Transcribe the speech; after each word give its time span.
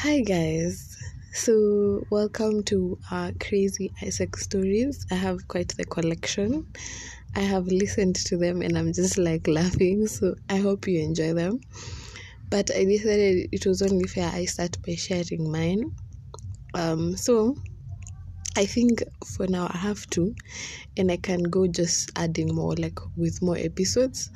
Hi 0.00 0.20
guys. 0.20 0.94
So 1.32 2.04
welcome 2.10 2.62
to 2.64 2.98
our 3.10 3.32
crazy 3.40 3.90
AIESEC 4.02 4.36
stories. 4.36 5.06
I 5.10 5.14
have 5.14 5.48
quite 5.48 5.74
the 5.74 5.86
collection. 5.86 6.66
I 7.34 7.40
have 7.40 7.66
listened 7.68 8.16
to 8.26 8.36
them 8.36 8.60
and 8.60 8.76
I'm 8.76 8.92
just 8.92 9.16
like 9.16 9.48
laughing. 9.48 10.06
So 10.06 10.34
I 10.50 10.58
hope 10.58 10.86
you 10.86 11.00
enjoy 11.00 11.32
them. 11.32 11.60
But 12.50 12.70
I 12.76 12.84
decided 12.84 13.48
it 13.52 13.64
was 13.64 13.80
only 13.80 14.04
fair 14.04 14.30
I 14.30 14.44
start 14.44 14.76
by 14.86 14.96
sharing 14.96 15.50
mine. 15.50 15.96
Um 16.74 17.16
so 17.16 17.56
I 18.54 18.66
think 18.66 19.02
for 19.24 19.46
now 19.46 19.66
I 19.70 19.78
have 19.78 20.06
to 20.10 20.34
and 20.98 21.10
I 21.10 21.16
can 21.16 21.42
go 21.44 21.66
just 21.66 22.10
adding 22.16 22.54
more 22.54 22.74
like 22.74 22.98
with 23.16 23.40
more 23.40 23.56
episodes. 23.56 24.30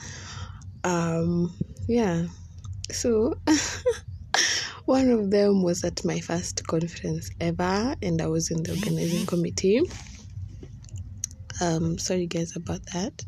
Um 0.85 1.53
yeah. 1.87 2.29
So 2.91 3.35
One 4.91 5.09
of 5.11 5.31
them 5.31 5.63
was 5.63 5.85
at 5.85 6.05
my 6.05 6.19
first 6.19 6.67
conference 6.67 7.31
ever, 7.41 7.95
and 8.03 8.21
I 8.21 8.27
was 8.27 8.51
in 8.51 8.65
the 8.65 8.73
organizing 8.73 9.25
committee. 9.25 9.83
Um, 11.61 11.97
sorry 11.97 12.27
guys 12.27 12.57
about 12.57 12.85
that. 12.87 13.25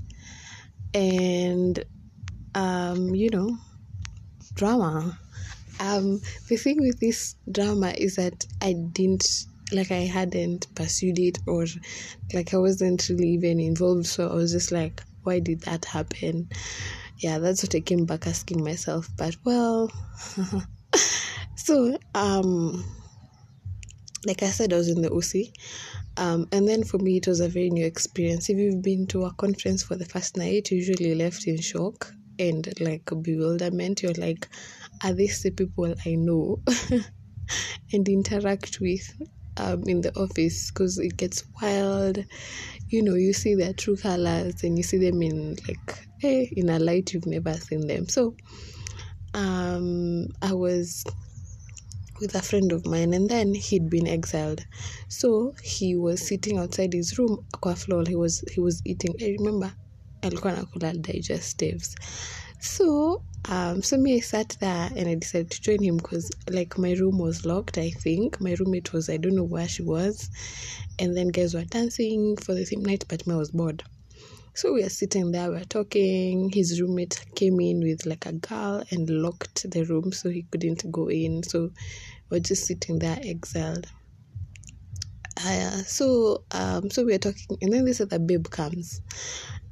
And 0.92 1.84
um, 2.56 3.14
you 3.14 3.30
know, 3.30 3.56
drama. 4.54 5.16
Um, 5.78 6.20
the 6.48 6.56
thing 6.56 6.80
with 6.80 6.98
this 6.98 7.36
drama 7.48 7.94
is 7.96 8.16
that 8.16 8.44
I 8.60 8.72
didn't 8.72 9.44
like 9.70 9.92
I 9.92 10.06
hadn't 10.18 10.66
pursued 10.74 11.20
it 11.20 11.38
or 11.46 11.66
like 12.34 12.52
I 12.54 12.56
wasn't 12.56 13.08
really 13.08 13.34
even 13.34 13.60
involved, 13.60 14.06
so 14.06 14.28
I 14.28 14.34
was 14.34 14.50
just 14.50 14.72
like, 14.72 15.00
why 15.22 15.38
did 15.38 15.60
that 15.60 15.84
happen? 15.84 16.48
Yeah, 17.18 17.38
that's 17.38 17.62
what 17.62 17.76
I 17.76 17.80
came 17.80 18.04
back 18.04 18.26
asking 18.26 18.64
myself. 18.64 19.08
But 19.16 19.36
well 19.44 19.92
So, 21.64 21.96
um, 22.16 22.84
like 24.26 24.42
I 24.42 24.46
said, 24.46 24.72
I 24.72 24.76
was 24.78 24.88
in 24.88 25.00
the 25.00 25.12
OC. 25.12 25.54
Um, 26.16 26.48
and 26.50 26.66
then 26.66 26.82
for 26.82 26.98
me, 26.98 27.18
it 27.18 27.28
was 27.28 27.38
a 27.38 27.48
very 27.48 27.70
new 27.70 27.86
experience. 27.86 28.50
If 28.50 28.58
you've 28.58 28.82
been 28.82 29.06
to 29.08 29.26
a 29.26 29.34
conference 29.34 29.84
for 29.84 29.94
the 29.94 30.04
first 30.04 30.36
night, 30.36 30.72
you 30.72 30.78
usually 30.78 31.14
left 31.14 31.46
in 31.46 31.60
shock 31.60 32.12
and 32.40 32.68
like 32.80 33.08
bewilderment. 33.22 34.02
You're 34.02 34.12
like, 34.14 34.48
are 35.04 35.12
these 35.12 35.40
the 35.44 35.52
people 35.52 35.94
I 36.04 36.16
know 36.16 36.60
and 37.92 38.08
interact 38.08 38.80
with 38.80 39.08
um, 39.56 39.84
in 39.86 40.00
the 40.00 40.12
office? 40.18 40.72
Because 40.72 40.98
it 40.98 41.16
gets 41.16 41.44
wild. 41.62 42.24
You 42.88 43.04
know, 43.04 43.14
you 43.14 43.32
see 43.32 43.54
their 43.54 43.72
true 43.72 43.96
colors 43.96 44.64
and 44.64 44.76
you 44.76 44.82
see 44.82 44.98
them 44.98 45.22
in 45.22 45.58
like, 45.68 46.08
hey, 46.18 46.52
in 46.56 46.70
a 46.70 46.80
light 46.80 47.14
you've 47.14 47.26
never 47.26 47.54
seen 47.54 47.86
them. 47.86 48.08
So, 48.08 48.34
um, 49.34 50.26
I 50.42 50.54
was 50.54 51.04
with 52.22 52.34
a 52.36 52.42
friend 52.42 52.72
of 52.72 52.86
mine 52.86 53.14
and 53.14 53.28
then 53.28 53.54
he'd 53.54 53.90
been 53.90 54.08
exiled. 54.08 54.64
So 55.08 55.54
he 55.62 55.96
was 55.96 56.26
sitting 56.26 56.58
outside 56.58 56.92
his 56.94 57.18
room 57.18 57.44
kwa 57.60 57.74
floor 57.76 58.04
he 58.08 58.16
was 58.16 58.44
he 58.54 58.60
was 58.60 58.80
eating. 58.86 59.14
I 59.20 59.36
remember 59.38 59.72
alikuwa 60.22 60.52
nakula 60.52 60.92
digestives 60.94 61.94
so 62.60 63.22
um 63.50 63.82
so 63.82 63.98
me 63.98 64.14
i 64.14 64.20
sat 64.20 64.56
there 64.60 64.90
and 64.96 65.08
i 65.08 65.14
decided 65.16 65.50
to 65.50 65.60
join 65.60 65.82
him 65.82 65.96
because 65.96 66.30
like 66.48 66.78
my 66.78 66.92
room 66.94 67.18
was 67.18 67.44
locked 67.44 67.76
i 67.78 67.90
think. 67.90 68.40
My 68.40 68.54
roommate 68.54 68.92
was 68.92 69.08
i 69.10 69.16
don't 69.16 69.34
know 69.34 69.42
where 69.44 69.68
she 69.68 69.82
was. 69.82 70.30
And 71.00 71.16
then 71.16 71.28
guys 71.28 71.54
were 71.54 71.64
dancing 71.64 72.36
for 72.36 72.54
the 72.54 72.64
same 72.64 72.82
night 72.84 73.04
but 73.08 73.26
me 73.26 73.34
I 73.34 73.38
was 73.38 73.50
bored. 73.50 73.82
So 74.54 74.74
we 74.74 74.82
are 74.84 74.90
sitting 74.90 75.32
there, 75.32 75.50
we 75.50 75.56
are 75.56 75.64
talking. 75.64 76.50
His 76.52 76.80
roommate 76.80 77.24
came 77.34 77.58
in 77.60 77.80
with 77.80 78.04
like 78.06 78.26
a 78.26 78.32
girl 78.32 78.82
and 78.90 79.08
locked 79.08 79.70
the 79.70 79.84
room 79.84 80.12
so 80.12 80.28
he 80.28 80.42
couldn't 80.50 80.84
go 80.92 81.08
in. 81.08 81.42
So 81.42 81.70
we're 82.32 82.40
just 82.40 82.64
sitting 82.64 82.98
there 82.98 83.18
exiled. 83.22 83.86
Uh, 85.44 85.82
so 85.82 86.44
um 86.52 86.88
so 86.90 87.04
we 87.04 87.14
are 87.14 87.18
talking 87.18 87.58
and 87.60 87.72
then 87.72 87.84
this 87.84 88.00
other 88.00 88.18
babe 88.18 88.48
comes 88.48 89.02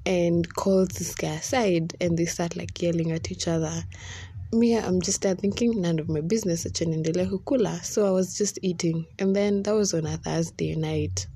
and 0.05 0.53
calls 0.55 0.89
this 0.89 1.15
guy 1.15 1.29
aside 1.29 1.95
and 2.01 2.19
they 2.19 2.25
start 2.27 2.57
like 2.57 2.81
yelling 2.83 3.13
at 3.13 3.31
each 3.33 3.49
other. 3.49 3.73
Me, 4.53 4.77
I'm 4.77 5.01
just 5.01 5.23
there 5.23 5.35
thinking 5.35 5.81
none 5.81 5.99
of 5.99 6.09
my 6.09 6.21
business. 6.21 6.67
So 7.83 8.07
I 8.07 8.11
was 8.11 8.37
just 8.37 8.59
eating. 8.63 9.07
And 9.21 9.37
then 9.37 9.63
that 9.63 9.75
was 9.75 9.95
on 9.95 10.07
a 10.07 10.17
Thursday 10.19 10.75
night. 10.75 11.27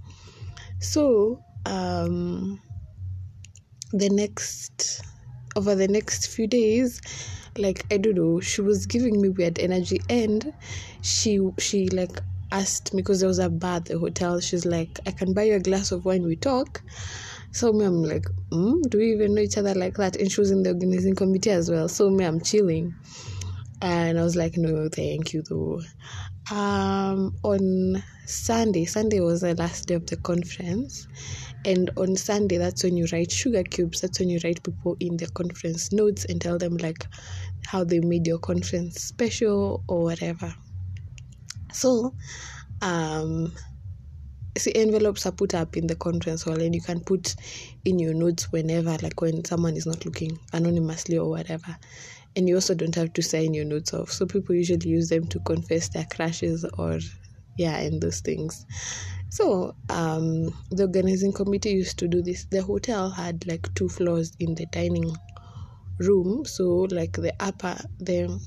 So 0.81 1.43
um 1.65 2.61
the 3.93 4.11
next 4.11 5.03
over 5.57 5.75
the 5.75 5.89
next 5.89 6.27
few 6.29 6.47
days 6.47 7.01
like 7.59 7.85
i 7.93 7.97
don't 7.97 8.17
know 8.17 8.41
she 8.41 8.61
was 8.61 8.87
giving 8.87 9.21
me 9.21 9.29
weird 9.29 9.59
energy 9.59 10.01
and 10.09 10.53
she 11.03 11.39
she 11.59 11.89
like 11.89 12.21
asked 12.53 12.93
me 12.95 13.03
because 13.03 13.21
there 13.21 13.29
was 13.29 13.39
a 13.39 13.49
bar 13.49 13.77
at 13.77 13.85
the 13.87 13.99
hotel 13.99 14.41
she's 14.41 14.65
like 14.65 14.99
i 15.07 15.11
can 15.11 15.33
buy 15.33 15.43
you 15.45 15.55
a 15.55 15.61
glass 15.61 15.91
of 15.93 16.05
wine 16.05 16.23
we 16.25 16.37
talk. 16.37 16.83
So 17.53 17.73
me 17.73 17.85
i'm 17.85 18.03
like 18.03 18.27
mm, 18.53 18.81
do 18.91 18.99
we 18.99 19.13
even 19.13 19.35
know 19.35 19.43
each 19.43 19.59
other 19.59 19.75
like 19.75 19.95
that? 19.95 20.17
And 20.17 20.31
she 20.31 20.41
was 20.41 20.51
in 20.51 20.63
the 20.63 20.71
organizing 20.71 21.15
committee 21.15 21.51
as 21.51 21.71
well. 21.71 21.89
So 21.89 22.11
me 22.11 22.25
i'm 22.25 22.41
chilling. 22.41 22.95
And 23.83 24.19
i 24.19 24.23
was 24.23 24.37
like 24.37 24.57
no 24.57 24.89
thank 24.89 25.33
you 25.33 25.43
though. 25.43 25.81
Um 26.51 27.37
on 27.43 28.03
sunday 28.27 28.85
sunday 28.85 29.21
was 29.21 29.43
the 29.43 29.55
last 29.55 29.87
day 29.87 29.95
of 29.95 30.07
the 30.07 30.17
conference 30.17 31.07
and 31.65 31.91
on 31.97 32.17
sunday 32.17 32.59
that's 32.59 32.85
when 32.85 32.97
you 32.97 33.07
write 33.13 33.31
sugar 33.31 33.63
cubes 33.63 34.01
that's 34.01 34.19
when 34.21 34.29
you 34.29 34.39
write 34.45 34.63
people 34.63 34.97
in 35.01 35.17
their 35.17 35.29
conference 35.29 35.93
notes 35.93 36.25
and 36.27 36.41
tell 36.41 36.59
them 36.59 36.77
like 36.77 37.07
how 37.67 37.85
they 37.85 38.01
made 38.01 38.27
your 38.27 38.39
conference 38.39 39.03
special 39.03 39.83
or 39.89 40.03
whatever. 40.03 40.55
So 41.73 42.15
um 42.83 43.53
see 44.57 44.75
envelopes 44.77 45.27
are 45.27 45.33
put 45.33 45.55
up 45.55 45.77
in 45.77 45.87
the 45.89 45.97
conference 45.97 46.45
hall 46.45 46.61
and 46.61 46.75
you 46.75 46.81
can 46.81 47.01
put 47.01 47.35
in 47.85 47.99
your 47.99 48.15
notes 48.15 48.53
whenever 48.53 48.97
like 49.03 49.21
when 49.21 49.45
someone 49.45 49.77
is 49.77 49.87
not 49.87 50.05
looking 50.05 50.39
anonymously 50.53 51.19
or 51.19 51.29
whatever. 51.29 51.77
And 52.37 52.49
you 52.49 52.57
also 52.57 52.75
don't 52.75 52.95
have 52.95 53.13
to 53.15 53.23
sign 53.23 53.55
your 53.55 53.65
notes 53.65 53.95
off. 53.95 54.11
So 54.11 54.27
people 54.27 54.55
usually 54.55 54.89
use 54.89 55.09
them 55.09 55.27
to 55.29 55.41
confess 55.41 55.89
their 55.89 56.07
crashes 56.15 56.65
or 56.79 56.99
yeah 57.57 57.79
and 57.79 58.01
those 58.01 58.21
things 58.21 58.67
so 59.35 59.75
um 59.89 60.55
the 60.71 60.85
organizing 60.85 61.33
committee 61.33 61.71
used 61.71 61.99
to 61.99 62.07
do 62.07 62.23
this. 62.23 62.45
The 62.53 62.63
hotel 62.63 63.11
had 63.11 63.45
like 63.49 63.75
two 63.75 63.89
floors 63.89 64.31
in 64.39 64.55
the 64.55 64.67
dining 64.67 65.11
room. 65.99 66.45
So 66.45 66.87
like 66.89 67.15
the 67.15 67.35
upper 67.41 67.77
the 67.99 68.41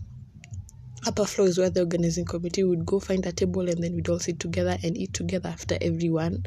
upper 1.06 1.26
floor 1.26 1.50
is 1.50 1.58
where 1.58 1.70
the 1.70 1.82
organizing 1.82 2.24
committee 2.24 2.64
would 2.64 2.86
go 2.86 3.02
find 3.02 3.26
a 3.26 3.34
table 3.34 3.68
and 3.68 3.84
then 3.84 3.96
we'd 3.96 4.08
all 4.08 4.20
sit 4.20 4.40
together 4.40 4.78
and 4.82 4.98
eat 4.98 5.14
together 5.14 5.50
after 5.50 5.78
everyone 5.82 6.46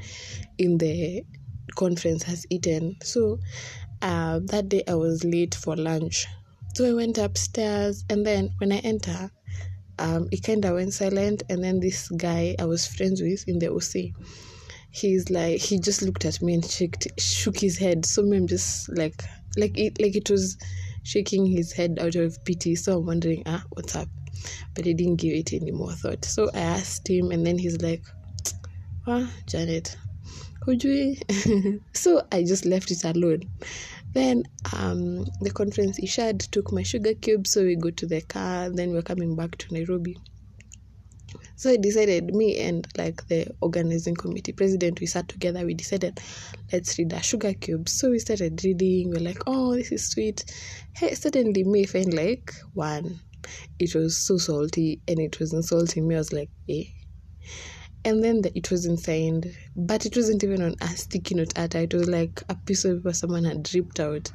in 0.57 0.78
the 0.78 1.22
conference 1.77 2.22
has 2.22 2.47
eaten. 2.49 2.97
So 3.03 3.41
uh, 4.01 4.41
that 4.45 4.71
day 4.71 4.84
i 4.89 4.95
was 4.95 5.22
late 5.22 5.55
for 5.55 5.77
lunch. 5.77 6.27
So 6.75 6.89
i 6.89 6.95
went 6.95 7.19
upstairs 7.19 8.07
and 8.09 8.25
then 8.25 8.55
when 8.57 8.72
i 8.72 8.78
enter 8.78 9.31
um, 10.00 10.28
it 10.33 10.43
kind 10.43 10.65
of 10.65 10.75
went 10.75 10.93
silent 10.93 11.43
and 11.49 11.62
then 11.62 11.78
this 11.81 12.09
guy 12.09 12.56
i 12.59 12.65
was 12.65 12.87
friends 12.87 13.22
with 13.22 13.47
in 13.47 13.59
the 13.59 13.71
oc 13.71 13.94
he's 14.91 15.31
like 15.31 15.61
he 15.61 15.78
just 15.78 16.03
looked 16.03 16.25
at 16.25 16.43
me 16.43 16.55
and 16.55 16.65
shook, 16.65 16.94
shook 17.19 17.59
his 17.59 17.78
head. 17.78 18.05
So 18.05 18.22
i'm 18.22 18.47
just 18.47 18.89
like 18.97 19.22
like 19.56 19.78
it 19.78 20.00
like 20.00 20.16
it 20.16 20.31
was 20.31 20.59
shaking 21.03 21.47
his 21.47 21.72
head 21.72 21.99
out 22.00 22.16
of 22.16 22.44
pity. 22.44 22.75
So 22.75 22.99
i'm 22.99 23.06
wondering 23.06 23.43
ah 23.47 23.62
what's 23.71 23.97
up? 23.97 24.09
But 24.75 24.84
he 24.84 24.94
didn't 24.94 25.16
give 25.16 25.34
it 25.34 25.53
any 25.53 25.71
more 25.71 25.93
thought. 25.93 26.25
So 26.25 26.50
i 26.55 26.59
asked 26.60 27.09
him 27.09 27.31
and 27.31 27.47
then 27.47 27.59
he's 27.59 27.81
like 27.81 28.03
ah 29.06 29.31
janet 29.47 29.97
hujui 30.66 31.19
so 31.94 32.22
i 32.33 32.43
just 32.43 32.66
left 32.66 32.91
it 32.91 33.03
alone 33.05 33.41
then 34.12 34.43
um 34.76 35.25
the 35.41 35.50
conference 35.50 36.00
ishad 36.00 36.38
took 36.50 36.72
my 36.72 36.82
sugar 36.82 37.15
cube 37.15 37.47
so 37.47 37.62
we 37.62 37.76
go 37.76 37.91
to 37.91 38.06
the 38.06 38.21
car 38.22 38.69
then 38.71 38.93
we're 38.93 39.03
coming 39.03 39.37
back 39.37 39.56
to 39.56 39.72
nairobi. 39.72 40.16
So 41.57 41.71
i 41.71 41.77
decided 41.77 42.34
me 42.34 42.59
and 42.59 42.86
like 42.97 43.27
the 43.28 43.47
organizing 43.60 44.16
committee 44.16 44.53
president 44.53 45.01
we 45.01 45.07
sat 45.07 45.28
together 45.28 45.65
we 45.65 45.74
decided 45.74 46.18
let's 46.72 46.98
read 46.98 47.12
our 47.12 47.22
sugar 47.22 47.53
cubes 47.54 47.92
so 47.92 48.10
we 48.10 48.18
started 48.18 48.65
reading 48.65 49.10
we're 49.10 49.21
like 49.21 49.42
oh 49.47 49.74
this 49.74 49.92
is 49.92 50.09
sweet. 50.09 50.45
Hey 50.95 51.15
suddenly 51.15 51.65
me 51.65 51.84
felt 51.84 52.13
like 52.15 52.53
one 52.74 53.21
it 53.78 53.95
was 53.95 54.16
so 54.16 54.39
salty 54.39 55.01
and 55.06 55.18
it 55.18 55.39
was 55.39 55.53
insulting 55.53 56.09
me 56.09 56.15
i 56.15 56.18
was 56.18 56.33
like 56.33 56.51
eh 56.68 56.84
and 58.05 58.23
then 58.25 58.41
the, 58.43 58.57
it 58.57 58.71
wasn't 58.71 58.99
signed 58.99 59.55
but 59.77 60.07
it 60.07 60.17
wasn't 60.17 60.43
even 60.43 60.63
on 60.63 60.75
a 60.81 60.89
sticky 60.89 61.35
note 61.35 61.57
at 61.57 61.75
it 61.75 61.93
was 61.93 62.09
like 62.09 62.43
a 62.49 62.55
piece 62.55 62.85
of 62.85 62.99
paper 62.99 63.13
someone 63.13 63.45
had 63.45 63.69
ripped 63.75 64.01
out 64.01 64.31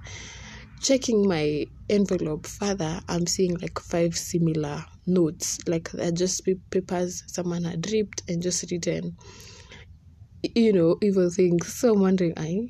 checking 0.81 1.27
my 1.27 1.65
envelope 1.89 2.45
further 2.45 2.99
i'm 3.09 3.25
seeing 3.25 3.55
like 3.55 3.79
five 3.79 4.15
similar 4.15 4.85
notes 5.07 5.59
like 5.67 5.89
they're 5.91 6.11
just 6.11 6.47
papers 6.69 7.23
someone 7.27 7.63
had 7.63 7.91
ripped 7.91 8.21
and 8.27 8.41
just 8.41 8.69
written 8.71 9.15
you 10.53 10.73
know, 10.73 10.97
evil 11.01 11.29
things. 11.29 11.73
So 11.73 11.93
I'm 11.93 12.01
wondering, 12.01 12.33
I. 12.37 12.67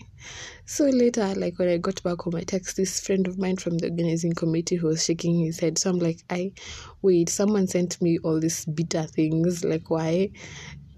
So 0.66 0.86
later, 0.86 1.34
like 1.36 1.60
when 1.60 1.70
I 1.70 1.78
got 1.78 2.02
back 2.04 2.22
home, 2.22 2.36
I 2.36 2.42
text 2.42 2.78
this 2.78 3.00
friend 3.00 3.28
of 3.28 3.38
mine 3.38 3.58
from 3.58 3.78
the 3.78 3.90
organizing 3.90 4.34
committee 4.34 4.76
who 4.76 4.88
was 4.88 5.04
shaking 5.04 5.40
his 5.40 5.60
head. 5.60 5.78
So 5.78 5.90
I'm 5.90 6.00
like, 6.00 6.24
I 6.30 6.54
wait, 7.02 7.30
someone 7.30 7.68
sent 7.68 8.02
me 8.02 8.18
all 8.24 8.40
these 8.40 8.66
bitter 8.66 9.04
things. 9.04 9.64
Like, 9.64 9.90
why? 9.90 10.32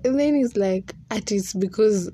And 0.03 0.19
then 0.19 0.35
he's 0.35 0.55
like, 0.55 0.93
at 1.11 1.31
it's 1.31 1.53
because 1.53 2.09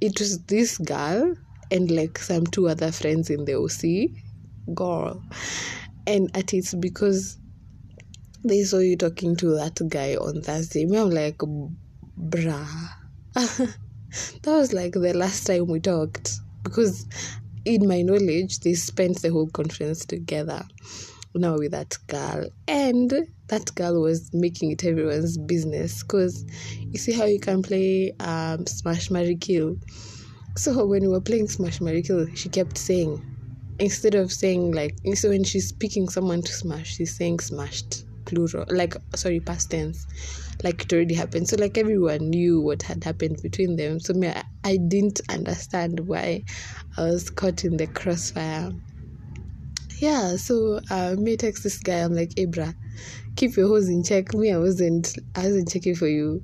it 0.00 0.18
was 0.18 0.42
this 0.44 0.78
girl 0.78 1.34
and 1.70 1.90
like 1.90 2.18
some 2.18 2.46
two 2.46 2.68
other 2.68 2.92
friends 2.92 3.30
in 3.30 3.44
the 3.44 3.54
OC 3.54 4.74
girl. 4.74 5.22
And 6.06 6.34
at 6.36 6.52
it's 6.52 6.74
because 6.74 7.38
they 8.44 8.64
saw 8.64 8.78
you 8.78 8.96
talking 8.96 9.36
to 9.36 9.54
that 9.54 9.80
guy 9.88 10.16
on 10.16 10.42
Thursday. 10.42 10.84
Me, 10.84 10.98
I'm 10.98 11.10
like, 11.10 11.38
bruh. 11.38 12.88
that 13.34 13.76
was 14.44 14.72
like 14.72 14.92
the 14.92 15.14
last 15.14 15.46
time 15.46 15.66
we 15.66 15.80
talked 15.80 16.32
because 16.64 17.06
in 17.64 17.86
my 17.88 18.02
knowledge 18.02 18.60
they 18.60 18.74
spent 18.74 19.22
the 19.22 19.30
whole 19.30 19.48
conference 19.50 20.04
together 20.04 20.62
now 21.34 21.56
with 21.56 21.72
that 21.72 21.96
girl. 22.06 22.46
And 22.68 23.12
that 23.48 23.74
girl 23.74 24.00
was 24.00 24.32
making 24.32 24.72
it 24.72 24.84
everyone's 24.84 25.38
business 25.38 26.02
because 26.02 26.44
you 26.78 26.98
see 26.98 27.12
how 27.12 27.24
you 27.24 27.40
can 27.40 27.62
play 27.62 28.12
um, 28.20 28.66
smash 28.66 29.10
Mary 29.10 29.36
kill? 29.36 29.76
So 30.56 30.84
when 30.84 31.02
we 31.02 31.08
were 31.08 31.20
playing 31.20 31.48
smash 31.48 31.80
Mary 31.80 32.02
kill 32.02 32.26
she 32.34 32.48
kept 32.48 32.76
saying 32.76 33.24
instead 33.78 34.14
of 34.14 34.30
saying 34.30 34.72
like 34.72 34.96
so 35.14 35.30
when 35.30 35.44
she's 35.44 35.72
picking 35.72 36.08
someone 36.08 36.42
to 36.42 36.52
smash 36.52 36.96
she's 36.96 37.16
saying 37.16 37.40
smashed 37.40 38.04
plural 38.26 38.64
like 38.68 38.94
sorry 39.16 39.40
past 39.40 39.70
tense 39.70 40.06
like 40.62 40.82
it 40.82 40.92
already 40.92 41.14
happened. 41.14 41.48
So 41.48 41.56
like 41.56 41.76
everyone 41.76 42.30
knew 42.30 42.60
what 42.60 42.82
had 42.82 43.02
happened 43.02 43.40
between 43.42 43.76
them. 43.76 43.98
So 43.98 44.12
me 44.14 44.28
I, 44.28 44.44
I 44.64 44.76
didn't 44.76 45.20
understand 45.28 46.00
why 46.00 46.44
i 46.96 47.02
was 47.02 47.30
caught 47.30 47.64
in 47.64 47.76
the 47.76 47.86
crossfire 47.86 48.72
yeah 50.02 50.34
so 50.34 50.80
uh 50.90 51.14
me 51.16 51.36
text 51.36 51.62
this 51.62 51.78
guy 51.78 51.98
i'm 51.98 52.12
like 52.12 52.32
abra 52.36 52.74
keep 53.36 53.56
your 53.56 53.68
hoes 53.68 53.88
in 53.88 54.02
check. 54.02 54.34
Me 54.34 54.52
i 54.52 54.58
wasn't 54.58 55.16
i 55.36 55.44
wasn't 55.44 55.70
checking 55.70 55.94
for 55.94 56.08
you. 56.08 56.42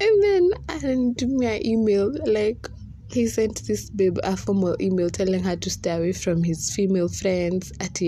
And 0.00 0.22
then 0.22 0.50
and 0.68 1.22
me 1.22 1.46
an 1.46 1.66
email 1.66 2.10
like 2.24 2.66
he 3.08 3.26
sent 3.26 3.66
this 3.66 3.90
babe 3.90 4.16
a 4.24 4.34
formal 4.34 4.76
email 4.80 5.10
telling 5.10 5.42
her 5.44 5.56
to 5.56 5.70
stay 5.70 5.90
away 5.90 6.12
from 6.12 6.42
his 6.42 6.74
female 6.74 7.08
friends 7.08 7.70
at 7.80 8.00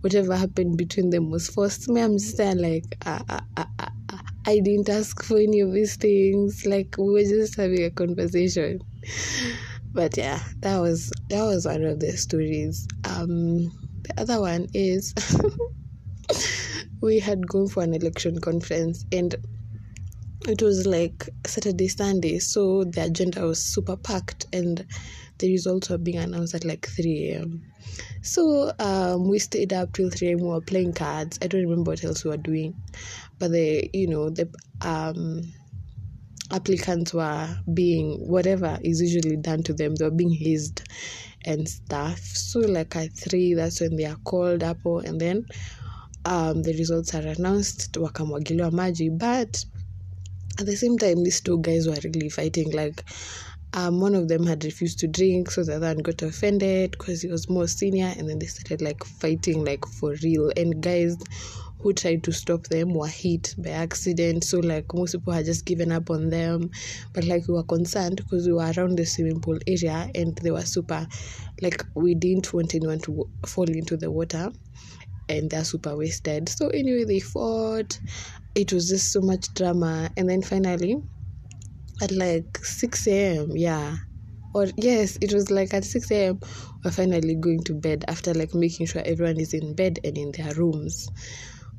whatever 0.00 0.34
happened 0.34 0.78
between 0.78 1.10
them 1.10 1.30
was 1.30 1.48
forced. 1.48 1.88
Me 1.90 2.00
i'm 2.00 2.18
just 2.18 2.38
there 2.38 2.54
like 2.54 2.96
uh, 3.04 3.22
uh, 3.28 3.40
uh, 3.58 3.64
uh, 3.78 4.18
i 4.46 4.58
didn't 4.58 4.88
ask 4.88 5.22
for 5.22 5.36
any 5.36 5.60
of 5.60 5.72
these 5.72 5.96
things. 5.96 6.64
Like 6.64 6.96
we 6.98 7.10
were 7.12 7.22
just 7.22 7.56
having 7.56 7.84
a 7.84 7.90
conversation. 7.90 8.80
But 9.92 10.16
yeah 10.16 10.40
that 10.60 10.80
was 10.80 11.12
that 11.28 11.44
was 11.44 11.66
one 11.66 11.84
of 11.84 12.00
the 12.00 12.16
stories. 12.16 12.88
Um 13.04 13.70
the 14.04 14.20
other 14.20 14.40
one 14.40 14.68
is 14.72 15.14
we 17.00 17.18
had 17.18 17.46
gone 17.46 17.68
for 17.68 17.82
an 17.82 17.94
election 17.94 18.40
conference 18.40 19.04
and 19.12 19.34
it 20.46 20.60
was 20.60 20.86
like 20.86 21.28
Saturday, 21.46 21.88
Sunday, 21.88 22.38
so 22.38 22.84
the 22.84 23.04
agenda 23.04 23.46
was 23.46 23.64
super 23.64 23.96
packed, 23.96 24.46
and 24.52 24.84
the 25.38 25.50
results 25.50 25.88
were 25.88 25.98
being 25.98 26.18
announced 26.18 26.54
at 26.54 26.64
like 26.64 26.86
3 26.86 27.30
a.m. 27.30 27.62
So 28.22 28.72
um, 28.78 29.28
we 29.28 29.38
stayed 29.38 29.72
up 29.72 29.92
till 29.92 30.10
3 30.10 30.28
a.m. 30.28 30.38
We 30.40 30.48
were 30.48 30.60
playing 30.60 30.92
cards. 30.92 31.38
I 31.40 31.46
don't 31.46 31.62
remember 31.62 31.92
what 31.92 32.04
else 32.04 32.24
we 32.24 32.30
were 32.30 32.36
doing, 32.36 32.74
but 33.38 33.52
the 33.52 33.88
you 33.92 34.08
know 34.08 34.30
the 34.30 34.50
um, 34.82 35.40
applicants 36.52 37.14
were 37.14 37.48
being 37.72 38.18
whatever 38.18 38.78
is 38.82 39.00
usually 39.00 39.36
done 39.36 39.62
to 39.64 39.72
them. 39.72 39.94
They 39.94 40.04
were 40.04 40.10
being 40.10 40.34
hazed 40.34 40.82
and 41.44 41.68
stuff. 41.68 42.18
So 42.18 42.60
like 42.60 42.96
at 42.96 43.12
three, 43.12 43.54
that's 43.54 43.80
when 43.80 43.96
they 43.96 44.04
are 44.04 44.18
called 44.24 44.62
up, 44.62 44.84
and 44.84 45.20
then 45.20 45.46
um, 46.24 46.62
the 46.62 46.72
results 46.78 47.14
are 47.14 47.26
announced. 47.26 47.92
Wakamwagiliwa 47.92 48.70
maji, 48.72 49.16
but 49.18 49.64
at 50.58 50.66
the 50.66 50.76
same 50.76 50.96
time 50.98 51.22
these 51.24 51.40
two 51.40 51.60
guys 51.60 51.86
were 51.86 51.98
really 52.04 52.28
fighting 52.28 52.70
like 52.70 53.02
um, 53.72 54.00
one 54.00 54.14
of 54.14 54.28
them 54.28 54.46
had 54.46 54.64
refused 54.64 55.00
to 55.00 55.08
drink 55.08 55.50
so 55.50 55.64
the 55.64 55.74
other 55.74 55.88
one 55.88 55.98
got 55.98 56.22
offended 56.22 56.92
because 56.92 57.22
he 57.22 57.28
was 57.28 57.50
more 57.50 57.66
senior 57.66 58.12
and 58.16 58.28
then 58.28 58.38
they 58.38 58.46
started 58.46 58.80
like 58.80 59.02
fighting 59.04 59.64
like 59.64 59.84
for 59.84 60.14
real 60.22 60.52
and 60.56 60.80
guys 60.80 61.16
who 61.80 61.92
tried 61.92 62.24
to 62.24 62.32
stop 62.32 62.64
them 62.64 62.94
were 62.94 63.06
hit 63.06 63.54
by 63.58 63.70
accident. 63.70 64.42
So 64.42 64.58
like 64.58 64.92
most 64.94 65.12
people 65.12 65.32
had 65.32 65.44
just 65.44 65.66
given 65.66 65.92
up 65.92 66.08
on 66.10 66.30
them. 66.30 66.70
But 67.12 67.24
like 67.24 67.46
we 67.46 67.54
were 67.54 67.62
concerned 67.62 68.16
because 68.16 68.46
we 68.46 68.54
were 68.54 68.72
around 68.76 68.96
the 68.96 69.04
swimming 69.04 69.40
pool 69.40 69.58
area 69.66 70.10
and 70.14 70.34
they 70.36 70.50
were 70.50 70.62
super 70.62 71.06
like 71.60 71.84
we 71.94 72.14
didn't 72.14 72.52
want 72.54 72.74
anyone 72.74 73.00
to 73.00 73.28
fall 73.46 73.68
into 73.68 73.96
the 73.96 74.10
water 74.10 74.50
and 75.28 75.50
they're 75.50 75.64
super 75.64 75.96
wasted. 75.96 76.48
So 76.48 76.68
anyway 76.68 77.04
they 77.04 77.20
fought. 77.20 77.98
It 78.54 78.72
was 78.72 78.88
just 78.88 79.12
so 79.12 79.20
much 79.20 79.52
drama. 79.54 80.10
And 80.16 80.28
then 80.28 80.42
finally 80.42 81.02
at 82.02 82.12
like 82.12 82.58
6 82.64 83.06
a.m 83.08 83.50
yeah. 83.54 83.96
Or 84.54 84.68
yes 84.76 85.18
it 85.20 85.34
was 85.34 85.50
like 85.50 85.74
at 85.74 85.84
6 85.84 86.10
a.m 86.10 86.40
we're 86.84 86.90
finally 86.90 87.34
going 87.34 87.62
to 87.64 87.74
bed 87.74 88.04
after 88.08 88.32
like 88.34 88.54
making 88.54 88.86
sure 88.86 89.02
everyone 89.04 89.38
is 89.38 89.54
in 89.54 89.74
bed 89.74 89.98
and 90.04 90.16
in 90.16 90.32
their 90.32 90.54
rooms 90.54 91.08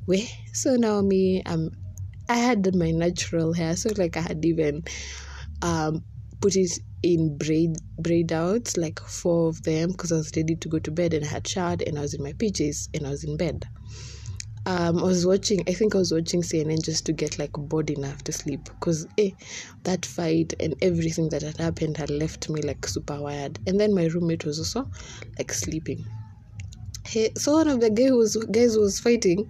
we 0.06 0.30
so 0.52 0.76
now 0.76 1.00
me 1.00 1.42
um 1.44 1.70
i 2.28 2.36
had 2.36 2.74
my 2.74 2.90
natural 2.90 3.52
hair 3.52 3.76
so 3.76 3.90
like 3.96 4.16
i 4.16 4.20
had 4.20 4.44
even 4.44 4.82
um 5.62 6.04
put 6.40 6.56
it 6.56 6.70
in 7.02 7.36
braid 7.36 7.76
braid 7.98 8.32
outs 8.32 8.76
like 8.76 9.00
four 9.00 9.48
of 9.48 9.62
them 9.62 9.90
because 9.90 10.12
i 10.12 10.16
was 10.16 10.32
ready 10.36 10.56
to 10.56 10.68
go 10.68 10.78
to 10.78 10.90
bed 10.90 11.14
and 11.14 11.24
i 11.24 11.28
had 11.28 11.46
showered 11.46 11.82
and 11.82 11.98
i 11.98 12.00
was 12.00 12.14
in 12.14 12.22
my 12.22 12.32
PJs 12.32 12.88
and 12.94 13.06
i 13.06 13.10
was 13.10 13.24
in 13.24 13.36
bed 13.36 13.64
um, 14.66 14.98
I 14.98 15.02
was 15.02 15.24
watching, 15.24 15.62
I 15.68 15.74
think 15.74 15.94
I 15.94 15.98
was 15.98 16.12
watching 16.12 16.42
CNN 16.42 16.84
just 16.84 17.06
to 17.06 17.12
get 17.12 17.38
like 17.38 17.52
bored 17.52 17.88
enough 17.88 18.24
to 18.24 18.32
sleep 18.32 18.64
because 18.64 19.06
eh, 19.16 19.30
that 19.84 20.04
fight 20.04 20.54
and 20.58 20.74
everything 20.82 21.28
that 21.28 21.42
had 21.42 21.56
happened 21.58 21.96
had 21.96 22.10
left 22.10 22.50
me 22.50 22.62
like 22.62 22.84
super 22.84 23.20
wired. 23.20 23.60
And 23.68 23.78
then 23.78 23.94
my 23.94 24.06
roommate 24.06 24.44
was 24.44 24.58
also 24.58 24.90
like 25.38 25.52
sleeping. 25.52 26.04
Hey, 27.06 27.30
so 27.36 27.52
one 27.52 27.68
of 27.68 27.80
the 27.80 27.88
guy 27.88 28.08
who 28.08 28.16
was, 28.16 28.34
guys 28.50 28.74
who 28.74 28.80
was 28.80 28.98
fighting 28.98 29.48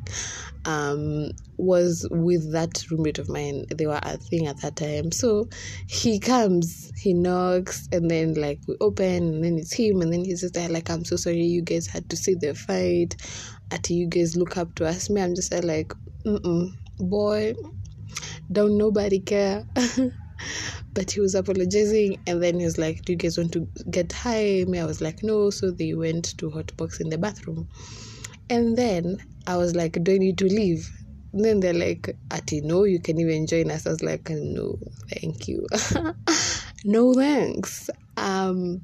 um, 0.66 1.30
was 1.56 2.06
with 2.10 2.52
that 2.52 2.84
roommate 2.90 3.18
of 3.18 3.30
mine. 3.30 3.64
They 3.74 3.86
were 3.86 3.98
a 4.02 4.18
thing 4.18 4.46
at 4.46 4.60
that 4.60 4.76
time. 4.76 5.10
So 5.10 5.48
he 5.86 6.18
comes, 6.18 6.92
he 7.00 7.14
knocks, 7.14 7.88
and 7.92 8.10
then 8.10 8.34
like 8.34 8.60
we 8.68 8.76
open, 8.82 9.06
and 9.06 9.42
then 9.42 9.58
it's 9.58 9.72
him, 9.72 10.02
and 10.02 10.12
then 10.12 10.22
he's 10.22 10.42
just 10.42 10.52
there 10.52 10.68
like, 10.68 10.90
"I'm 10.90 11.06
so 11.06 11.16
sorry, 11.16 11.44
you 11.44 11.62
guys 11.62 11.86
had 11.86 12.10
to 12.10 12.16
see 12.16 12.34
the 12.34 12.54
fight. 12.54 13.16
At 13.70 13.88
you 13.88 14.06
guys 14.06 14.36
look 14.36 14.58
up 14.58 14.74
to 14.74 14.86
us." 14.86 15.08
Me, 15.08 15.22
I'm 15.22 15.34
just 15.34 15.54
like, 15.64 15.94
Mm-mm, 16.26 16.72
"Boy, 16.98 17.54
don't 18.52 18.76
nobody 18.76 19.20
care." 19.20 19.64
but 20.92 21.10
he 21.10 21.20
was 21.20 21.34
apologizing 21.34 22.18
and 22.26 22.42
then 22.42 22.58
he 22.58 22.64
was 22.64 22.78
like 22.78 23.02
do 23.04 23.12
you 23.12 23.18
guys 23.18 23.36
want 23.38 23.52
to 23.52 23.68
get 23.90 24.12
high? 24.12 24.64
Me 24.66 24.78
i 24.78 24.84
was 24.84 25.00
like 25.00 25.22
no. 25.22 25.50
So 25.50 25.70
they 25.70 25.94
went 25.94 26.36
to 26.38 26.50
hotbox 26.50 27.00
in 27.00 27.10
the 27.10 27.18
bathroom. 27.18 27.68
And 28.48 28.76
then 28.76 29.18
i 29.46 29.56
was 29.56 29.74
like 29.74 30.02
do 30.02 30.14
i 30.14 30.18
need 30.18 30.38
to 30.38 30.46
leave? 30.46 30.88
And 31.32 31.44
then 31.44 31.60
they're 31.60 31.74
like 31.74 32.16
ati 32.30 32.62
no 32.62 32.84
you 32.84 33.00
can 33.00 33.18
even 33.20 33.46
join 33.46 33.70
us. 33.70 33.86
I 33.86 33.90
was 33.90 34.02
like 34.02 34.30
no 34.30 34.78
thank 35.10 35.48
you. 35.48 35.66
No 36.84 37.14
thanks. 37.14 37.90
Um 38.16 38.82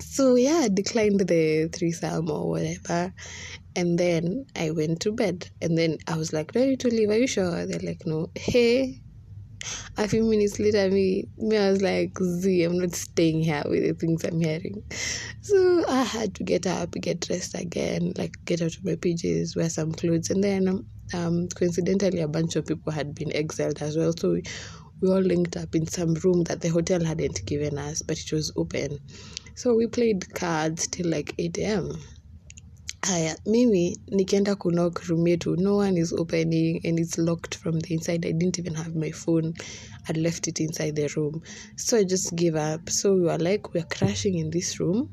so 0.00 0.36
yeah 0.36 0.62
I 0.64 0.68
declined 0.68 1.20
the 1.20 1.68
threesome 1.68 2.30
or 2.30 2.48
whatever. 2.48 3.12
And 3.76 3.98
then 3.98 4.46
i 4.56 4.70
went 4.70 5.00
to 5.00 5.12
bed. 5.12 5.50
And 5.60 5.76
then 5.76 5.98
i 6.08 6.16
was 6.16 6.32
like 6.32 6.54
need 6.54 6.80
to 6.80 6.88
leave? 6.88 7.10
Are 7.10 7.18
you 7.18 7.26
sure? 7.26 7.66
They're 7.66 7.78
like 7.80 8.06
no. 8.06 8.30
Hey 8.34 9.01
a 9.96 10.08
few 10.08 10.24
minutes 10.24 10.58
later 10.58 10.90
me 10.90 11.28
me 11.38 11.56
I 11.56 11.70
was 11.70 11.82
like 11.82 12.18
Z 12.18 12.64
I'm 12.64 12.78
not 12.78 12.92
staying 12.92 13.42
here 13.42 13.62
with 13.66 13.82
the 13.82 13.92
things 13.94 14.24
I'm 14.24 14.40
hearing. 14.40 14.82
So 15.40 15.84
I 15.88 16.02
had 16.02 16.34
to 16.36 16.44
get 16.44 16.66
up 16.66 16.92
get 16.92 17.20
dressed 17.20 17.54
again 17.54 18.12
like 18.16 18.34
get 18.44 18.62
out 18.62 18.76
of 18.76 18.84
my 18.84 18.92
PJs 18.92 19.56
wear 19.56 19.68
some 19.70 19.92
clothes 19.92 20.30
and 20.30 20.42
then 20.42 20.86
um 21.14 21.48
coincidentally 21.48 22.20
a 22.20 22.28
bunch 22.28 22.56
of 22.56 22.66
people 22.66 22.92
had 22.92 23.14
been 23.14 23.32
exiled 23.34 23.82
as 23.82 23.96
well. 23.96 24.12
So 24.18 24.32
we, 24.32 24.42
we 25.00 25.08
all 25.10 25.20
linked 25.20 25.56
up 25.56 25.74
in 25.74 25.86
some 25.86 26.14
room 26.14 26.44
that 26.44 26.60
the 26.60 26.68
hotel 26.68 27.04
hadn't 27.04 27.44
given 27.46 27.78
us 27.78 28.02
but 28.02 28.18
it 28.18 28.32
was 28.32 28.52
open. 28.56 28.98
So 29.54 29.74
we 29.74 29.86
played 29.86 30.32
cards 30.34 30.86
till 30.88 31.08
like 31.10 31.34
8 31.38 31.58
a.m 31.58 31.92
haya 33.02 33.36
mimi 33.46 33.98
nikienda 34.10 34.56
kunock 34.56 35.02
room 35.08 35.26
yetu 35.26 35.56
no 35.56 35.76
one 35.76 36.00
is 36.00 36.12
opening 36.12 36.80
and 36.86 36.98
it's 36.98 37.18
locked 37.18 37.56
from 37.56 37.80
the 37.80 37.94
inside. 37.94 38.24
I 38.26 38.32
didn't 38.32 38.58
even 38.58 38.74
have 38.74 38.94
my 38.94 39.10
phone. 39.10 39.54
I 40.08 40.12
left 40.12 40.48
it 40.48 40.60
inside 40.60 40.96
the 40.96 41.08
room. 41.16 41.42
So 41.76 41.96
i 41.98 42.04
just 42.04 42.34
gave 42.36 42.54
up. 42.54 42.88
So 42.90 43.14
we 43.14 43.22
were 43.22 43.38
like 43.38 43.74
we're 43.74 43.84
crashing 43.84 44.38
in 44.38 44.50
this 44.50 44.78
room 44.80 45.10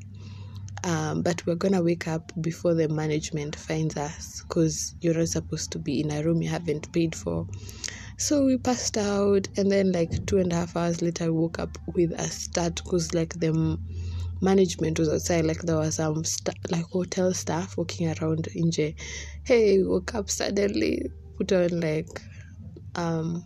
um, 0.84 1.22
but 1.22 1.46
we're 1.46 1.56
gonna 1.56 1.82
wake 1.82 2.08
up 2.08 2.32
before 2.42 2.74
the 2.74 2.88
management 2.88 3.56
finds 3.56 3.98
us 3.98 4.42
because 4.48 4.96
you're 5.02 5.14
not 5.18 5.28
supposed 5.28 5.72
to 5.72 5.80
be 5.80 6.00
in 6.02 6.12
a 6.12 6.24
room 6.24 6.42
you 6.42 6.50
haven't 6.50 6.92
paid 6.94 7.16
for. 7.16 7.48
So 8.18 8.46
we 8.46 8.58
passed 8.58 8.98
out, 8.98 9.48
and 9.58 9.72
then 9.72 9.92
like 9.92 10.26
two 10.26 10.40
and 10.40 10.52
a 10.52 10.58
half 10.58 10.76
hours 10.76 11.02
later, 11.02 11.26
we 11.32 11.40
woke 11.40 11.60
up 11.60 11.78
with 11.94 12.12
a 12.12 12.28
start 12.30 12.82
because 12.84 13.14
like 13.14 13.34
the 13.40 13.78
management 14.42 15.00
was 15.00 15.10
outside. 15.10 15.46
Like 15.46 15.62
there 15.62 15.78
was 15.78 15.96
some 15.96 16.24
st- 16.24 16.72
like 16.72 16.86
hotel 16.86 17.34
staff 17.34 17.78
walking 17.78 18.08
around 18.08 18.48
J. 18.72 18.96
Hey, 19.44 19.84
woke 19.84 20.16
up 20.16 20.30
suddenly, 20.30 21.10
put 21.38 21.52
on 21.52 21.80
like 21.80 22.22
um 22.96 23.44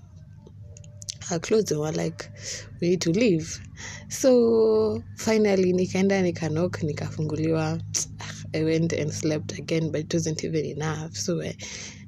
our 1.31 1.39
clothes 1.39 1.71
and 1.71 1.79
were 1.79 1.91
like 1.91 2.29
we 2.81 2.89
need 2.89 3.01
to 3.01 3.11
leave 3.11 3.59
so 4.09 5.01
finally 5.17 5.73
nikaenda 5.73 6.21
nikanok 6.21 6.83
nikafunguliwa 6.83 7.79
i 8.53 8.63
went 8.63 8.93
and 8.93 9.11
slept 9.11 9.59
again 9.59 9.91
but 9.91 10.01
it 10.01 10.13
wasn't 10.13 10.43
even 10.43 10.65
enough 10.65 11.15
so 11.15 11.41
i 11.41 11.55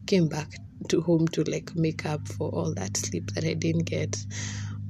came 0.05 0.27
back 0.27 0.49
to 0.87 1.01
home 1.01 1.27
to 1.27 1.43
like 1.43 1.75
make 1.75 2.05
up 2.05 2.27
for 2.27 2.49
all 2.55 2.73
that 2.73 2.97
sleep 2.97 3.31
that 3.33 3.43
i 3.43 3.55
didn't 3.55 3.83
get 3.89 4.27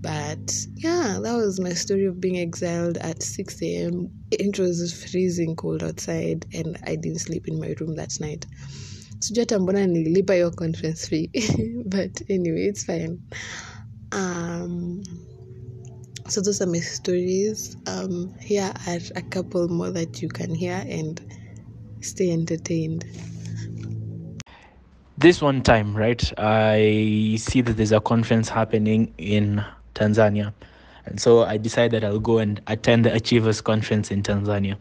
but 0.05 0.51
yeah 0.75 1.19
that 1.23 1.35
was 1.35 1.59
my 1.59 1.73
story 1.73 2.05
of 2.05 2.21
being 2.21 2.37
exiled 2.37 2.97
at 2.97 3.23
6 3.23 3.61
a.m 3.63 4.09
it 4.31 4.59
was 4.59 4.93
freezing 5.09 5.55
cold 5.55 5.83
outside 5.83 6.45
and 6.53 6.77
i 6.85 6.95
didn't 6.95 7.19
sleep 7.19 7.47
in 7.47 7.59
my 7.59 7.73
room 7.79 7.95
that 7.95 8.11
night. 8.19 8.45
Sijui 9.19 9.39
hata 9.39 9.59
mbona 9.59 9.87
nililipa 9.87 10.33
hiyo 10.33 10.51
conference 10.51 11.07
fee. 11.07 11.29
But 11.85 12.29
anyway 12.29 12.65
it's 12.67 12.85
fine. 12.85 13.19
Um 14.11 15.03
so 16.29 16.41
those 16.41 16.63
are 16.63 16.71
my 16.71 16.81
stories. 16.81 17.77
Um 17.87 18.33
here 18.39 18.73
are 18.87 19.01
a 19.15 19.21
couple 19.21 19.67
more 19.67 19.91
that 19.91 20.21
you 20.21 20.29
can 20.29 20.55
hear 20.55 20.85
and 20.89 21.21
stay 22.01 22.31
entertained. 22.31 23.05
This 25.17 25.41
one 25.41 25.61
time, 25.61 25.95
right, 25.97 26.33
I 26.37 27.37
see 27.39 27.61
that 27.61 27.77
there's 27.77 27.93
a 27.93 28.01
conference 28.01 28.49
happening 28.49 29.13
in 29.17 29.63
Tanzania. 29.95 30.53
And 31.05 31.19
so 31.19 31.43
I 31.43 31.57
decided 31.57 32.03
I'll 32.03 32.19
go 32.19 32.37
and 32.39 32.61
attend 32.67 33.05
the 33.05 33.13
Achievers 33.13 33.61
Conference 33.61 34.11
in 34.11 34.23
Tanzania. 34.23 34.77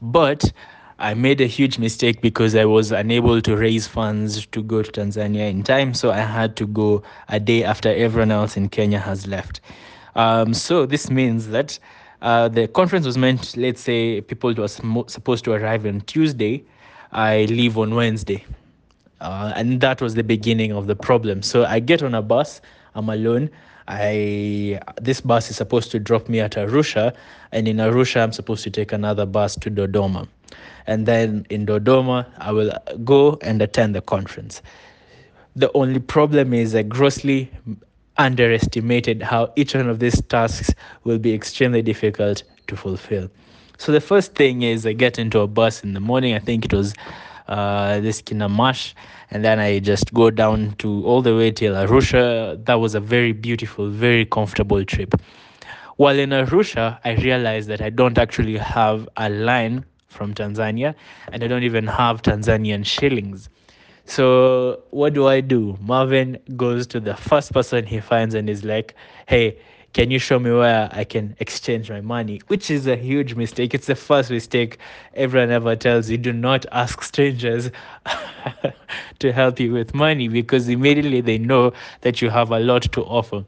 But 0.00 0.52
I 0.98 1.14
made 1.14 1.40
a 1.40 1.46
huge 1.46 1.78
mistake 1.78 2.20
because 2.20 2.54
I 2.54 2.64
was 2.64 2.92
unable 2.92 3.40
to 3.42 3.56
raise 3.56 3.86
funds 3.86 4.46
to 4.46 4.62
go 4.62 4.82
to 4.82 4.90
Tanzania 4.92 5.50
in 5.50 5.62
time. 5.62 5.94
So 5.94 6.10
I 6.10 6.20
had 6.20 6.56
to 6.56 6.66
go 6.66 7.02
a 7.28 7.40
day 7.40 7.64
after 7.64 7.88
everyone 7.92 8.30
else 8.30 8.56
in 8.56 8.68
Kenya 8.68 8.98
has 8.98 9.26
left. 9.26 9.60
Um, 10.14 10.54
so 10.54 10.86
this 10.86 11.10
means 11.10 11.48
that 11.48 11.78
uh, 12.20 12.48
the 12.48 12.68
conference 12.68 13.04
was 13.04 13.18
meant, 13.18 13.56
let's 13.56 13.80
say, 13.80 14.20
people 14.20 14.54
were 14.54 14.68
supposed 14.68 15.44
to 15.44 15.52
arrive 15.52 15.86
on 15.86 16.02
Tuesday. 16.02 16.64
I 17.10 17.46
leave 17.46 17.76
on 17.76 17.94
Wednesday. 17.94 18.44
Uh, 19.20 19.52
and 19.56 19.80
that 19.80 20.00
was 20.00 20.14
the 20.14 20.24
beginning 20.24 20.72
of 20.72 20.86
the 20.86 20.96
problem. 20.96 21.42
So 21.42 21.64
I 21.64 21.80
get 21.80 22.02
on 22.02 22.14
a 22.14 22.22
bus, 22.22 22.60
I'm 22.94 23.08
alone. 23.08 23.50
I 23.88 24.80
this 25.00 25.20
bus 25.20 25.50
is 25.50 25.56
supposed 25.56 25.90
to 25.92 25.98
drop 25.98 26.28
me 26.28 26.40
at 26.40 26.52
Arusha, 26.52 27.14
and 27.52 27.66
in 27.66 27.78
Arusha 27.78 28.22
I'm 28.22 28.32
supposed 28.32 28.62
to 28.64 28.70
take 28.70 28.92
another 28.92 29.26
bus 29.26 29.56
to 29.56 29.70
Dodoma, 29.70 30.28
and 30.86 31.06
then 31.06 31.46
in 31.50 31.66
Dodoma 31.66 32.26
I 32.38 32.52
will 32.52 32.72
go 33.04 33.38
and 33.42 33.60
attend 33.60 33.94
the 33.94 34.00
conference. 34.00 34.62
The 35.56 35.70
only 35.72 36.00
problem 36.00 36.54
is 36.54 36.74
I 36.74 36.82
grossly 36.82 37.50
underestimated 38.16 39.22
how 39.22 39.52
each 39.56 39.74
one 39.74 39.88
of 39.88 39.98
these 39.98 40.20
tasks 40.22 40.72
will 41.04 41.18
be 41.18 41.34
extremely 41.34 41.82
difficult 41.82 42.42
to 42.68 42.76
fulfill. 42.76 43.30
So 43.78 43.90
the 43.90 44.00
first 44.00 44.34
thing 44.34 44.62
is 44.62 44.86
I 44.86 44.92
get 44.92 45.18
into 45.18 45.40
a 45.40 45.46
bus 45.46 45.82
in 45.82 45.92
the 45.94 46.00
morning. 46.00 46.34
I 46.34 46.38
think 46.38 46.64
it 46.64 46.72
was 46.72 46.94
uh, 47.48 48.00
this 48.00 48.22
Kinamash, 48.22 48.94
and 49.30 49.44
then 49.44 49.58
I 49.58 49.78
just 49.78 50.12
go 50.14 50.30
down 50.30 50.74
to 50.78 51.04
all 51.04 51.22
the 51.22 51.34
way 51.36 51.50
till 51.50 51.74
Arusha. 51.74 52.64
That 52.64 52.74
was 52.74 52.94
a 52.94 53.00
very 53.00 53.32
beautiful, 53.32 53.88
very 53.90 54.24
comfortable 54.24 54.84
trip. 54.84 55.14
While 55.96 56.18
in 56.18 56.30
Arusha, 56.30 56.98
I 57.04 57.14
realized 57.14 57.68
that 57.68 57.80
I 57.80 57.90
don't 57.90 58.18
actually 58.18 58.56
have 58.56 59.08
a 59.16 59.28
line 59.28 59.84
from 60.08 60.34
Tanzania, 60.34 60.94
and 61.32 61.42
I 61.42 61.46
don't 61.46 61.64
even 61.64 61.86
have 61.86 62.22
Tanzanian 62.22 62.84
shillings. 62.84 63.48
So 64.04 64.82
what 64.90 65.14
do 65.14 65.26
I 65.28 65.40
do? 65.40 65.76
Marvin 65.80 66.38
goes 66.56 66.86
to 66.88 67.00
the 67.00 67.14
first 67.14 67.52
person 67.52 67.86
he 67.86 68.00
finds 68.00 68.34
and 68.34 68.50
is 68.50 68.64
like, 68.64 68.94
"Hey, 69.26 69.58
can 69.92 70.10
you 70.10 70.18
show 70.18 70.38
me 70.38 70.50
where 70.50 70.88
I 70.90 71.04
can 71.04 71.36
exchange 71.38 71.90
my 71.90 72.00
money? 72.00 72.40
Which 72.46 72.70
is 72.70 72.86
a 72.86 72.96
huge 72.96 73.34
mistake. 73.34 73.74
It's 73.74 73.86
the 73.86 73.94
first 73.94 74.30
mistake 74.30 74.78
everyone 75.14 75.50
ever 75.50 75.76
tells 75.76 76.08
you. 76.08 76.16
Do 76.16 76.32
not 76.32 76.64
ask 76.72 77.02
strangers 77.02 77.70
to 79.18 79.32
help 79.32 79.60
you 79.60 79.72
with 79.72 79.94
money 79.94 80.28
because 80.28 80.68
immediately 80.68 81.20
they 81.20 81.38
know 81.38 81.72
that 82.00 82.22
you 82.22 82.30
have 82.30 82.50
a 82.50 82.58
lot 82.58 82.82
to 82.92 83.02
offer. 83.04 83.44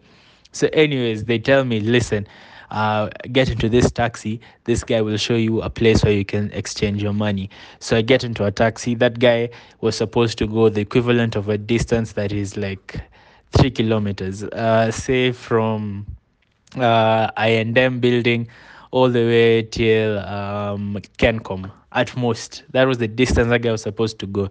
So, 0.52 0.68
anyways, 0.72 1.24
they 1.24 1.38
tell 1.38 1.64
me, 1.64 1.80
listen, 1.80 2.26
uh, 2.70 3.08
get 3.32 3.48
into 3.48 3.68
this 3.68 3.90
taxi. 3.90 4.40
This 4.64 4.84
guy 4.84 5.00
will 5.00 5.16
show 5.16 5.36
you 5.36 5.62
a 5.62 5.70
place 5.70 6.04
where 6.04 6.12
you 6.12 6.24
can 6.24 6.50
exchange 6.52 7.02
your 7.02 7.12
money. 7.14 7.48
So 7.78 7.96
I 7.96 8.02
get 8.02 8.24
into 8.24 8.44
a 8.44 8.50
taxi. 8.50 8.94
That 8.94 9.18
guy 9.18 9.50
was 9.80 9.96
supposed 9.96 10.38
to 10.38 10.46
go 10.46 10.68
the 10.68 10.80
equivalent 10.80 11.36
of 11.36 11.48
a 11.48 11.56
distance 11.56 12.12
that 12.12 12.32
is 12.32 12.56
like 12.56 13.00
three 13.52 13.70
kilometers, 13.70 14.42
uh, 14.44 14.90
say 14.90 15.32
from 15.32 16.06
uh, 16.76 17.30
I&M 17.36 18.00
building 18.00 18.48
all 18.90 19.08
the 19.08 19.24
way 19.24 19.62
till 19.62 20.18
um, 20.20 20.96
Kencom 21.18 21.70
at 21.92 22.16
most. 22.16 22.62
That 22.70 22.86
was 22.86 22.98
the 22.98 23.08
distance 23.08 23.48
that 23.48 23.64
was 23.64 23.82
supposed 23.82 24.18
to 24.20 24.26
go. 24.26 24.50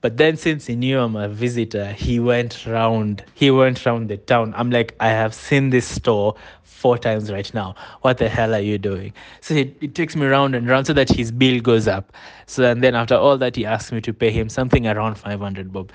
But 0.00 0.18
then 0.18 0.36
since 0.36 0.66
he 0.66 0.76
knew 0.76 1.00
I'm 1.00 1.16
a 1.16 1.28
visitor, 1.28 1.92
he 1.92 2.20
went 2.20 2.66
round. 2.66 3.24
He 3.34 3.50
went 3.50 3.86
round 3.86 4.10
the 4.10 4.18
town. 4.18 4.52
I'm 4.54 4.70
like, 4.70 4.94
I 5.00 5.08
have 5.08 5.32
seen 5.32 5.70
this 5.70 5.86
store 5.86 6.34
four 6.62 6.98
times 6.98 7.32
right 7.32 7.52
now. 7.54 7.74
What 8.02 8.18
the 8.18 8.28
hell 8.28 8.54
are 8.54 8.60
you 8.60 8.76
doing? 8.76 9.14
So 9.40 9.54
he, 9.54 9.74
he 9.80 9.88
takes 9.88 10.14
me 10.14 10.26
round 10.26 10.54
and 10.54 10.68
round 10.68 10.86
so 10.86 10.92
that 10.92 11.08
his 11.08 11.32
bill 11.32 11.58
goes 11.60 11.88
up. 11.88 12.12
So 12.46 12.64
and 12.64 12.82
then 12.84 12.94
after 12.94 13.14
all 13.14 13.38
that, 13.38 13.56
he 13.56 13.64
asks 13.64 13.92
me 13.92 14.02
to 14.02 14.12
pay 14.12 14.30
him 14.30 14.50
something 14.50 14.86
around 14.86 15.14
500 15.14 15.72
bob. 15.72 15.90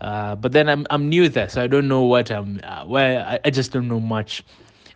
Uh, 0.00 0.36
but 0.36 0.52
then 0.52 0.68
I'm 0.68 0.86
I'm 0.88 1.08
new 1.08 1.28
there, 1.28 1.48
so 1.48 1.62
I 1.62 1.66
don't 1.66 1.88
know 1.88 2.02
what 2.02 2.30
I'm. 2.30 2.60
Uh, 2.62 2.84
where 2.84 3.26
I, 3.26 3.40
I 3.44 3.50
just 3.50 3.72
don't 3.72 3.88
know 3.88 4.00
much. 4.00 4.44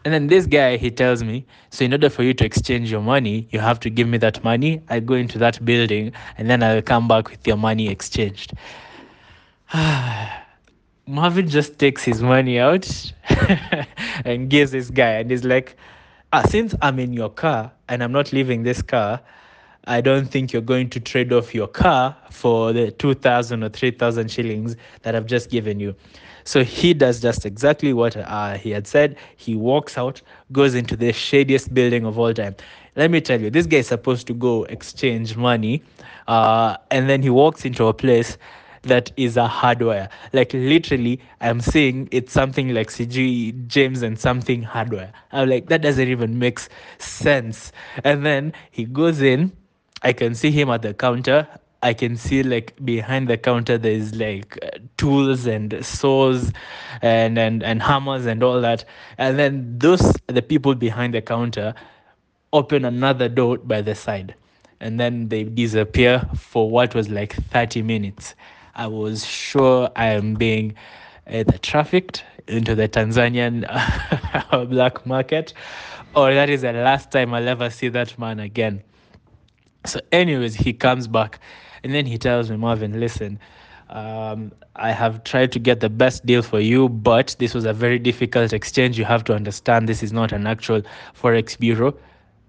And 0.05 0.13
then 0.13 0.27
this 0.27 0.47
guy, 0.47 0.77
he 0.77 0.91
tells 0.91 1.23
me, 1.23 1.47
so 1.71 1.85
in 1.85 1.93
order 1.93 2.11
for 2.11 2.23
you 2.23 2.35
to 2.35 2.45
exchange 2.45 2.91
your 2.91 3.01
money, 3.01 3.49
you 3.51 3.59
have 3.59 3.81
to 3.81 3.91
give 3.91 4.07
me 4.07 4.19
that 4.19 4.45
money. 4.45 4.83
I 4.91 5.01
go 5.01 5.15
into 5.15 5.39
that 5.39 5.65
building 5.65 6.13
and 6.37 6.51
then 6.51 6.63
I'll 6.63 6.83
come 6.83 7.09
back 7.09 7.31
with 7.31 7.47
your 7.47 7.57
money 7.57 7.89
exchanged. 7.89 8.53
Marvin 11.07 11.49
just 11.49 11.79
takes 11.79 12.03
his 12.05 12.23
money 12.23 12.59
out 12.59 13.13
and 14.25 14.49
gives 14.49 14.71
this 14.71 14.89
guy, 14.91 15.19
and 15.19 15.31
he's 15.31 15.45
like, 15.45 15.77
ah, 16.33 16.43
since 16.49 16.75
I'm 16.81 16.99
in 16.99 17.13
your 17.13 17.29
car 17.29 17.73
and 17.89 18.03
I'm 18.03 18.13
not 18.13 18.33
leaving 18.33 18.63
this 18.63 18.81
car, 18.81 19.21
I 19.87 20.01
don't 20.01 20.31
think 20.31 20.53
you're 20.53 20.63
going 20.63 20.89
to 20.91 21.01
trade 21.01 21.33
off 21.33 21.55
your 21.55 21.69
car 21.69 22.17
for 22.31 22.73
the 22.73 22.91
2,000 22.91 23.63
or 23.63 23.69
3,000 23.69 24.31
shillings 24.31 24.77
that 25.03 25.15
I've 25.15 25.27
just 25.27 25.51
given 25.51 25.79
you. 25.79 25.95
So 26.45 26.63
he 26.65 26.95
does 26.95 27.21
just 27.21 27.47
exactly 27.47 27.93
what 27.93 28.17
uh, 28.17 28.55
he 28.55 28.71
had 28.71 28.87
said. 28.87 29.17
He 29.37 29.57
walks 29.57 29.97
out, 29.99 30.21
goes 30.53 30.75
into 30.75 30.97
the 30.97 31.13
shadiest 31.13 31.73
building 31.75 32.05
of 32.05 32.19
all 32.19 32.35
time. 32.35 32.55
Let 32.97 33.11
me 33.11 33.21
tell 33.21 33.41
you, 33.41 33.51
this 33.51 33.67
guy 33.67 33.79
is 33.79 33.89
supposed 33.89 34.27
to 34.29 34.35
go 34.35 34.65
exchange 34.65 35.37
money, 35.37 35.83
uh, 36.29 36.77
and 36.91 37.09
then 37.09 37.23
he 37.23 37.31
walks 37.31 37.65
into 37.65 37.87
a 37.87 37.95
place 37.95 38.39
that 38.83 39.11
is 39.17 39.37
a 39.37 39.49
hardware. 39.49 40.09
Like 40.33 40.53
literally, 40.53 41.21
I'm 41.41 41.61
saying 41.61 42.09
it's 42.13 42.33
something 42.33 42.75
like 42.75 42.89
CG 42.91 43.67
James 43.67 44.03
and 44.03 44.19
something 44.19 44.63
hardware. 44.63 45.13
I'm 45.33 45.49
like, 45.49 45.69
that 45.69 45.83
doesn't 45.83 46.09
even 46.09 46.39
make 46.39 46.61
sense. 46.99 47.73
And 48.05 48.25
then 48.25 48.53
he 48.71 48.85
goes 48.85 49.21
in. 49.23 49.53
I 50.03 50.13
can 50.13 50.35
see 50.35 50.51
him 50.51 50.69
at 50.69 50.83
the 50.83 50.93
counter. 50.93 51.49
I 51.85 51.93
can 51.93 52.17
see 52.17 52.43
like 52.43 52.73
behind 52.83 53.29
the 53.29 53.37
counter 53.37 53.77
there's 53.77 54.15
like 54.15 54.59
uh, 54.63 54.79
tools 54.97 55.45
and 55.45 55.85
saws 55.85 56.51
and, 57.03 57.39
and 57.39 57.63
and 57.63 57.83
hammers 57.83 58.25
and 58.25 58.43
all 58.43 58.59
that. 58.63 58.87
And 59.19 59.39
then 59.39 59.79
those 59.79 60.15
the 60.27 60.41
people 60.41 60.75
behind 60.75 61.13
the 61.13 61.21
counter 61.21 61.75
open 62.55 62.87
another 62.87 63.29
door 63.29 63.59
by 63.59 63.83
the 63.83 63.95
side. 63.95 64.35
And 64.81 64.99
then 64.99 65.29
they 65.29 65.45
disappear 65.45 66.27
for 66.35 66.71
what 66.71 66.95
was 66.95 67.11
like 67.11 67.35
30 67.51 67.83
minutes. 67.83 68.35
I 68.75 68.87
was 68.87 69.27
sure 69.27 69.91
I 69.95 70.07
am 70.07 70.35
being 70.37 70.75
either 71.27 71.59
trafficked 71.59 72.25
into 72.49 72.75
the 72.75 72.89
Tanzanian 72.89 73.61
black 74.71 75.05
market, 75.07 75.53
or 76.17 76.33
that 76.33 76.49
is 76.49 76.63
the 76.63 76.73
last 76.73 77.13
time 77.13 77.35
I'll 77.35 77.49
ever 77.49 77.69
see 77.69 77.89
that 77.89 78.19
man 78.19 78.41
again. 78.41 78.83
So, 79.87 80.01
anyways, 80.13 80.55
he 80.55 80.73
comes 80.73 81.07
back 81.07 81.41
and 81.85 81.95
then 81.95 82.07
he 82.07 82.19
tells 82.19 82.51
me, 82.51 82.57
Marvin, 82.57 82.99
listen, 82.99 83.39
um, 83.91 84.51
I 84.77 84.91
have 84.91 85.23
tried 85.25 85.53
to 85.53 85.59
get 85.59 85.81
the 85.81 85.91
best 85.91 86.25
deal 86.27 86.43
for 86.43 86.59
you, 86.59 86.89
but 86.89 87.37
this 87.39 87.55
was 87.55 87.67
a 87.67 87.75
very 87.75 87.99
difficult 87.99 88.53
exchange. 88.55 88.99
You 88.99 89.05
have 89.05 89.23
to 89.25 89.35
understand 89.35 89.89
this 89.89 90.03
is 90.03 90.13
not 90.13 90.33
an 90.33 90.47
actual 90.47 90.83
forex 91.15 91.59
bureau, 91.59 91.95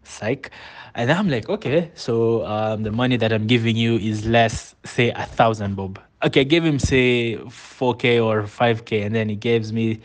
psych. 0.03 0.51
And 0.95 1.11
I'm 1.11 1.29
like, 1.29 1.49
okay, 1.49 1.91
so 1.93 2.45
um, 2.45 2.83
the 2.83 2.91
money 2.91 3.17
that 3.17 3.33
I'm 3.33 3.45
giving 3.45 3.75
you 3.75 3.97
is 3.97 4.25
less, 4.25 4.73
say, 4.85 5.11
a 5.11 5.25
thousand 5.25 5.75
bob. 5.75 5.99
Okay, 6.23 6.41
I 6.41 6.45
gave 6.45 6.63
him 6.63 6.79
say 6.79 7.35
4k 7.37 8.25
or 8.25 8.43
5k, 8.43 9.05
and 9.05 9.13
then 9.13 9.27
he 9.27 9.35
gives 9.35 9.73
me, 9.73 9.99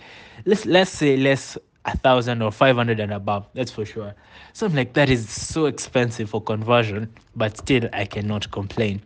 let's 0.44 0.66
let's 0.66 0.90
say 0.90 1.16
less 1.16 1.56
a 1.84 1.96
thousand 1.96 2.42
or 2.42 2.52
500 2.52 3.00
and 3.00 3.12
above. 3.12 3.46
That's 3.54 3.70
for 3.70 3.84
sure. 3.84 4.14
So 4.52 4.66
I'm 4.66 4.74
like, 4.74 4.92
that 4.94 5.08
is 5.08 5.28
so 5.28 5.66
expensive 5.66 6.30
for 6.30 6.40
conversion, 6.42 7.12
but 7.36 7.56
still 7.56 7.88
I 7.92 8.04
cannot 8.04 8.50
complain. 8.50 9.02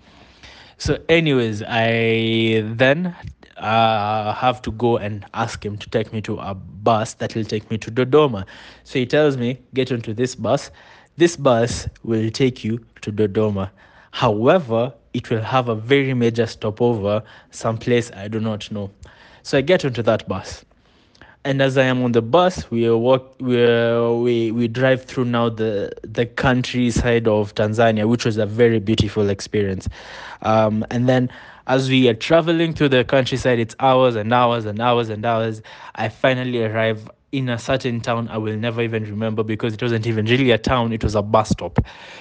So, 0.77 0.99
anyways, 1.09 1.63
I 1.67 2.63
then 2.67 3.15
uh, 3.57 4.35
have 4.35 4.61
to 4.63 4.73
go 4.73 4.97
and 4.97 5.25
ask 5.35 5.65
him 5.65 5.79
to 5.79 5.89
take 5.91 6.13
me 6.13 6.21
to 6.23 6.37
a 6.39 6.55
bus 6.55 7.15
that 7.15 7.35
will 7.37 7.45
take 7.45 7.71
me 7.71 7.79
to 7.79 7.91
Dodoma. 7.91 8.45
So 8.83 8.99
he 8.99 9.07
tells 9.07 9.37
me, 9.37 9.61
get 9.73 9.93
onto 9.93 10.13
this 10.13 10.35
bus. 10.35 10.73
This 11.17 11.37
bus 11.37 11.89
will 12.03 12.29
take 12.31 12.65
you 12.65 12.85
to 13.03 13.13
Dodoma. 13.13 13.71
However, 14.11 14.93
it 15.13 15.31
will 15.31 15.43
have 15.43 15.69
a 15.69 15.77
very 15.77 16.13
major 16.13 16.47
stopover 16.47 17.23
someplace 17.51 18.11
I 18.11 18.27
do 18.27 18.41
not 18.41 18.71
know. 18.73 18.91
So 19.45 19.59
I 19.59 19.61
get 19.61 19.85
onto 19.85 20.03
that 20.03 20.29
bus 20.29 20.65
and 21.45 21.61
as 21.61 21.77
I 21.77 21.85
am 21.85 22.03
on 22.03 22.13
the 22.13 22.23
bus, 22.23 22.71
we 22.71 22.91
walk, 22.91 23.37
we 23.39 23.57
we 24.23 24.51
we 24.51 24.69
drive 24.69 25.05
through 25.05 25.27
now 25.27 25.51
the 25.51 25.93
the 26.03 26.25
countryside 26.27 27.29
of 27.29 27.55
Tanzania, 27.55 28.09
which 28.09 28.25
was 28.25 28.39
a 28.39 28.47
very 28.47 28.81
beautiful 28.81 29.29
experience. 29.29 29.89
Um, 30.43 30.85
and 30.91 31.09
then 31.09 31.31
as 31.67 31.89
we 31.89 32.09
are 32.09 32.15
traveling 32.15 32.73
through 32.75 32.91
the 32.91 33.05
countryside, 33.05 33.59
it's 33.59 33.77
hours 33.81 34.17
and 34.17 34.33
hours 34.33 34.65
and 34.65 34.81
hours 34.81 35.09
and 35.11 35.25
hours. 35.25 35.61
I 35.97 36.09
finally 36.09 36.63
arrive 36.65 37.09
in 37.33 37.49
a 37.49 37.59
certain 37.59 38.01
town 38.01 38.29
I 38.29 38.39
will 38.39 38.57
never 38.57 38.81
even 38.81 39.03
remember 39.03 39.43
because 39.43 39.75
it 39.75 39.83
wasn't 39.83 40.07
even 40.07 40.25
really 40.27 40.53
a 40.53 40.59
town, 40.59 40.93
it 40.93 41.03
was 41.03 41.17
a 41.17 41.23
bus 41.23 41.51
stop. 41.51 41.79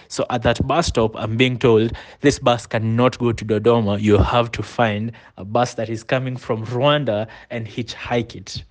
So 0.08 0.26
at 0.32 0.42
that 0.42 0.66
bus 0.66 0.88
stop, 0.88 1.16
I'm 1.16 1.38
being 1.38 1.60
told 1.60 1.94
this 2.22 2.40
bus 2.40 2.66
cannot 2.66 3.20
go 3.20 3.32
to 3.32 3.46
Dodoma. 3.46 4.02
You 4.02 4.18
have 4.18 4.52
to 4.54 4.64
find 4.64 5.12
a 5.38 5.46
bus 5.46 5.76
that 5.76 5.88
is 5.88 6.04
coming 6.04 6.36
from 6.36 6.66
Rwanda 6.66 7.28
and 7.52 7.68
hitchhike 7.68 8.36
it. 8.36 8.64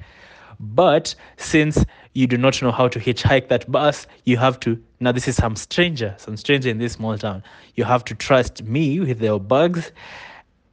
But 0.62 1.14
since 1.38 1.84
you 2.14 2.28
do 2.28 2.38
not 2.38 2.62
know 2.62 2.70
how 2.70 2.86
to 2.86 3.00
hitchhike 3.00 3.48
that 3.48 3.70
bus, 3.70 4.06
you 4.24 4.36
have 4.36 4.60
to. 4.60 4.80
Now, 5.00 5.10
this 5.10 5.26
is 5.26 5.34
some 5.34 5.56
stranger, 5.56 6.14
some 6.18 6.36
stranger 6.36 6.68
in 6.68 6.78
this 6.78 6.92
small 6.92 7.18
town. 7.18 7.42
You 7.74 7.82
have 7.82 8.04
to 8.06 8.14
trust 8.14 8.62
me 8.62 9.00
with 9.00 9.20
your 9.20 9.40
bags, 9.40 9.90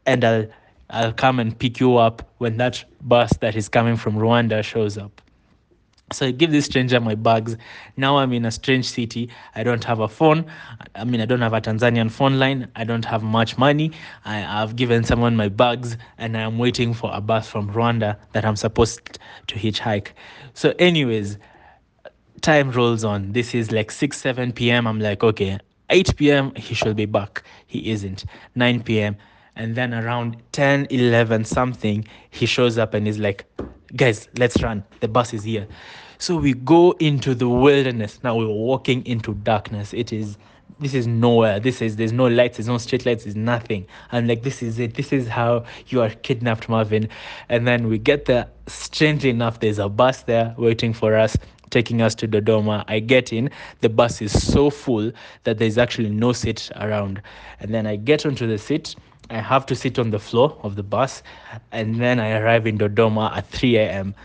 and 0.06 0.24
I'll 0.24 0.48
I'll 0.92 1.14
come 1.14 1.40
and 1.40 1.58
pick 1.58 1.80
you 1.80 1.98
up 1.98 2.28
when 2.38 2.58
that 2.58 2.84
bus 3.02 3.32
that 3.42 3.56
is 3.56 3.68
coming 3.68 3.96
from 3.96 4.16
Rwanda 4.16 4.64
shows 4.64 4.98
up. 4.98 5.22
So 6.12 6.26
I 6.26 6.32
give 6.32 6.52
this 6.52 6.66
stranger 6.66 7.00
my 7.00 7.16
bags. 7.16 7.56
Now 7.96 8.18
I'm 8.18 8.34
in 8.34 8.46
a 8.46 8.52
strange 8.52 8.90
city. 8.90 9.30
I 9.56 9.64
don't 9.64 9.84
have 9.84 10.00
a 10.00 10.08
phone. 10.08 10.46
I 10.96 11.04
mean, 11.04 11.22
I 11.22 11.26
don't 11.26 11.42
have 11.42 11.54
a 11.54 11.62
Tanzanian 11.62 12.10
phone 12.10 12.40
line. 12.40 12.68
I 12.76 12.84
don't 12.84 13.06
have 13.06 13.22
much 13.22 13.58
money. 13.58 13.92
I 14.26 14.38
have 14.38 14.76
given 14.76 15.04
someone 15.04 15.36
my 15.36 15.50
bags 15.50 15.98
and 16.18 16.36
I'm 16.36 16.58
waiting 16.58 16.94
for 16.94 17.12
a 17.14 17.22
bus 17.22 17.48
from 17.48 17.72
Rwanda 17.72 18.18
that 18.34 18.44
I'm 18.46 18.56
supposed 18.56 19.20
to 19.48 19.56
hitchhike. 19.56 20.10
So, 20.54 20.74
anyways, 20.80 21.38
time 22.42 22.72
rolls 22.72 23.04
on. 23.04 23.34
This 23.34 23.54
is 23.54 23.72
like 23.72 23.92
6, 23.92 24.18
7 24.18 24.52
p.m. 24.54 24.88
I'm 24.88 25.00
like, 25.00 25.24
okay, 25.24 25.60
8 25.90 26.16
p.m. 26.16 26.56
he 26.56 26.74
should 26.74 26.96
be 26.96 27.06
back. 27.06 27.44
He 27.68 27.92
isn't. 27.92 28.26
9 28.56 28.84
p.m. 28.84 29.16
And 29.56 29.76
then 29.76 29.94
around 29.94 30.38
10, 30.54 30.88
11 30.90 31.46
something, 31.46 32.08
he 32.30 32.46
shows 32.46 32.78
up 32.78 32.94
and 32.94 33.08
is 33.08 33.20
like, 33.20 33.46
guys, 33.96 34.28
let's 34.38 34.62
run. 34.62 34.84
The 35.00 35.08
bus 35.08 35.34
is 35.34 35.44
here. 35.44 35.68
So 36.18 36.36
we 36.36 36.54
go 36.54 36.92
into 37.00 37.34
the 37.34 37.48
wilderness. 37.48 38.20
Now 38.24 38.36
we're 38.36 38.48
walking 38.48 39.06
into 39.06 39.34
darkness. 39.36 39.94
It 39.94 40.12
is 40.12 40.38
this 40.80 40.94
is 40.94 41.08
nowhere. 41.08 41.60
This 41.60 41.82
is 41.82 41.98
there's 41.98 42.14
no 42.14 42.28
lights, 42.28 42.58
there's 42.58 42.68
no 42.68 42.78
street 42.78 43.06
lights, 43.06 43.26
there's 43.26 43.36
nothing. 43.36 43.86
I'm 44.12 44.28
like, 44.28 44.44
this 44.44 44.62
is 44.64 44.80
it. 44.80 44.94
This 44.94 45.12
is 45.12 45.28
how 45.28 45.66
you 45.88 46.02
are 46.02 46.10
kidnapped, 46.10 46.70
Marvin. 46.70 47.10
And 47.50 47.68
then 47.68 47.88
we 47.88 47.98
get 47.98 48.26
there. 48.26 48.48
Strangely 48.68 49.30
enough, 49.30 49.60
there's 49.60 49.80
a 49.80 49.90
bus 49.90 50.24
there 50.24 50.56
waiting 50.58 50.94
for 50.94 51.16
us 51.16 51.36
taking 51.70 52.02
us 52.02 52.16
to 52.16 52.28
Dodoma. 52.28 52.84
I 52.88 53.00
get 53.00 53.32
in, 53.32 53.50
the 53.82 53.90
bus 53.90 54.22
is 54.22 54.32
so 54.52 54.70
full 54.70 55.12
that 55.44 55.58
there's 55.58 55.78
actually 55.78 56.10
no 56.10 56.34
seat 56.34 56.72
around. 56.76 57.22
And 57.60 57.74
then 57.74 57.86
I 57.86 57.96
get 57.96 58.26
onto 58.26 58.48
the 58.48 58.58
seat. 58.58 58.96
I 59.30 59.40
have 59.40 59.66
to 59.68 59.76
sit 59.76 60.00
on 60.00 60.10
the 60.10 60.20
floor 60.20 60.58
of 60.64 60.76
the 60.76 60.84
bus, 60.84 61.22
and 61.72 61.96
then 61.96 62.20
I 62.20 62.32
arrive 62.40 62.66
in 62.66 62.78
Dodoma 62.78 63.36
at 63.36 63.48
3 63.50 63.78
a.m. 63.78 64.16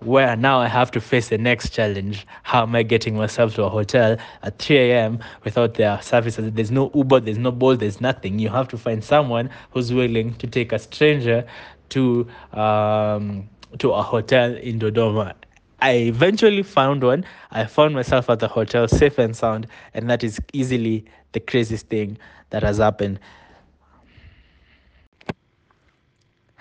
Where 0.00 0.36
now 0.36 0.60
I 0.60 0.68
have 0.68 0.90
to 0.92 1.00
face 1.00 1.28
the 1.28 1.38
next 1.38 1.70
challenge. 1.70 2.26
How 2.42 2.62
am 2.62 2.74
I 2.74 2.82
getting 2.82 3.16
myself 3.16 3.54
to 3.56 3.64
a 3.64 3.68
hotel 3.68 4.16
at 4.42 4.58
3 4.58 4.76
a.m. 4.90 5.18
without 5.44 5.74
their 5.74 6.00
services? 6.00 6.52
There's 6.52 6.70
no 6.70 6.90
Uber, 6.94 7.20
there's 7.20 7.38
no 7.38 7.50
Bolt, 7.50 7.80
there's 7.80 8.00
nothing. 8.00 8.38
You 8.38 8.48
have 8.50 8.68
to 8.68 8.78
find 8.78 9.02
someone 9.02 9.50
who's 9.72 9.92
willing 9.92 10.34
to 10.34 10.46
take 10.46 10.72
a 10.72 10.78
stranger 10.78 11.46
to 11.90 12.26
um, 12.52 13.48
to 13.78 13.92
a 13.92 14.02
hotel 14.02 14.54
in 14.54 14.78
Dodoma. 14.78 15.34
I 15.80 15.92
eventually 15.92 16.62
found 16.62 17.02
one. 17.02 17.24
I 17.50 17.66
found 17.66 17.94
myself 17.94 18.30
at 18.30 18.38
the 18.38 18.48
hotel 18.48 18.88
safe 18.88 19.18
and 19.18 19.36
sound, 19.36 19.66
and 19.92 20.08
that 20.08 20.24
is 20.24 20.40
easily 20.52 21.04
the 21.32 21.40
craziest 21.40 21.88
thing 21.88 22.16
that 22.50 22.62
has 22.62 22.78
happened. 22.78 23.20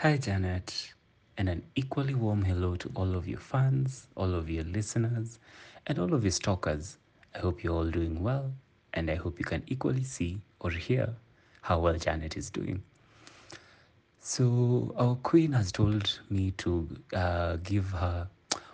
Hi, 0.06 0.18
Janet, 0.18 0.94
and 1.36 1.50
an 1.50 1.64
equally 1.74 2.14
warm 2.14 2.44
hello 2.44 2.76
to 2.76 2.92
all 2.94 3.16
of 3.16 3.28
your 3.28 3.40
fans, 3.40 4.06
all 4.16 4.36
of 4.36 4.52
your 4.52 4.64
listeners, 4.66 5.40
and 5.88 5.98
all 5.98 6.14
of 6.14 6.24
your 6.24 6.30
stalkers. 6.30 7.00
I 7.34 7.40
hope 7.40 7.64
you're 7.64 7.74
all 7.74 7.90
doing 7.90 8.22
well, 8.22 8.54
and 8.94 9.10
I 9.10 9.16
hope 9.16 9.40
you 9.40 9.46
can 9.46 9.64
equally 9.66 10.04
see 10.04 10.42
or 10.60 10.70
hear 10.70 11.12
how 11.64 11.80
well 11.80 11.98
Janet 11.98 12.38
is 12.38 12.52
doing. 12.52 12.84
So, 14.20 14.94
our 14.96 15.16
queen 15.16 15.52
has 15.54 15.72
told 15.72 16.20
me 16.30 16.52
to 16.52 16.88
uh, 17.16 17.56
give 17.64 17.90
her 17.90 18.28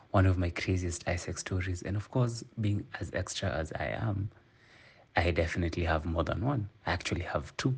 one 0.09 0.25
of 0.25 0.37
my 0.37 0.49
craziest 0.49 1.05
AIESEC 1.05 1.39
stories, 1.39 1.81
and 1.83 1.95
of 1.95 2.11
course, 2.11 2.43
being 2.59 2.85
as 2.99 3.09
extra 3.13 3.49
as 3.51 3.71
I 3.79 3.85
am, 3.85 4.29
I 5.15 5.31
definitely 5.31 5.85
have 5.85 6.03
more 6.03 6.25
than 6.25 6.43
one. 6.43 6.67
I 6.85 6.91
actually 6.91 7.23
have 7.23 7.55
two. 7.55 7.73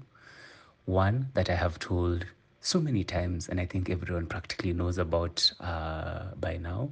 One 0.85 1.29
that 1.35 1.51
I 1.51 1.55
have 1.55 1.77
told 1.77 2.25
so 2.63 2.79
many 2.79 3.03
times, 3.03 3.49
and 3.49 3.59
I 3.59 3.65
think 3.65 3.89
everyone 3.89 4.25
practically 4.25 4.71
knows 4.71 4.97
about 4.97 5.51
uh, 5.59 6.29
by 6.39 6.57
now, 6.57 6.89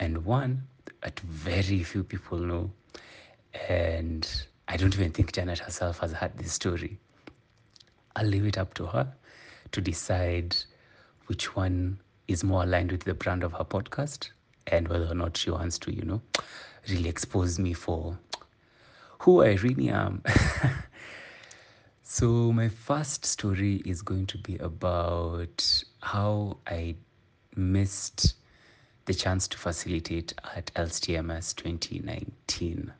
and 0.00 0.24
one 0.24 0.66
that 1.02 1.20
very 1.20 1.82
few 1.82 2.02
people 2.02 2.38
know. 2.38 2.70
And 3.68 4.28
I 4.68 4.76
don't 4.78 4.94
even 4.94 5.12
think 5.12 5.32
Janet 5.32 5.58
herself 5.58 5.98
has 5.98 6.12
had 6.12 6.36
this 6.38 6.52
story. 6.52 6.98
I'll 8.16 8.26
leave 8.26 8.46
it 8.46 8.56
up 8.56 8.72
to 8.74 8.86
her 8.86 9.12
to 9.72 9.80
decide 9.82 10.56
which 11.26 11.54
one 11.54 11.98
is 12.26 12.42
more 12.42 12.62
aligned 12.62 12.90
with 12.90 13.04
the 13.04 13.14
brand 13.14 13.44
of 13.44 13.52
her 13.52 13.64
podcast 13.64 14.30
and 14.66 14.88
whether 14.88 15.06
or 15.06 15.14
not 15.14 15.36
she 15.36 15.50
wants 15.50 15.78
to, 15.80 15.92
you 15.94 16.02
know, 16.02 16.22
really 16.88 17.08
expose 17.08 17.58
me 17.58 17.74
for 17.74 18.18
who 19.18 19.42
I 19.42 19.54
really 19.56 19.90
am. 19.90 20.22
So, 22.08 22.52
my 22.52 22.68
first 22.68 23.26
story 23.26 23.82
is 23.84 24.00
going 24.00 24.26
to 24.26 24.38
be 24.38 24.56
about 24.58 25.82
how 26.02 26.58
I 26.64 26.94
missed 27.56 28.36
the 29.06 29.12
chance 29.12 29.48
to 29.48 29.58
facilitate 29.58 30.32
at 30.54 30.72
LSTMS 30.74 31.56
2019. 31.56 32.92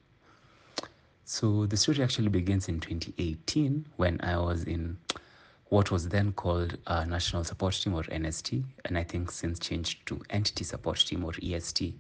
So, 1.25 1.67
the 1.67 1.77
story 1.77 2.03
actually 2.03 2.31
begins 2.31 2.69
in 2.69 2.81
2018 2.81 3.87
when 3.95 4.21
I 4.23 4.39
was 4.39 4.65
in 4.65 4.99
what 5.67 5.93
was 5.93 6.09
then 6.09 6.33
called 6.33 6.77
National 6.89 7.45
Support 7.45 7.75
Team 7.75 7.95
or 7.95 8.03
NST, 8.03 8.65
and 8.87 8.99
I 8.99 9.05
think 9.05 9.31
since 9.31 9.61
changed 9.61 10.05
to 10.07 10.21
Entity 10.31 10.65
Support 10.65 10.99
Team 10.99 11.25
or 11.25 11.33
EST, 11.41 11.95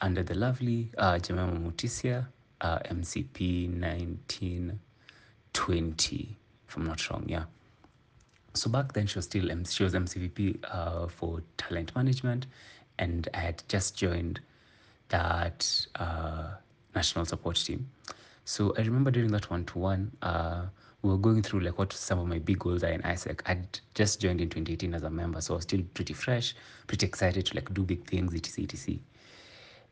under 0.00 0.22
the 0.22 0.34
lovely 0.34 0.92
uh, 0.96 1.18
Jemima 1.18 1.58
Mutisia, 1.60 2.26
uh, 2.62 2.78
MCP 2.78 3.68
19. 3.68 4.80
20, 5.52 6.36
if 6.68 6.76
I'm 6.76 6.86
not 6.86 7.08
wrong. 7.10 7.24
Yeah. 7.28 7.44
So 8.54 8.68
back 8.70 8.92
then 8.92 9.06
she 9.06 9.18
was 9.18 9.24
still 9.24 9.48
she 9.64 9.84
was 9.84 9.94
MCVP 9.94 10.58
uh, 10.70 11.08
for 11.08 11.42
talent 11.56 11.94
management, 11.96 12.46
and 12.98 13.28
I 13.34 13.38
had 13.38 13.62
just 13.68 13.96
joined 13.96 14.40
that 15.08 15.86
uh, 15.96 16.50
national 16.94 17.24
support 17.24 17.56
team. 17.56 17.88
So 18.44 18.74
I 18.76 18.82
remember 18.82 19.10
during 19.10 19.30
that 19.32 19.50
one 19.50 19.64
to 19.66 19.78
one, 19.78 20.10
we 21.02 21.10
were 21.10 21.18
going 21.18 21.42
through 21.42 21.60
like 21.60 21.78
what 21.78 21.92
some 21.92 22.18
of 22.18 22.28
my 22.28 22.38
big 22.38 22.60
goals 22.60 22.84
are 22.84 22.90
in 22.90 23.02
AIESEC. 23.02 23.40
I'd 23.46 23.80
just 23.94 24.20
joined 24.20 24.40
in 24.40 24.48
2018 24.48 24.94
as 24.94 25.02
a 25.02 25.10
member, 25.10 25.40
so 25.40 25.54
I 25.54 25.56
was 25.56 25.64
still 25.64 25.82
pretty 25.94 26.14
fresh, 26.14 26.54
pretty 26.86 27.06
excited 27.06 27.46
to 27.46 27.56
like 27.56 27.72
do 27.74 27.82
big 27.82 28.06
things, 28.06 28.34
etc, 28.34 28.64
etc. 28.72 28.98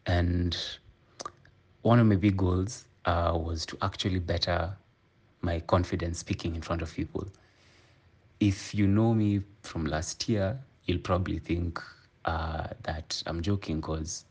And 0.07 0.57
one 1.83 1.99
of 1.99 2.07
my 2.07 2.17
big 2.17 2.37
goals 2.37 2.85
uh, 3.07 3.33
was 3.35 3.67
to 3.67 3.79
actually 3.83 4.21
better 4.21 4.77
my 5.43 5.61
confidence 5.61 6.19
speaking 6.19 6.55
in 6.55 6.63
front 6.63 6.83
of 6.83 6.93
people. 6.95 7.27
If 8.41 8.75
you 8.75 8.87
know 8.87 9.15
me 9.15 9.43
from 9.63 9.87
last 9.87 10.29
year, 10.29 10.59
you'll 10.87 10.99
probably 10.99 11.39
think 11.39 11.81
uh, 12.25 12.69
that 12.83 13.23
I'm 13.27 13.43
joking 13.43 13.81
because 13.81 14.25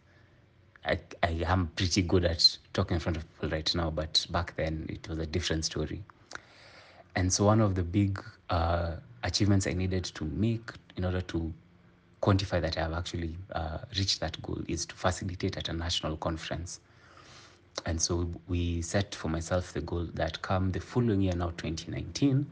I, 0.85 0.99
I 1.23 1.41
am 1.45 1.67
pretty 1.75 2.01
good 2.01 2.25
at 2.25 2.57
talking 2.73 2.95
in 2.95 2.99
front 2.99 3.17
of 3.17 3.23
people 3.35 3.49
right 3.49 3.75
now, 3.75 3.89
but 3.91 4.25
back 4.31 4.55
then 4.55 4.85
it 4.89 5.07
was 5.07 5.19
a 5.19 5.25
different 5.25 5.65
story. 5.65 6.03
And 7.15 7.31
so, 7.31 7.45
one 7.45 7.59
of 7.61 7.75
the 7.75 7.83
big 7.83 8.23
uh, 8.49 8.95
achievements 9.23 9.67
I 9.67 9.73
needed 9.73 10.05
to 10.05 10.25
make 10.25 10.71
in 10.95 11.05
order 11.05 11.21
to 11.21 11.53
quantify 12.21 12.61
that 12.61 12.77
I 12.77 12.81
have 12.81 12.93
actually 12.93 13.35
uh, 13.53 13.79
reached 13.97 14.19
that 14.19 14.41
goal 14.41 14.59
is 14.67 14.85
to 14.85 14.95
facilitate 14.95 15.57
at 15.57 15.69
a 15.69 15.73
national 15.73 16.17
conference. 16.17 16.79
And 17.85 18.01
so, 18.01 18.29
we 18.47 18.81
set 18.81 19.15
for 19.15 19.29
myself 19.29 19.73
the 19.73 19.81
goal 19.81 20.07
that 20.13 20.41
come 20.41 20.71
the 20.71 20.79
following 20.79 21.21
year, 21.21 21.35
now 21.35 21.49
2019, 21.51 22.45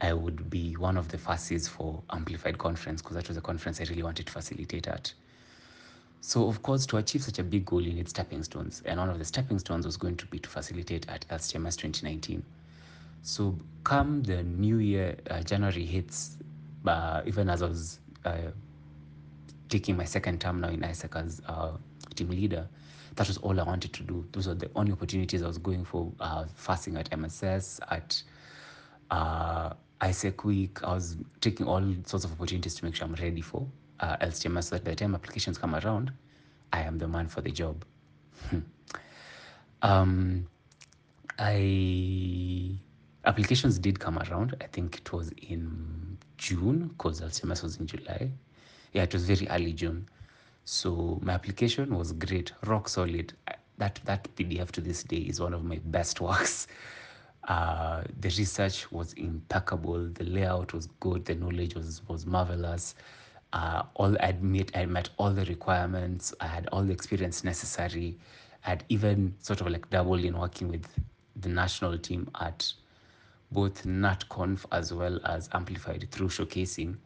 I 0.00 0.12
would 0.12 0.50
be 0.50 0.74
one 0.74 0.96
of 0.96 1.08
the 1.08 1.18
faces 1.18 1.66
for 1.68 2.02
Amplified 2.10 2.58
Conference 2.58 3.00
because 3.00 3.16
that 3.16 3.28
was 3.28 3.36
a 3.36 3.40
conference 3.40 3.80
I 3.80 3.84
really 3.84 4.02
wanted 4.02 4.26
to 4.26 4.32
facilitate 4.32 4.86
at. 4.86 5.12
So, 6.20 6.48
of 6.48 6.62
course, 6.62 6.86
to 6.86 6.96
achieve 6.96 7.22
such 7.22 7.38
a 7.38 7.44
big 7.44 7.64
goal, 7.64 7.80
you 7.80 7.92
need 7.92 8.08
stepping 8.08 8.42
stones. 8.42 8.82
And 8.84 8.98
one 8.98 9.08
of 9.08 9.18
the 9.18 9.24
stepping 9.24 9.58
stones 9.58 9.86
was 9.86 9.96
going 9.96 10.16
to 10.16 10.26
be 10.26 10.38
to 10.40 10.48
facilitate 10.48 11.08
at 11.08 11.26
LCMS 11.28 11.76
2019. 11.76 12.42
So, 13.22 13.58
come 13.84 14.22
the 14.22 14.42
new 14.42 14.78
year, 14.78 15.16
uh, 15.30 15.42
January 15.42 15.84
hits, 15.84 16.36
uh, 16.84 17.22
even 17.26 17.48
as 17.48 17.62
I 17.62 17.66
was 17.66 18.00
uh, 18.24 18.50
taking 19.68 19.96
my 19.96 20.04
second 20.04 20.40
term 20.40 20.60
now 20.60 20.68
in 20.68 20.80
AIESEC 20.80 21.24
as 21.24 21.40
uh, 21.46 21.72
team 22.14 22.30
leader, 22.30 22.68
that 23.16 23.26
was 23.26 23.38
all 23.38 23.58
I 23.58 23.62
wanted 23.62 23.92
to 23.94 24.02
do. 24.02 24.26
Those 24.32 24.46
were 24.46 24.54
the 24.54 24.70
only 24.74 24.92
opportunities 24.92 25.42
I 25.42 25.46
was 25.46 25.58
going 25.58 25.84
for, 25.84 26.12
uh, 26.20 26.44
fasting 26.54 26.96
at 26.96 27.10
MSS, 27.18 27.80
at 27.90 28.22
uh, 29.10 29.70
AIESEC 30.00 30.44
week. 30.44 30.82
I 30.84 30.94
was 30.94 31.16
taking 31.40 31.66
all 31.66 31.82
sorts 32.04 32.24
of 32.24 32.32
opportunities 32.32 32.74
to 32.76 32.84
make 32.84 32.94
sure 32.94 33.06
I'm 33.06 33.14
ready 33.14 33.40
for 33.40 33.66
uh, 34.00 34.16
LCMS 34.18 34.64
so 34.64 34.76
that 34.76 34.84
by 34.84 34.90
the 34.90 34.96
time 34.96 35.14
applications 35.14 35.56
come 35.58 35.74
around, 35.74 36.12
I 36.72 36.82
am 36.82 36.98
the 36.98 37.08
man 37.08 37.28
for 37.28 37.40
the 37.40 37.50
job. 37.50 37.84
um, 39.82 40.46
I 41.38 42.72
applications 43.24 43.78
did 43.78 43.98
come 43.98 44.18
around. 44.18 44.54
I 44.60 44.66
think 44.66 44.98
it 44.98 45.12
was 45.12 45.30
in 45.48 46.18
June 46.36 46.88
because 46.88 47.20
LCMS 47.20 47.62
was 47.62 47.76
in 47.78 47.86
July. 47.86 48.30
Yeah, 48.92 49.02
it 49.02 49.12
was 49.12 49.24
very 49.26 49.48
early 49.48 49.72
June. 49.72 50.08
So 50.68 51.20
my 51.22 51.32
application 51.34 51.96
was 51.96 52.10
great, 52.10 52.50
rock 52.64 52.88
solid. 52.88 53.32
That 53.78 54.00
that 54.04 54.24
PDF 54.34 54.72
to 54.72 54.80
this 54.80 55.04
day 55.04 55.18
is 55.18 55.40
one 55.40 55.54
of 55.54 55.64
my 55.64 55.80
best 55.86 56.20
works. 56.20 56.66
Uh, 57.48 58.02
the 58.18 58.28
research 58.30 58.90
was 58.90 59.12
impeccable. 59.12 60.08
The 60.08 60.24
layout 60.24 60.74
was 60.74 60.88
good. 60.98 61.24
The 61.26 61.36
knowledge 61.36 61.76
was 61.76 62.02
was 62.08 62.26
marvelous. 62.26 62.96
Uh, 63.52 63.84
all 63.94 64.16
I 64.20 64.32
met, 64.40 64.72
I 64.74 64.84
met 64.86 65.10
all 65.16 65.30
the 65.30 65.44
requirements. 65.44 66.34
I 66.40 66.48
had 66.48 66.68
all 66.72 66.82
the 66.82 66.92
experience 66.92 67.44
necessary. 67.44 68.18
I 68.64 68.70
had 68.70 68.82
even 68.88 69.32
sort 69.38 69.60
of 69.60 69.68
like 69.68 69.88
doubled 69.90 70.24
in 70.24 70.36
working 70.36 70.66
with 70.66 70.88
the 71.36 71.48
national 71.48 71.96
team 71.98 72.28
at 72.40 72.72
both 73.52 73.84
NatConf 73.84 74.64
as 74.72 74.92
well 74.92 75.20
as 75.24 75.48
Amplified 75.52 76.08
through 76.10 76.30
showcasing 76.30 76.96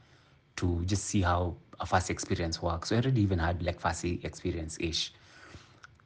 to 0.56 0.82
just 0.86 1.04
see 1.04 1.20
how 1.20 1.54
a 1.80 1.86
fast 1.86 2.10
experience 2.10 2.62
works. 2.62 2.88
So 2.90 2.96
I 2.96 3.00
already 3.00 3.22
even 3.22 3.38
had 3.38 3.62
like 3.62 3.80
fast 3.80 4.04
experience 4.04 4.76
ish. 4.80 5.12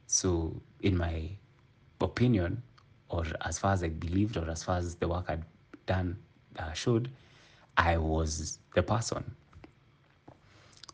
So 0.07 0.61
in 0.81 0.97
my 0.97 1.29
opinion, 2.01 2.63
or 3.09 3.25
as 3.41 3.59
far 3.59 3.73
as 3.73 3.83
I 3.83 3.89
believed, 3.89 4.37
or 4.37 4.49
as 4.49 4.63
far 4.63 4.77
as 4.77 4.95
the 4.95 5.07
work 5.07 5.25
I'd 5.29 5.43
done 5.85 6.17
uh, 6.57 6.73
showed, 6.73 7.09
I 7.77 7.97
was 7.97 8.59
the 8.73 8.83
person. 8.83 9.35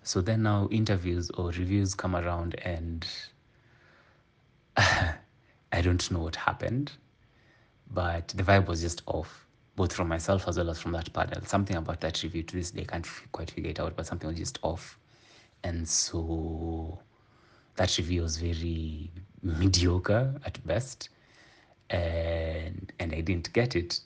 So 0.04 0.22
then 0.22 0.44
now 0.44 0.68
interviews 0.72 1.30
or 1.32 1.50
reviews 1.52 1.94
come 1.94 2.16
around, 2.16 2.56
and 2.64 3.08
I 4.78 5.82
don't 5.82 6.10
know 6.12 6.20
what 6.20 6.36
happened, 6.36 6.92
but 7.92 8.30
the 8.30 8.44
vibe 8.44 8.68
was 8.68 8.82
just 8.82 9.04
off, 9.06 9.41
both 9.76 9.94
from 9.94 10.08
myself 10.08 10.48
as 10.48 10.58
well 10.58 10.70
as 10.70 10.80
from 10.80 10.92
that 10.94 11.12
panel. 11.14 11.42
Something 11.46 11.78
about 11.78 12.02
that 12.02 12.22
review 12.24 12.44
to 12.44 12.56
this 12.56 12.72
day, 12.72 12.82
I 12.84 12.86
can't 12.86 13.08
quite 13.32 13.52
figure 13.52 13.72
it 13.72 13.80
out, 13.80 13.96
but 13.96 14.06
something 14.08 14.30
was 14.30 14.38
just 14.38 14.60
off. 14.64 15.00
And 15.64 15.88
so 15.88 17.00
that 17.76 17.98
review 17.98 18.24
was 18.24 18.38
very 18.38 19.12
mediocre 19.44 20.40
at 20.46 20.66
best 20.66 21.10
and 21.90 22.92
and 23.00 23.14
I 23.14 23.22
didn't 23.22 23.52
get 23.54 23.76
it. 23.76 24.00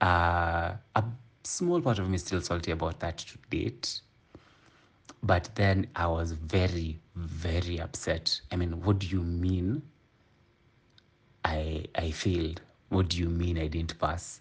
Uh, 0.00 0.76
a 0.96 1.04
small 1.44 1.80
part 1.80 1.98
of 1.98 2.08
me 2.08 2.16
is 2.16 2.22
still 2.22 2.40
salty 2.40 2.72
about 2.72 3.00
that 3.00 3.18
to 3.18 3.38
date, 3.50 4.00
but 5.22 5.48
then 5.54 5.88
I 5.96 6.06
was 6.08 6.32
very 6.32 7.00
very 7.14 7.80
upset. 7.80 8.40
I 8.50 8.56
mean, 8.56 8.82
what 8.82 8.98
do 8.98 9.06
you 9.06 9.22
mean? 9.22 9.82
I 11.44 11.86
I 11.94 12.10
failed. 12.10 12.60
What 12.88 13.08
do 13.08 13.18
you 13.18 13.28
mean 13.28 13.58
I 13.58 13.66
didn't 13.68 13.98
pass? 13.98 14.40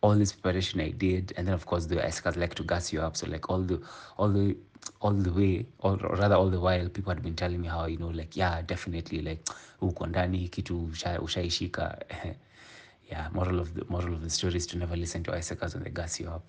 All 0.00 0.14
this 0.14 0.32
preparation 0.32 0.80
I 0.80 0.90
did, 0.90 1.32
and 1.36 1.46
then 1.46 1.54
of 1.54 1.66
course 1.66 1.86
the 1.86 1.96
AIESECers 1.96 2.36
like 2.36 2.54
to 2.54 2.62
gas 2.62 2.92
you 2.92 3.00
up. 3.00 3.16
So 3.16 3.26
like 3.26 3.50
all 3.50 3.60
the 3.62 3.80
all 4.16 4.28
the 4.28 4.56
all 5.00 5.12
the 5.12 5.32
way 5.32 5.66
or 5.80 5.96
rather 5.96 6.34
all 6.34 6.50
the 6.50 6.60
while 6.60 6.88
people 6.88 7.12
had 7.12 7.22
been 7.22 7.34
telling 7.34 7.60
me 7.60 7.68
how 7.68 7.86
you 7.86 7.96
know 7.98 8.08
like 8.08 8.36
yeah 8.36 8.62
definitely 8.62 9.20
like 9.22 9.44
uko 9.82 10.06
ndani 10.06 10.48
kitu 10.48 10.90
ushaishika 11.22 11.98
yeah 13.10 13.30
moral 13.32 13.60
of 13.60 13.74
the 13.74 13.84
moral 13.88 14.14
of 14.14 14.22
the 14.22 14.30
story 14.30 14.56
is 14.56 14.66
to 14.66 14.78
never 14.78 14.96
listen 14.96 15.22
to 15.22 15.32
AIESECers 15.32 15.74
when 15.74 15.84
they 15.84 15.90
gas 15.90 16.20
you 16.20 16.28
up 16.28 16.48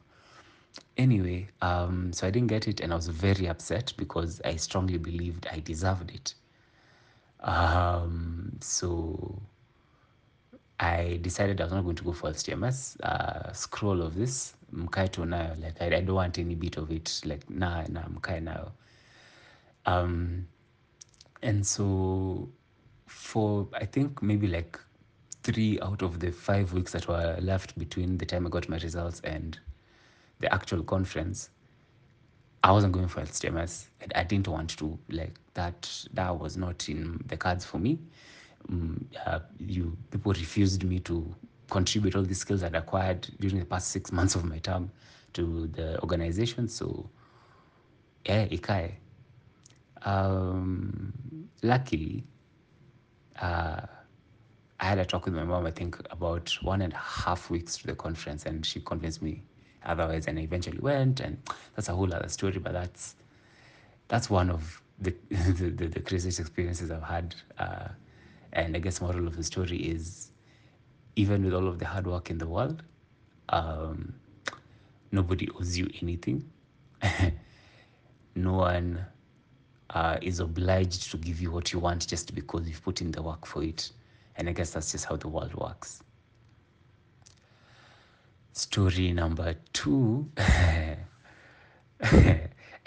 anyway 0.97 1.47
um 1.61 2.13
so 2.13 2.27
i 2.27 2.31
didn't 2.31 2.49
get 2.49 2.67
it 2.67 2.81
and 2.81 2.93
i 2.93 2.95
was 2.95 3.07
very 3.07 3.47
upset 3.49 3.93
because 3.97 4.41
i 4.45 4.55
strongly 4.55 4.97
believed 4.97 5.47
i 5.51 5.59
deserved 5.59 6.11
it 6.11 6.35
um 7.39 8.51
so 8.61 9.41
I 10.79 11.19
decided 11.21 11.59
I 11.59 11.65
was 11.65 11.73
not 11.73 11.83
going 11.83 11.97
to 11.97 12.03
go 12.03 12.13
for 12.13 12.29
LTMS. 12.29 12.99
Uh, 13.01 13.51
scroll 13.51 14.01
of 14.01 14.15
this, 14.15 14.53
mkae 14.73 15.11
tu 15.11 15.25
nayo. 15.25 15.61
Like 15.61 15.81
I, 15.81 15.97
I 15.97 16.01
don't 16.01 16.15
want 16.15 16.39
any 16.39 16.55
bit 16.55 16.77
of 16.77 16.89
it. 16.91 17.21
Like 17.25 17.49
na 17.49 17.83
na 17.89 18.03
mkae 18.03 18.41
nayo. 18.41 18.71
Um, 19.85 20.47
and 21.41 21.65
so 21.65 22.49
for 23.07 23.67
I 23.73 23.85
think 23.85 24.21
maybe 24.21 24.47
like 24.47 24.79
three 25.43 25.79
out 25.81 26.01
of 26.01 26.19
the 26.19 26.31
five 26.31 26.71
weeks 26.71 26.93
that 26.93 27.07
were 27.07 27.37
left 27.41 27.77
between 27.77 28.17
the 28.17 28.25
time 28.25 28.45
I 28.45 28.49
got 28.49 28.69
my 28.69 28.77
results 28.77 29.19
and 29.23 29.59
the 30.39 30.53
actual 30.53 30.83
conference, 30.83 31.49
I 32.63 32.71
wasn't 32.71 32.93
going 32.93 33.09
for 33.09 33.19
LTMS. 33.21 33.87
I, 34.01 34.21
I 34.21 34.23
didn't 34.23 34.47
want 34.47 34.77
to. 34.77 34.97
Like 35.09 35.37
that. 35.55 36.07
That 36.13 36.39
was 36.39 36.55
not 36.55 36.87
in 36.87 37.21
the 37.27 37.35
cards 37.35 37.65
for 37.65 37.79
me 37.79 37.99
um, 38.67 39.07
uh, 39.25 39.39
you 39.59 39.97
people 40.11 40.33
refused 40.33 40.83
me 40.83 40.99
to 40.99 41.35
contribute 41.69 42.15
all 42.15 42.23
these 42.23 42.39
skills 42.39 42.63
I'd 42.63 42.75
acquired 42.75 43.27
during 43.39 43.59
the 43.59 43.65
past 43.65 43.91
six 43.91 44.11
months 44.11 44.35
of 44.35 44.43
my 44.43 44.57
term 44.59 44.91
to 45.33 45.67
the 45.67 46.01
organization. 46.01 46.67
So, 46.67 47.09
yeah, 48.25 48.47
ikae. 48.47 48.93
Um, 50.01 51.13
luckily, 51.61 52.23
uh, 53.41 53.81
I 54.79 54.85
had 54.85 54.97
a 54.97 55.05
talk 55.05 55.25
with 55.25 55.33
my 55.33 55.43
mom, 55.43 55.65
I 55.65 55.71
think 55.71 55.99
about 56.09 56.57
one 56.61 56.81
and 56.81 56.93
a 56.93 56.97
half 56.97 57.49
weeks 57.49 57.77
to 57.79 57.87
the 57.87 57.95
conference, 57.95 58.45
and 58.45 58.65
she 58.65 58.79
convinced 58.79 59.21
me 59.21 59.43
otherwise, 59.83 60.27
and 60.27 60.39
I 60.39 60.43
eventually 60.43 60.79
went, 60.79 61.19
and 61.19 61.37
that's 61.75 61.89
a 61.89 61.93
whole 61.93 62.13
other 62.13 62.29
story, 62.29 62.59
but 62.59 62.73
that's 62.73 63.15
that's 64.07 64.29
one 64.29 64.49
of 64.49 64.81
the 64.99 65.13
the, 65.29 65.69
the, 65.69 65.87
the 65.87 65.99
craziest 65.99 66.39
experiences 66.39 66.91
I've 66.91 67.03
had. 67.03 67.35
Uh, 67.57 67.89
and 68.53 68.75
I 68.75 68.79
guess 68.79 69.01
moral 69.01 69.27
of 69.27 69.35
the 69.35 69.43
story 69.43 69.77
is 69.77 70.31
even 71.15 71.43
with 71.43 71.53
all 71.53 71.67
of 71.67 71.79
the 71.79 71.85
hard 71.85 72.07
work 72.07 72.29
in 72.29 72.37
the 72.37 72.47
world, 72.47 72.83
um, 73.49 74.13
nobody 75.11 75.49
owes 75.59 75.77
you 75.77 75.89
anything. 76.01 76.49
no 78.35 78.53
one 78.53 79.05
uh, 79.91 80.17
is 80.21 80.39
obliged 80.39 81.11
to 81.11 81.17
give 81.17 81.41
you 81.41 81.51
what 81.51 81.73
you 81.73 81.79
want 81.79 82.07
just 82.07 82.33
because 82.33 82.67
you've 82.67 82.83
put 82.83 83.01
in 83.01 83.11
the 83.11 83.21
work 83.21 83.45
for 83.45 83.63
it. 83.63 83.91
And 84.37 84.47
I 84.47 84.53
guess 84.53 84.71
that's 84.71 84.91
just 84.91 85.05
how 85.05 85.17
the 85.17 85.27
world 85.27 85.53
works. 85.55 86.01
Story 88.53 89.11
number 89.11 89.55
two. 89.73 90.29
I 90.37 90.97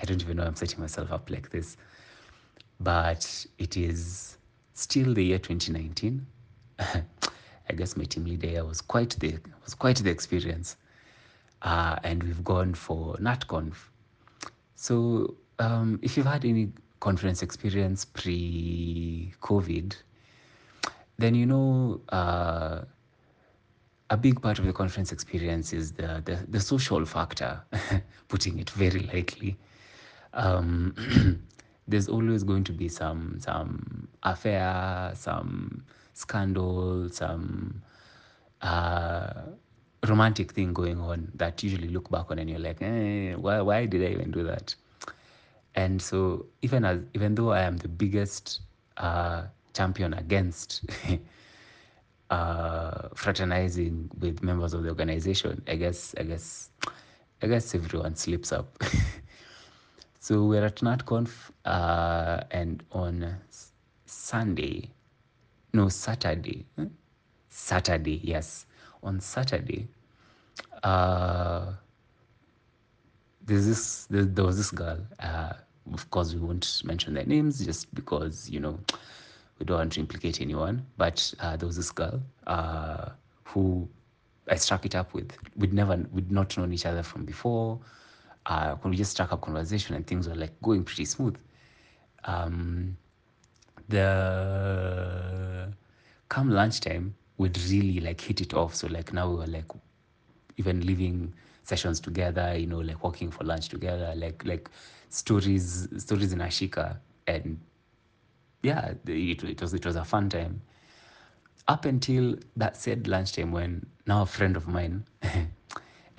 don't 0.05 0.23
even 0.23 0.39
know 0.39 0.45
I'm 0.45 0.57
setting 0.57 0.81
myself 0.81 1.13
up 1.13 1.31
like 1.31 1.51
this, 1.51 1.77
but 2.81 3.47
it 3.59 3.77
is 3.77 4.39
still 4.75 5.15
the 5.15 5.25
year 5.25 5.39
2019. 5.39 6.27
I 6.79 7.75
guess 7.75 7.97
my 7.97 8.05
team 8.05 8.25
leader 8.25 8.65
was 8.65 8.81
quite 8.81 9.11
the 9.21 9.39
was 9.65 9.75
quite 9.75 9.97
the 9.97 10.11
experience, 10.11 10.77
uh, 11.63 11.97
and 12.03 12.23
we've 12.23 12.45
gone 12.45 12.75
for 12.75 13.15
NatConf. 13.17 13.75
So 14.75 15.37
um, 15.59 15.99
if 16.03 16.17
you've 16.17 16.27
had 16.27 16.45
any 16.45 16.73
conference 17.01 17.43
experience 17.43 18.05
pre-COVID, 18.05 19.95
then 21.19 21.35
you 21.35 21.47
know 21.47 22.01
uh, 22.11 22.83
a 24.11 24.17
big 24.17 24.43
part 24.43 24.59
of 24.59 24.67
the 24.67 24.73
conference 24.73 25.13
experience 25.13 25.73
is 25.73 25.93
the 25.93 26.23
the, 26.25 26.39
the 26.49 26.61
social 26.61 27.05
factor, 27.07 27.61
putting 28.29 28.59
it 28.59 28.71
very 28.71 29.01
lightly. 29.13 29.57
Um, 30.35 30.95
there's 31.89 32.09
always 32.09 32.45
going 32.45 32.65
to 32.65 32.73
be 32.73 32.89
some 32.89 33.37
some 33.41 34.09
affair, 34.23 35.13
some 35.15 35.85
scandal, 36.15 37.09
some 37.11 37.83
uh, 38.61 39.33
romantic 40.07 40.53
thing 40.53 40.73
going 40.73 41.01
on 41.01 41.31
that 41.35 41.63
usually 41.63 41.89
look 41.89 42.11
back 42.11 42.31
on 42.31 42.39
and 42.39 42.51
you're 42.51 42.59
like, 42.59 42.81
eh, 42.83 43.35
why 43.35 43.61
why 43.61 43.87
did 43.87 44.03
I 44.03 44.13
even 44.13 44.31
do 44.31 44.43
that? 44.45 44.75
And 45.75 46.01
so 46.01 46.47
even 46.63 46.85
as 46.85 47.01
even 47.15 47.35
though 47.35 47.51
I 47.51 47.63
am 47.63 47.79
the 47.79 47.89
biggest 47.89 48.61
uh, 48.99 49.45
champion 49.75 50.15
against 50.15 50.85
uh, 52.31 53.09
fraternizing 53.15 54.11
with 54.19 54.43
members 54.43 54.75
of 54.75 54.83
the 54.83 54.89
organization, 54.91 55.63
I 55.67 55.77
guess 55.77 56.15
I 56.19 56.25
guess 56.25 56.71
I 57.43 57.47
guess 57.47 57.75
everyone 57.75 58.17
slips 58.17 58.53
up. 58.53 58.79
so 60.23 60.45
we're 60.45 60.65
at 60.65 60.77
NatConf, 60.77 61.51
uh, 61.65 62.45
and 62.53 62.85
on 62.93 63.37
Sunday, 64.07 64.89
no 65.73 65.89
Saturday, 65.89 66.65
huh? 66.79 66.85
Saturday, 67.49 68.21
yes, 68.23 68.67
on 69.03 69.19
Saturday, 69.19 69.89
uh, 70.85 71.73
there's 73.45 73.67
this 73.67 74.05
there, 74.05 74.25
there 74.25 74.45
was 74.45 74.57
this 74.57 74.71
girl. 74.71 74.99
Uh, 75.19 75.55
of 75.93 76.09
course, 76.11 76.33
we 76.33 76.39
won't 76.39 76.83
mention 76.85 77.15
their 77.15 77.27
names 77.27 77.67
just 77.67 77.93
because 77.93 78.49
you 78.49 78.61
know 78.61 78.79
we 79.59 79.67
don't 79.67 79.79
want 79.79 79.93
to 79.95 80.01
implicate 80.01 80.41
anyone. 80.41 80.87
But 80.99 81.35
uh, 81.41 81.57
there 81.57 81.67
was 81.67 81.75
this 81.77 81.91
girl 81.91 82.23
uh, 82.47 83.09
who 83.43 83.89
I 84.49 84.55
struck 84.55 84.87
it 84.87 84.95
up 84.95 85.15
with. 85.15 85.37
We'd 85.57 85.73
never, 85.73 85.97
we'd 86.13 86.31
not 86.31 86.57
known 86.57 86.73
each 86.73 86.87
other 86.87 87.03
from 87.03 87.25
before. 87.25 87.81
Uh, 88.47 88.77
we 88.85 88.97
just 88.97 89.13
struck 89.13 89.33
up 89.33 89.41
conversation 89.41 89.95
and 89.95 90.07
things 90.07 90.29
were 90.29 90.35
like 90.35 90.61
going 90.63 90.85
pretty 90.85 91.05
smooth. 91.05 91.37
Um, 92.25 92.97
the 93.89 95.73
come 96.29 96.51
lunchtime, 96.51 97.15
we'd 97.39 97.59
really 97.71 98.01
like 98.01 98.21
hit 98.21 98.41
it 98.41 98.55
off. 98.55 98.75
So 98.75 98.87
like 98.89 99.13
now 99.13 99.29
we 99.31 99.37
were 99.37 99.47
like 99.47 99.71
even 100.57 100.87
leaving 100.87 101.33
sessions 101.65 102.01
together, 102.01 102.57
you 102.57 102.67
know, 102.67 102.81
like 102.81 103.03
walking 103.03 103.31
for 103.31 103.45
lunch 103.45 103.69
together, 103.69 104.13
like 104.17 104.45
like 104.45 104.71
stories 105.09 105.89
stories 105.99 106.33
in 106.33 106.41
Ashika, 106.41 106.99
and 107.27 107.59
yeah, 108.63 108.95
it, 109.07 109.43
it 109.45 109.61
was 109.61 109.75
it 109.75 109.85
was 109.87 109.97
a 109.97 110.05
fun 110.05 110.29
time. 110.29 110.61
Up 111.69 111.85
until 111.85 112.37
that 112.57 112.77
said 112.77 113.07
lunchtime, 113.07 113.53
when 113.53 113.87
now 114.07 114.23
a 114.23 114.27
friend 114.27 114.57
of 114.57 114.67
mine, 114.67 115.05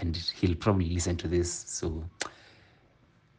and 0.04 0.18
he'll 0.36 0.56
probably 0.56 0.89
listen 0.89 1.16
to 1.16 1.28
this, 1.30 1.50
so 1.50 2.04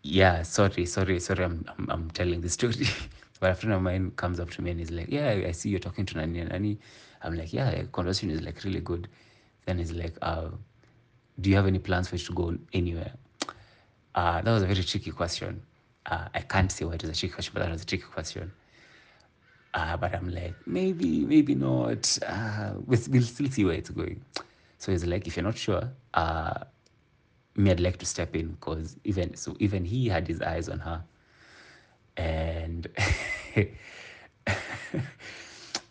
yeah, 0.02 0.42
sorry, 0.42 0.86
sorry, 0.86 1.20
sorry, 1.20 1.44
I'm 1.44 1.64
I'm, 1.76 1.90
I'm 1.90 2.10
telling 2.10 2.40
the 2.40 2.48
story. 2.48 2.86
but 3.40 3.50
a 3.50 3.54
friend 3.54 3.74
of 3.74 3.82
mine 3.82 4.12
comes 4.16 4.40
up 4.40 4.50
to 4.52 4.62
me 4.62 4.70
and 4.70 4.80
he's 4.80 4.90
like, 4.90 5.10
"Yeah, 5.10 5.30
I 5.46 5.52
see 5.52 5.68
you're 5.68 5.84
talking 5.88 6.06
to 6.06 6.16
Nani 6.16 6.40
and 6.40 6.50
Nani." 6.50 6.78
I'm 7.22 7.36
like, 7.36 7.52
"Yeah, 7.52 7.82
conversation 7.92 8.30
is 8.30 8.40
like 8.40 8.64
really 8.64 8.80
good." 8.80 9.08
Then 9.66 9.78
he's 9.78 9.92
like, 9.92 10.16
uh, 10.22 10.48
"Do 11.40 11.50
you 11.50 11.56
have 11.56 11.66
any 11.66 11.78
plans 11.78 12.08
for 12.08 12.16
you 12.16 12.24
to 12.24 12.32
go 12.32 12.56
anywhere?" 12.72 13.12
Uh, 14.14 14.40
that 14.40 14.50
was 14.50 14.62
a 14.62 14.66
very 14.66 14.82
tricky 14.82 15.10
question. 15.10 15.60
Uh, 16.06 16.28
I 16.34 16.40
can't 16.40 16.72
say 16.72 16.86
why 16.86 16.94
it 16.94 17.02
was 17.02 17.10
a 17.10 17.20
tricky 17.20 17.34
question, 17.34 17.52
but 17.54 17.60
that 17.60 17.72
was 17.72 17.82
a 17.82 17.86
tricky 17.86 18.04
question. 18.04 18.52
Uh, 19.74 19.96
but 19.96 20.14
I'm 20.14 20.30
like, 20.30 20.54
maybe, 20.66 21.24
maybe 21.26 21.54
not. 21.54 22.18
Uh, 22.26 22.74
we'll, 22.86 23.00
we'll 23.10 23.22
still 23.22 23.50
see 23.50 23.64
where 23.64 23.74
it's 23.74 23.90
going. 23.90 24.22
So 24.84 24.92
he's 24.92 25.06
like, 25.06 25.26
if 25.26 25.34
you're 25.34 25.44
not 25.44 25.56
sure, 25.56 25.88
uh, 26.12 26.64
me, 27.56 27.70
I'd 27.70 27.80
like 27.80 27.96
to 28.00 28.04
step 28.04 28.36
in 28.36 28.48
because 28.48 28.98
even 29.04 29.34
so, 29.34 29.56
even 29.58 29.82
he 29.82 30.08
had 30.08 30.28
his 30.28 30.42
eyes 30.42 30.68
on 30.68 30.78
her, 30.80 31.02
and 32.18 32.86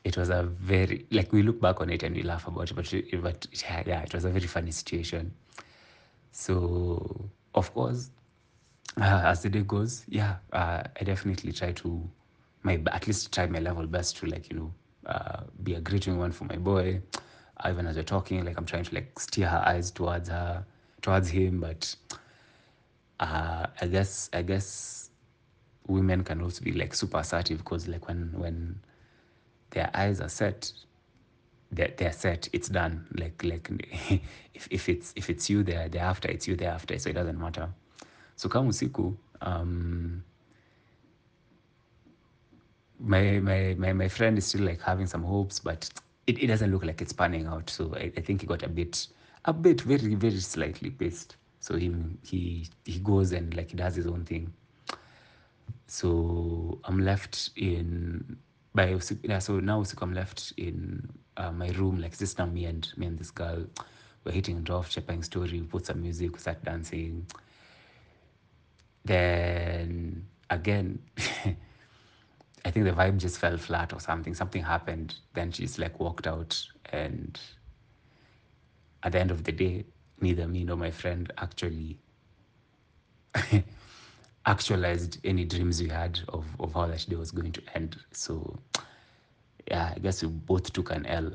it 0.04 0.16
was 0.16 0.30
a 0.30 0.44
very 0.44 1.08
like 1.10 1.32
we 1.34 1.42
look 1.42 1.60
back 1.60 1.82
on 1.82 1.90
it 1.90 2.04
and 2.04 2.16
we 2.16 2.22
laugh 2.22 2.48
about 2.48 2.70
it, 2.70 2.76
but 2.76 2.94
it, 2.94 3.20
but 3.24 3.48
yeah, 3.88 4.04
it 4.04 4.14
was 4.14 4.26
a 4.26 4.30
very 4.30 4.46
funny 4.46 4.70
situation. 4.70 5.34
So 6.32 7.32
of 7.56 7.74
course, 7.74 8.12
uh, 9.02 9.22
as 9.26 9.42
the 9.42 9.50
day 9.50 9.62
goes, 9.62 10.04
yeah, 10.08 10.36
uh, 10.52 10.84
I 11.02 11.04
definitely 11.04 11.52
try 11.52 11.72
to 11.72 12.08
my 12.62 12.80
at 12.92 13.08
least 13.08 13.34
try 13.34 13.48
my 13.48 13.58
level 13.58 13.88
best 13.88 14.18
to 14.18 14.28
like 14.28 14.52
you 14.52 14.56
know 14.56 14.72
uh, 15.08 15.46
be 15.64 15.74
a 15.74 15.82
greeting 15.82 16.20
one 16.20 16.32
for 16.32 16.44
my 16.44 16.58
boy. 16.58 17.02
Even 17.68 17.88
as 17.88 17.96
we're 17.96 18.04
talking, 18.04 18.44
like 18.44 18.58
I'm 18.58 18.66
trying 18.66 18.84
to 18.84 18.96
like 18.96 19.18
steer 19.20 19.48
her 19.48 19.64
eyes 19.66 19.92
towards 19.92 20.30
her, 20.30 20.66
towards 21.02 21.30
him, 21.30 21.60
but 21.62 21.96
uh, 23.20 23.68
I 23.82 23.88
guess 23.88 24.30
I 24.34 24.42
guess 24.42 25.10
women 25.88 26.24
can 26.24 26.42
also 26.42 26.64
be 26.64 26.72
like 26.74 26.94
super 26.94 27.20
assertive 27.20 27.60
because 27.60 27.88
like 27.88 28.08
when 28.08 28.32
when 28.36 28.80
their 29.72 29.90
eyes 29.94 30.22
are 30.22 30.30
set, 30.30 30.72
they're, 31.72 31.94
they're 31.98 32.14
set. 32.14 32.50
It's 32.54 32.70
done. 32.70 33.08
Like 33.16 33.44
like 33.44 33.70
if, 34.54 34.68
if 34.70 34.90
it's 34.90 35.14
if 35.16 35.30
it's 35.30 35.50
you 35.50 35.64
there, 35.64 35.88
they're 35.90 36.04
after. 36.04 36.30
It's 36.30 36.48
you 36.48 36.56
there 36.56 36.72
after. 36.72 36.98
So 37.00 37.10
it 37.10 37.14
doesn't 37.14 37.40
matter. 37.40 37.70
So 38.36 38.50
kama 38.50 38.70
usiku 38.70 39.16
um, 39.44 40.24
my, 43.00 43.40
my 43.40 43.76
my 43.78 43.94
my 43.94 44.08
friend 44.08 44.38
is 44.38 44.46
still 44.46 44.62
like 44.62 44.82
having 44.82 45.08
some 45.08 45.24
hopes, 45.24 45.60
but 45.60 45.90
it, 46.28 46.42
it 46.42 46.48
doesn't 46.48 46.72
look 46.72 46.86
like 46.86 47.02
it's 47.02 47.14
panning 47.14 47.48
out. 47.48 47.70
So 47.70 47.94
I, 47.96 48.12
I 48.18 48.22
think 48.22 48.42
he 48.42 48.48
got 48.48 48.64
a 48.64 48.70
bit 48.70 49.08
a 49.46 49.54
bit 49.54 49.82
very 49.82 50.16
very 50.16 50.40
slightly 50.40 50.90
pissed. 50.90 51.38
So 51.60 51.76
he 51.76 51.94
he 52.24 52.68
he 52.86 53.00
goes 53.00 53.32
and 53.32 53.56
like 53.56 53.72
he 53.72 53.78
does 53.78 53.96
his 53.96 54.08
own 54.08 54.26
thing. 54.26 54.54
So 55.88 56.80
I'm 56.86 57.00
left 57.00 57.52
in 57.56 58.38
by 58.74 58.98
so 59.00 59.60
now 59.60 59.84
I'm 60.02 60.14
left 60.14 60.54
in 60.58 61.10
uh, 61.38 61.52
my 61.52 61.70
room 61.70 62.00
like 62.00 62.18
just 62.18 62.40
now 62.40 62.46
me 62.46 62.66
and 62.66 62.92
me 62.98 63.06
and 63.06 63.20
this 63.20 63.32
girl 63.32 63.66
we're 64.24 64.32
hitting 64.32 64.58
it 64.60 64.70
off, 64.70 64.90
chapping 64.90 65.22
story, 65.24 65.60
we 65.60 65.68
put 65.68 65.86
some 65.86 66.02
music, 66.02 66.34
we 66.34 66.40
start 66.40 66.64
dancing. 66.64 67.26
Then 69.04 70.26
again, 70.50 71.00
I 72.66 72.72
think 72.72 72.86
the 72.86 72.92
vibe 72.92 73.18
just 73.18 73.40
fell 73.40 73.58
flat 73.58 73.94
or 73.94 74.00
something. 74.00 74.34
Something 74.34 74.64
happened. 74.64 75.16
Then 75.34 75.52
she's 75.52 75.78
like 75.78 76.00
walked 76.00 76.28
out, 76.28 76.62
and 76.92 77.40
at 79.04 79.12
the 79.12 79.20
end 79.20 79.32
of 79.32 79.44
the 79.44 79.52
day, 79.52 79.86
neither 80.22 80.48
me 80.48 80.64
nor 80.64 80.78
my 80.78 80.92
friend 80.92 81.32
actually 81.38 81.98
actualized 84.46 85.20
any 85.24 85.46
dreams 85.46 85.82
we 85.82 85.90
had 85.90 86.20
of, 86.30 86.46
of 86.60 86.74
how 86.74 86.88
that 86.88 87.06
day 87.10 87.16
was 87.16 87.32
going 87.32 87.52
to 87.52 87.62
end. 87.76 87.98
So, 88.12 88.58
yeah, 89.68 89.94
I 89.96 90.00
guess 90.00 90.22
we 90.24 90.30
both 90.30 90.72
took 90.74 90.92
an 90.92 91.06
L. 91.06 91.32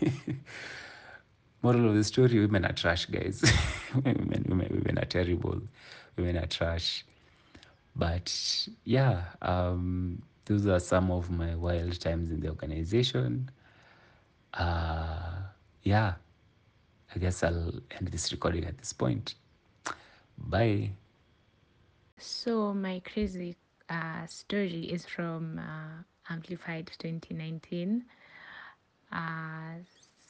Moral 1.62 1.90
of 1.90 1.94
the 1.94 2.04
story 2.04 2.40
women 2.40 2.64
are 2.64 2.72
trash, 2.72 3.06
guys. 3.06 3.42
women, 3.94 4.44
women, 4.48 4.68
women 4.70 4.98
are 4.98 5.04
terrible. 5.04 5.60
Women 6.16 6.38
are 6.38 6.46
trash. 6.46 7.04
But 7.96 8.68
yeah, 8.84 9.24
um, 9.42 10.22
those 10.50 10.66
are 10.66 10.80
some 10.80 11.12
of 11.12 11.30
my 11.30 11.54
wild 11.54 12.00
times 12.00 12.32
in 12.32 12.40
the 12.40 12.48
organization. 12.48 13.50
Uh, 14.54 15.42
yeah, 15.82 16.14
I 17.14 17.18
guess 17.20 17.44
I'll 17.44 17.72
end 17.92 18.08
this 18.08 18.32
recording 18.32 18.64
at 18.64 18.78
this 18.78 18.92
point. 18.92 19.36
Bye. 20.38 20.92
So 22.18 22.74
my 22.74 23.00
crazy 23.00 23.56
uh, 23.88 24.26
story 24.26 24.84
is 24.92 25.06
from 25.06 25.58
uh, 25.58 26.02
Amplified 26.32 26.90
2019. 26.98 28.04
Uh, 29.12 29.74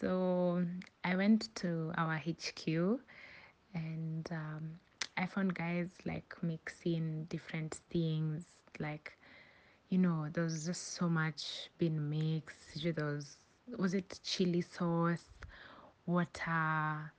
so 0.00 0.66
I 1.04 1.16
went 1.16 1.54
to 1.56 1.92
our 1.96 2.16
HQ 2.16 3.00
and 3.74 4.28
um, 4.30 4.80
I 5.16 5.26
found 5.26 5.54
guys 5.54 5.90
like 6.06 6.36
mixing 6.42 7.24
different 7.24 7.74
things. 7.90 8.44
Like, 8.78 9.18
you 9.90 9.98
know, 9.98 10.28
there 10.32 10.44
was 10.44 10.66
just 10.66 10.94
so 10.94 11.08
much 11.08 11.70
being 11.78 12.08
mixed. 12.10 12.82
There 12.82 13.06
was, 13.06 13.36
was 13.76 13.94
it 13.94 14.20
chili 14.24 14.62
sauce, 14.62 15.24
water, 16.06 17.12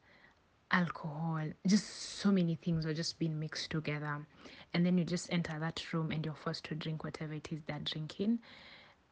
alcohol, 0.72 1.44
just 1.68 1.88
so 2.20 2.32
many 2.32 2.56
things 2.56 2.86
were 2.86 2.94
just 2.94 3.20
being 3.20 3.40
mixed 3.40 3.72
together. 3.72 4.26
And 4.74 4.86
then 4.86 4.98
you 4.98 5.04
just 5.04 5.32
enter 5.34 5.60
that 5.60 5.94
room 5.94 6.12
and 6.12 6.26
you're 6.26 6.34
forced 6.34 6.66
to 6.66 6.76
drink 6.76 7.04
whatever 7.04 7.34
it 7.34 7.50
is 7.52 7.60
they're 7.68 7.80
drinking. 7.80 8.40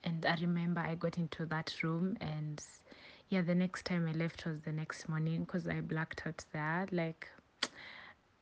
And 0.03 0.25
I 0.25 0.35
remember 0.41 0.81
I 0.81 0.95
got 0.95 1.17
into 1.17 1.45
that 1.47 1.73
room 1.83 2.17
and 2.21 2.63
yeah, 3.29 3.41
the 3.41 3.55
next 3.55 3.85
time 3.85 4.07
I 4.07 4.13
left 4.13 4.45
was 4.45 4.61
the 4.61 4.71
next 4.71 5.07
morning 5.09 5.41
because 5.43 5.67
I 5.67 5.81
blacked 5.81 6.23
out 6.25 6.43
there. 6.53 6.87
Like, 6.91 7.27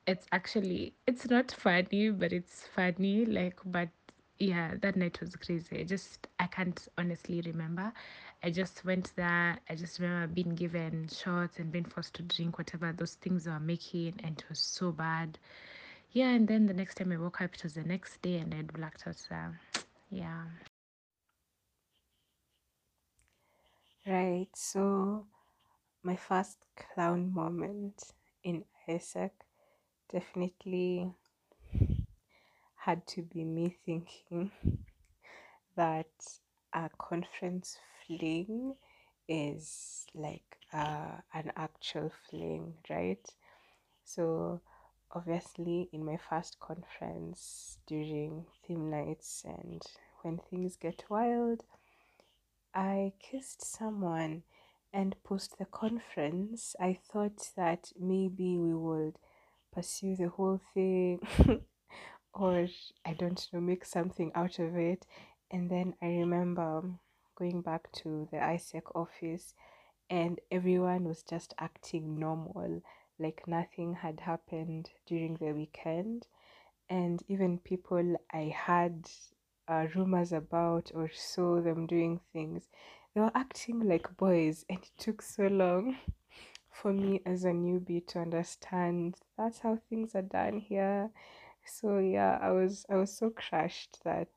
it's 0.06 0.26
actually 0.32 0.94
it's 1.06 1.30
not 1.30 1.52
funny, 1.52 2.10
but 2.12 2.32
it's 2.32 2.68
funny. 2.74 3.26
Like, 3.26 3.60
but 3.66 3.90
yeah, 4.40 4.76
that 4.82 4.96
night 4.96 5.20
was 5.22 5.36
crazy. 5.36 5.80
I 5.82 5.84
just 5.84 6.28
I 6.40 6.48
can't 6.48 6.88
honestly 6.98 7.42
remember. 7.42 7.94
I 8.44 8.50
just 8.52 8.86
went 8.86 9.14
there. 9.16 9.60
I 9.70 9.76
just 9.76 10.00
remember 10.00 10.34
being 10.34 10.56
given 10.56 11.08
shots 11.10 11.60
and 11.60 11.72
being 11.72 11.86
forced 11.86 12.16
to 12.16 12.24
drink 12.24 12.58
whatever 12.58 12.92
those 12.94 13.16
things 13.16 13.48
were 13.48 13.60
making, 13.60 14.16
and 14.24 14.38
it 14.40 14.46
was 14.50 14.60
so 14.60 14.92
bad. 14.92 15.38
yeah, 16.12 16.30
and 16.30 16.48
then 16.48 16.66
the 16.68 16.74
next 16.74 16.96
time 16.96 17.12
I 17.12 17.18
woke 17.18 17.42
up, 17.42 17.54
it 17.56 17.64
was 17.64 17.74
the 17.76 17.84
next 17.84 18.22
day, 18.22 18.38
and 18.38 18.54
I'd 18.54 18.74
blacked 18.74 19.06
out. 19.08 19.54
Yeah. 20.12 20.44
Right, 24.08 24.50
so 24.56 25.28
my 26.04 26.16
first 26.16 26.60
clown 26.76 27.34
moment 27.34 28.14
in 28.44 28.66
AIESEC 28.88 29.32
definitely 30.10 31.14
had 32.78 33.06
to 33.08 33.22
be 33.22 33.44
me 33.44 33.76
thinking 33.86 34.52
that 35.76 36.08
a 36.74 36.90
conference 36.98 37.78
fling 38.06 38.76
is 39.28 40.06
like 40.14 40.58
uh, 40.74 41.18
an 41.34 41.52
actual 41.56 42.12
fling, 42.30 42.74
right? 42.90 43.26
So, 44.04 44.62
obviously, 45.12 45.90
in 45.92 46.06
my 46.06 46.18
first 46.30 46.60
conference 46.60 47.78
during 47.88 48.46
theme 48.66 48.90
nights 48.90 49.44
and 49.46 49.82
when 50.22 50.40
things 50.50 50.76
get 50.78 51.04
wild, 51.10 51.64
I 52.74 53.14
kissed 53.20 53.66
someone 53.66 54.44
and 54.94 55.16
post 55.24 55.58
the 55.58 55.66
conference. 55.66 56.76
I 56.80 56.98
thought 57.12 57.52
that 57.56 57.92
maybe 58.00 58.58
we 58.58 58.74
would 58.74 59.18
pursue 59.74 60.16
the 60.16 60.30
whole 60.30 60.62
thing 60.74 61.20
or 62.38 62.68
I 63.06 63.14
don't 63.14 63.48
know, 63.52 63.60
make 63.60 63.84
something 63.84 64.32
out 64.36 64.60
of 64.60 64.76
it. 64.76 65.06
And 65.50 65.70
then 65.70 65.96
I 66.02 66.08
remember 66.08 66.84
going 67.36 67.62
back 67.62 67.92
to 68.04 68.28
the 68.32 68.38
AIESEC 68.38 68.84
office 68.96 69.54
and 70.10 70.40
everyone 70.52 71.04
was 71.06 71.24
just 71.24 71.54
acting 71.60 72.20
normal, 72.20 72.82
like 73.20 73.44
nothing 73.48 73.94
had 73.94 74.22
happened 74.22 74.90
during 75.06 75.36
the 75.36 75.52
weekend. 75.52 76.28
And 76.90 77.22
even 77.28 77.58
people 77.60 78.16
I 78.32 78.54
had 78.56 79.10
uh, 79.68 79.88
rumors 79.96 80.32
about 80.32 80.92
or 80.94 81.10
saw 81.14 81.62
them 81.62 81.88
doing 81.88 82.22
things, 82.32 82.70
they 83.14 83.22
were 83.22 83.32
acting 83.36 83.80
like 83.82 84.16
boys, 84.16 84.64
and 84.70 84.78
it 84.78 84.92
took 84.98 85.22
so 85.22 85.48
long 85.48 85.98
for 86.70 86.94
me 86.94 87.22
as 87.26 87.44
a 87.44 87.50
newbie 87.50 88.06
to 88.08 88.20
understand 88.20 89.16
that's 89.38 89.60
how 89.60 89.80
things 89.90 90.14
are 90.16 90.22
done 90.22 90.60
here. 90.60 91.10
So 91.68 92.00
yeah, 92.00 92.38
I 92.42 92.52
was 92.52 92.86
I 92.90 92.96
was 92.96 93.16
so 93.16 93.30
crushed 93.30 94.00
that 94.04 94.30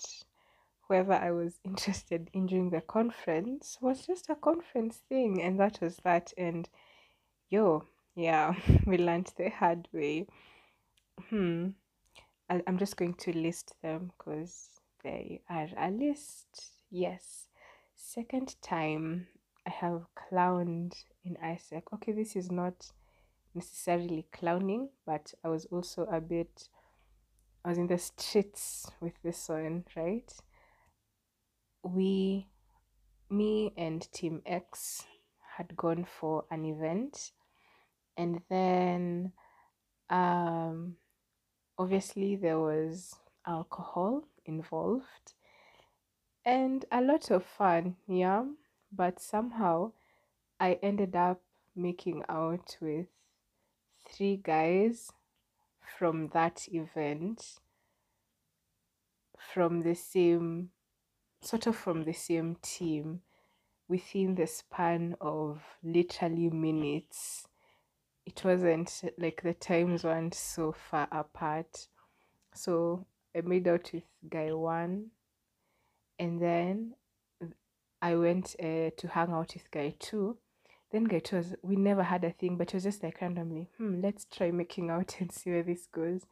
whoever 0.88 1.12
I 1.12 1.30
was 1.30 1.60
interested 1.64 2.30
in 2.32 2.46
during 2.46 2.70
the 2.70 2.80
conference 2.80 3.78
was 3.80 4.06
just 4.06 4.28
a 4.28 4.34
conference 4.34 5.02
thing, 5.08 5.40
and 5.42 5.58
that 5.60 5.80
was 5.80 5.96
that. 6.04 6.32
And 6.36 6.68
yo, 7.48 7.84
yeah, 8.14 8.54
we 8.86 8.98
learned 8.98 9.32
the 9.36 9.50
hard 9.50 9.88
way. 9.92 10.26
Hmm. 11.28 11.70
I, 12.48 12.62
I'm 12.66 12.78
just 12.78 12.96
going 12.96 13.14
to 13.14 13.32
list 13.32 13.74
them 13.82 14.10
because 14.18 14.68
they 15.04 15.40
are 15.48 15.68
a 15.78 15.90
list. 15.90 16.72
Yes. 16.90 17.46
Second 17.94 18.56
time 18.60 19.28
I 19.66 19.70
have 19.70 20.06
clowned 20.16 20.94
in 21.24 21.36
AIESEC. 21.36 21.82
Okay, 21.94 22.12
this 22.12 22.34
is 22.34 22.50
not 22.50 22.90
necessarily 23.54 24.26
clowning, 24.32 24.88
but 25.06 25.32
I 25.44 25.48
was 25.48 25.66
also 25.66 26.02
a 26.10 26.20
bit, 26.20 26.68
I 27.64 27.68
was 27.68 27.78
in 27.78 27.86
the 27.86 27.98
streets 27.98 28.90
with 29.00 29.14
this 29.22 29.48
one, 29.48 29.84
right? 29.96 30.32
We, 31.82 32.48
me 33.28 33.72
and 33.76 34.10
Team 34.12 34.42
X 34.46 35.04
had 35.56 35.76
gone 35.76 36.04
for 36.04 36.44
an 36.50 36.64
event, 36.64 37.32
and 38.16 38.40
then 38.48 39.32
um, 40.08 40.96
obviously 41.78 42.36
there 42.36 42.58
was 42.58 43.14
alcohol 43.46 44.24
involved 44.44 45.34
and 46.44 46.84
a 46.90 47.00
lot 47.00 47.30
of 47.30 47.44
fun, 47.44 47.96
yeah. 48.06 48.44
But 48.92 49.20
somehow 49.20 49.92
I 50.58 50.78
ended 50.82 51.14
up 51.14 51.42
making 51.76 52.24
out 52.28 52.76
with 52.80 53.06
three 54.08 54.36
guys 54.36 55.12
from 55.98 56.28
that 56.28 56.66
event 56.72 57.58
from 59.54 59.80
the 59.80 59.94
same 59.94 60.70
sort 61.42 61.66
of 61.66 61.76
from 61.76 62.04
the 62.04 62.12
same 62.12 62.56
team 62.62 63.20
within 63.88 64.34
the 64.34 64.46
span 64.46 65.16
of 65.20 65.60
literally 65.82 66.50
minutes. 66.50 67.46
It 68.26 68.44
wasn't 68.44 69.02
like 69.18 69.42
the 69.42 69.54
times 69.54 70.04
weren't 70.04 70.34
so 70.34 70.72
far 70.72 71.08
apart. 71.10 71.88
So 72.54 73.06
i 73.36 73.40
made 73.42 73.68
out 73.68 73.90
with 73.92 74.02
guy 74.28 74.52
one 74.52 75.06
and 76.18 76.40
then 76.42 76.94
i 78.02 78.14
went 78.14 78.56
uh, 78.60 78.90
to 78.96 79.08
hang 79.08 79.30
out 79.30 79.52
with 79.54 79.70
guy 79.70 79.94
two 79.98 80.36
then 80.90 81.08
two 81.20 81.36
was 81.36 81.54
we 81.62 81.76
never 81.76 82.02
had 82.02 82.24
a 82.24 82.30
thing 82.30 82.56
but 82.56 82.68
it 82.68 82.74
was 82.74 82.84
just 82.84 83.02
like 83.02 83.20
randomly 83.20 83.68
hmm 83.78 84.00
let's 84.02 84.24
try 84.24 84.50
making 84.50 84.90
out 84.90 85.16
and 85.20 85.32
see 85.32 85.50
where 85.50 85.62
this 85.62 85.86
goes. 85.86 86.22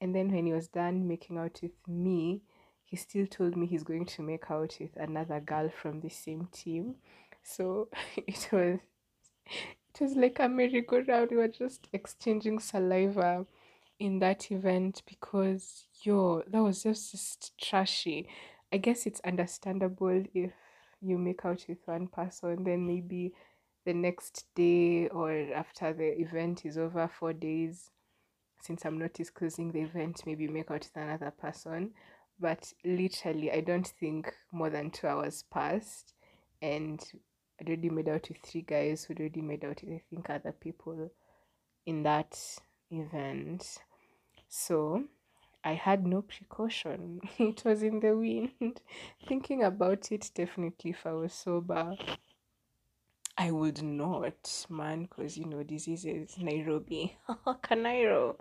And 0.00 0.14
then 0.14 0.30
when 0.30 0.46
he 0.46 0.52
was 0.52 0.68
done 0.68 1.08
making 1.08 1.38
out 1.38 1.60
with 1.62 1.72
me 1.88 2.42
he 2.84 2.96
still 2.96 3.26
told 3.26 3.56
me 3.56 3.66
he's 3.66 3.82
going 3.82 4.06
to 4.06 4.22
make 4.22 4.50
out 4.50 4.76
with 4.78 4.96
another 4.96 5.40
girl 5.40 5.70
from 5.70 6.00
the 6.00 6.10
same 6.10 6.48
team. 6.52 6.96
So 7.42 7.88
it 8.16 8.48
was 8.52 8.78
it 9.46 10.00
was 10.00 10.16
like 10.16 10.38
a 10.40 10.48
merry-go-round. 10.48 11.30
We 11.30 11.36
were 11.36 11.48
just 11.48 11.88
exchanging 11.92 12.58
saliva 12.58 13.46
in 14.00 14.18
that 14.18 14.50
event 14.50 15.02
because 15.06 15.86
yo 16.02 16.42
that 16.48 16.62
was 16.62 16.82
just, 16.82 17.12
just 17.12 17.58
trashy. 17.58 18.28
I 18.72 18.78
guess 18.78 19.06
it's 19.06 19.20
understandable 19.20 20.24
if 20.34 20.52
you 21.00 21.18
make 21.18 21.44
out 21.44 21.64
with 21.68 21.78
one 21.84 22.08
person 22.08 22.64
then 22.64 22.86
maybe 22.86 23.32
the 23.84 23.94
next 23.94 24.46
day 24.54 25.08
or 25.08 25.30
after 25.54 25.92
the 25.92 26.20
event 26.20 26.64
is 26.64 26.78
over 26.78 27.08
four 27.08 27.32
days 27.32 27.90
since 28.60 28.84
i'm 28.84 28.98
not 28.98 29.12
disclosing 29.12 29.72
the 29.72 29.80
event 29.80 30.22
maybe 30.26 30.48
make 30.48 30.70
out 30.70 30.80
with 30.80 30.96
another 30.96 31.30
person 31.30 31.90
but 32.40 32.72
literally 32.84 33.50
i 33.52 33.60
don't 33.60 33.88
think 34.00 34.32
more 34.52 34.70
than 34.70 34.90
two 34.90 35.06
hours 35.06 35.44
passed 35.50 36.14
and 36.62 37.12
i 37.60 37.64
already 37.66 37.90
made 37.90 38.08
out 38.08 38.28
with 38.28 38.38
three 38.42 38.62
guys 38.62 39.04
who 39.04 39.14
already 39.14 39.42
made 39.42 39.64
out 39.64 39.80
with 39.82 39.92
i 39.92 40.02
think 40.10 40.30
other 40.30 40.52
people 40.52 41.10
in 41.86 42.02
that 42.02 42.38
event 42.90 43.78
so 44.48 45.04
I 45.66 45.72
had 45.72 46.06
no 46.06 46.22
precaution. 46.22 47.20
It 47.38 47.64
was 47.64 47.82
in 47.82 48.00
the 48.00 48.14
wind. 48.14 48.80
Thinking 49.26 49.62
about 49.62 50.12
it, 50.12 50.30
definitely 50.34 50.90
if 50.90 51.06
I 51.06 51.12
was 51.12 51.32
sober, 51.32 51.96
I 53.36 53.50
would 53.50 53.82
not, 53.82 54.66
man, 54.70 55.02
because 55.02 55.36
you 55.36 55.46
know, 55.46 55.62
diseases, 55.62 56.36
Nairobi, 56.38 57.16
Canairo, 57.62 58.36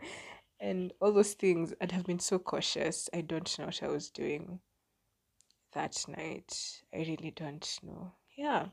and 0.59 0.93
all 1.01 1.11
those 1.11 1.33
things. 1.33 1.73
I'd 1.81 1.91
have 1.91 2.05
been 2.05 2.19
so 2.19 2.39
cautious. 2.39 3.09
I 3.13 3.21
don't 3.21 3.57
know 3.57 3.65
what 3.65 3.83
I 3.83 3.87
was 3.87 4.09
doing 4.09 4.59
that 5.73 5.97
night. 6.07 6.53
I 6.93 6.97
really 6.99 7.33
don't 7.35 7.67
know. 7.83 8.11
Yeah. 8.37 8.67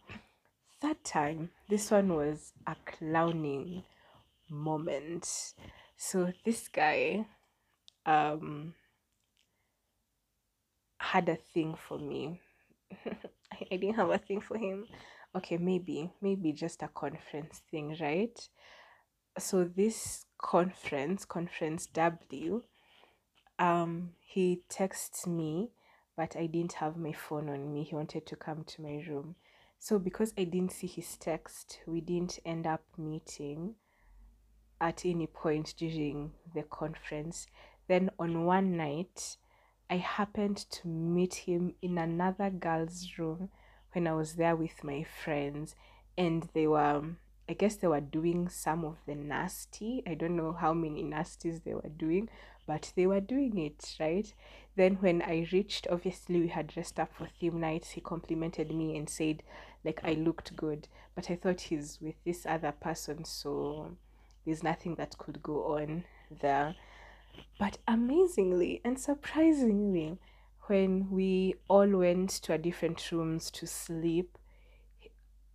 That 0.82 1.02
time, 1.04 1.50
this 1.68 1.90
one 1.90 2.14
was 2.14 2.52
a 2.66 2.76
clowning 2.86 3.84
moment. 4.50 5.54
So 5.96 6.32
this 6.44 6.68
guy 6.68 7.26
um 8.06 8.74
had 10.98 11.28
a 11.28 11.36
thing 11.36 11.74
for 11.74 11.98
me. 11.98 12.40
I, 13.06 13.66
I 13.72 13.76
didn't 13.76 13.96
have 13.96 14.10
a 14.10 14.18
thing 14.18 14.40
for 14.40 14.56
him. 14.58 14.86
Okay, 15.34 15.58
maybe, 15.58 16.10
maybe 16.20 16.52
just 16.52 16.82
a 16.82 16.88
conference 16.88 17.62
thing, 17.70 17.96
right? 18.00 18.48
So 19.38 19.64
this 19.64 20.26
conference, 20.38 21.24
conference 21.24 21.86
W, 21.86 22.62
um, 23.58 24.10
he 24.20 24.62
texts 24.68 25.28
me, 25.28 25.70
but 26.16 26.34
I 26.36 26.46
didn't 26.46 26.74
have 26.74 26.96
my 26.96 27.12
phone 27.12 27.48
on 27.48 27.72
me. 27.72 27.84
He 27.84 27.94
wanted 27.94 28.26
to 28.26 28.36
come 28.36 28.64
to 28.64 28.82
my 28.82 29.04
room. 29.08 29.36
So 29.78 29.98
because 29.98 30.34
I 30.36 30.44
didn't 30.44 30.72
see 30.72 30.88
his 30.88 31.16
text, 31.16 31.78
we 31.86 32.00
didn't 32.00 32.40
end 32.44 32.66
up 32.66 32.82
meeting 32.98 33.76
at 34.80 35.06
any 35.06 35.28
point 35.28 35.74
during 35.76 36.32
the 36.54 36.64
conference. 36.64 37.46
Then 37.86 38.10
on 38.18 38.44
one 38.44 38.76
night, 38.76 39.36
I 39.88 39.96
happened 39.98 40.56
to 40.56 40.88
meet 40.88 41.34
him 41.34 41.74
in 41.82 41.98
another 41.98 42.50
girl's 42.50 43.16
room 43.16 43.50
when 43.92 44.06
I 44.06 44.12
was 44.12 44.34
there 44.34 44.56
with 44.56 44.84
my 44.84 45.04
friends, 45.04 45.74
and 46.16 46.48
they 46.54 46.66
were, 46.66 46.80
um, 46.80 47.18
I 47.48 47.54
guess, 47.54 47.76
they 47.76 47.88
were 47.88 48.00
doing 48.00 48.48
some 48.48 48.84
of 48.84 48.98
the 49.06 49.14
nasty. 49.14 50.02
I 50.06 50.14
don't 50.14 50.36
know 50.36 50.52
how 50.52 50.72
many 50.72 51.02
nasties 51.02 51.64
they 51.64 51.74
were 51.74 51.90
doing, 51.96 52.28
but 52.66 52.92
they 52.94 53.06
were 53.06 53.20
doing 53.20 53.58
it, 53.58 53.96
right? 53.98 54.32
Then 54.76 54.96
when 54.96 55.22
I 55.22 55.48
reached, 55.52 55.86
obviously 55.90 56.40
we 56.40 56.48
had 56.48 56.68
dressed 56.68 57.00
up 57.00 57.12
for 57.12 57.26
theme 57.26 57.60
nights. 57.60 57.90
He 57.90 58.00
complimented 58.00 58.72
me 58.72 58.96
and 58.96 59.08
said, 59.08 59.42
like, 59.84 60.00
I 60.04 60.12
looked 60.12 60.54
good, 60.56 60.88
but 61.14 61.30
I 61.30 61.36
thought 61.36 61.62
he's 61.62 61.98
with 62.00 62.14
this 62.24 62.46
other 62.46 62.72
person, 62.72 63.24
so 63.24 63.96
there's 64.44 64.62
nothing 64.62 64.94
that 64.94 65.18
could 65.18 65.42
go 65.42 65.76
on 65.76 66.04
there. 66.40 66.76
But 67.58 67.78
amazingly 67.88 68.80
and 68.84 68.98
surprisingly, 68.98 70.18
when 70.70 71.10
we 71.10 71.56
all 71.66 71.88
went 71.88 72.30
to 72.30 72.52
our 72.52 72.58
different 72.58 73.10
rooms 73.10 73.50
to 73.50 73.66
sleep, 73.66 74.38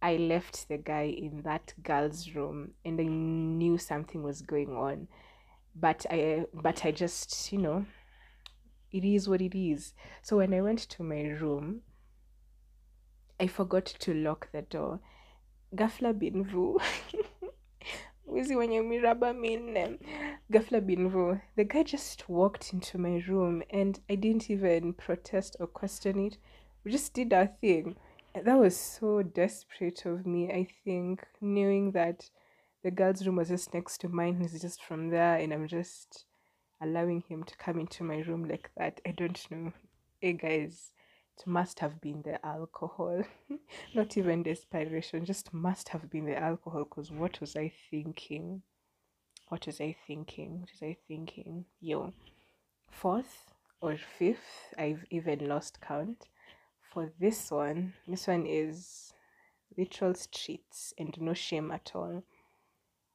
I 0.01 0.17
left 0.17 0.67
the 0.67 0.77
guy 0.77 1.03
in 1.03 1.41
that 1.43 1.73
girl's 1.81 2.35
room 2.35 2.71
and 2.83 2.99
I 2.99 3.05
knew 3.05 3.77
something 3.77 4.21
was 4.21 4.41
going 4.41 4.75
on. 4.75 5.07
But 5.73 6.05
I 6.11 6.45
but 6.53 6.85
I 6.85 6.91
just, 6.91 7.51
you 7.51 7.59
know, 7.59 7.85
it 8.91 9.05
is 9.05 9.29
what 9.29 9.41
it 9.41 9.57
is. 9.57 9.93
So 10.21 10.37
when 10.37 10.53
I 10.53 10.59
went 10.61 10.79
to 10.79 11.03
my 11.03 11.21
room, 11.21 11.81
I 13.39 13.47
forgot 13.47 13.85
to 13.85 14.13
lock 14.13 14.49
the 14.51 14.63
door. 14.63 14.99
Gafla 15.73 16.17
bin 16.17 16.43
vu. 16.43 16.77
Wizi 18.27 18.55
wenye 18.55 18.81
miraba 18.81 19.33
minne. 19.33 19.99
Ghafla 20.51 20.81
bin 20.81 21.09
vu. 21.09 21.39
The 21.55 21.63
guy 21.63 21.83
just 21.83 22.27
walked 22.29 22.73
into 22.73 22.97
my 22.97 23.23
room 23.27 23.63
and 23.69 23.99
I 24.09 24.15
didn't 24.15 24.49
even 24.49 24.93
protest 24.93 25.57
or 25.59 25.67
question 25.67 26.19
it. 26.19 26.37
We 26.83 26.91
just 26.91 27.13
did 27.13 27.33
our 27.33 27.47
thing. 27.47 27.95
And 28.33 28.45
that 28.45 28.57
was 28.57 28.75
so 28.75 29.23
desperate 29.23 30.05
of 30.05 30.25
me, 30.25 30.51
I 30.51 30.67
think, 30.83 31.25
knowing 31.39 31.91
that 31.91 32.29
the 32.83 32.91
girl's 32.91 33.25
room 33.25 33.37
was 33.37 33.47
just 33.47 33.73
next 33.73 33.99
to 34.01 34.09
mine. 34.09 34.39
He's 34.41 34.61
just 34.61 34.83
from 34.83 35.09
there, 35.09 35.37
and 35.37 35.53
I'm 35.53 35.67
just 35.67 36.25
allowing 36.81 37.21
him 37.21 37.43
to 37.45 37.57
come 37.57 37.79
into 37.79 38.03
my 38.03 38.17
room 38.17 38.43
like 38.43 38.71
that. 38.77 38.99
I 39.07 39.11
don't 39.11 39.39
know. 39.49 39.71
Hey 40.19 40.33
guys, 40.33 40.91
it 41.37 41.47
must 41.47 41.79
have 41.79 41.99
been 41.99 42.21
the 42.21 42.43
alcohol, 42.45 43.23
not 43.93 44.17
even 44.17 44.43
the 44.43 44.51
desperation, 44.51 45.25
just 45.25 45.53
must 45.53 45.89
have 45.89 46.09
been 46.09 46.25
the 46.25 46.37
alcohol. 46.37 46.85
Because 46.85 47.11
what 47.11 47.41
was 47.41 47.55
I 47.55 47.71
thinking? 47.91 48.61
What 49.49 49.65
was 49.65 49.81
I 49.81 49.95
thinking? 50.07 50.61
What 50.61 50.69
was 50.71 50.81
I 50.81 50.97
thinking? 51.07 51.65
Yo, 51.81 52.13
fourth 52.89 53.53
or 53.81 53.97
fifth, 53.97 54.73
I've 54.77 55.05
even 55.09 55.47
lost 55.47 55.81
count. 55.81 56.29
For 56.93 57.11
this 57.19 57.51
one, 57.51 57.93
this 58.07 58.27
one 58.27 58.45
is 58.45 59.13
literal 59.77 60.13
streets 60.13 60.93
and 60.97 61.19
no 61.19 61.33
shame 61.33 61.71
at 61.71 61.91
all. 61.93 62.23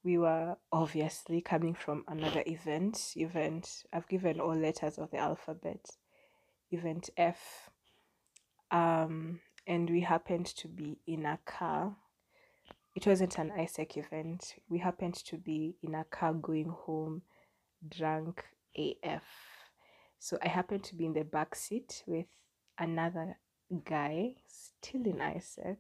We 0.05 0.19
were 0.19 0.57
obviously 0.73 1.41
coming 1.41 1.75
from 1.75 2.05
another 2.09 2.43
event. 2.47 3.13
Event, 3.17 3.85
I've 3.93 4.09
given 4.09 4.41
all 4.41 4.55
letters 4.55 4.99
of 4.99 5.11
the 5.11 5.19
alphabet. 5.19 5.85
Event 6.71 7.11
F. 7.17 7.71
Um, 8.71 9.41
and 9.67 9.89
we 9.89 10.01
happened 10.01 10.47
to 10.47 10.69
be 10.69 10.99
in 11.07 11.27
a 11.27 11.39
car. 11.45 11.95
It 12.95 13.07
wasn't 13.07 13.39
an 13.39 13.51
AIESEC 13.51 13.97
event. 13.97 14.55
We 14.69 14.79
happened 14.79 15.15
to 15.27 15.37
be 15.37 15.77
in 15.83 15.95
a 15.95 16.05
car 16.05 16.35
going 16.35 16.69
home 16.69 17.23
drunk 17.89 18.45
AF. 18.77 19.23
So 20.19 20.39
I 20.43 20.49
happened 20.49 20.85
to 20.85 20.95
be 20.95 21.07
in 21.07 21.15
the 21.15 21.25
back 21.25 21.55
seat 21.55 22.03
with 22.07 22.27
another 22.79 23.37
guy 23.85 24.35
still 24.49 25.03
in 25.07 25.19
AIESEC 25.19 25.77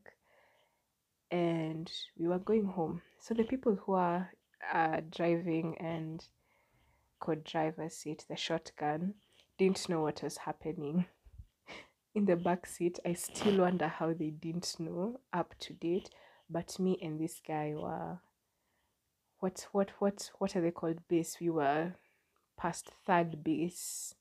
and 1.30 1.91
we 2.18 2.26
were 2.26 2.38
going 2.38 2.64
home. 2.64 3.03
So 3.18 3.34
the 3.34 3.45
people 3.45 3.76
who 3.76 3.93
are 3.95 4.30
uh, 4.72 5.01
driving 5.11 5.76
and 5.78 6.24
could 7.20 7.45
driver's 7.45 7.95
seat, 7.95 8.24
the 8.28 8.36
shotgun, 8.36 9.14
didn't 9.59 9.88
know 9.88 10.03
what 10.03 10.22
was 10.22 10.38
happening. 10.38 11.07
In 12.14 12.24
the 12.24 12.36
back 12.36 12.66
seat, 12.66 12.98
I 13.06 13.12
still 13.12 13.61
wonder 13.61 13.86
how 13.86 14.12
they 14.12 14.30
didn't 14.30 14.76
know 14.78 15.20
up 15.32 15.54
to 15.61 15.72
date. 15.74 16.11
But 16.48 16.78
me 16.80 16.98
and 17.00 17.20
this 17.20 17.40
guy 17.46 17.74
were 17.76 18.18
what 19.38 19.66
what 19.72 19.90
what 20.00 20.30
what 20.38 20.56
are 20.56 20.61
they 20.61 20.72
called 20.72 21.06
base? 21.08 21.38
We 21.40 21.50
were 21.50 21.94
past 22.58 22.90
third 23.06 23.44
base 23.44 24.14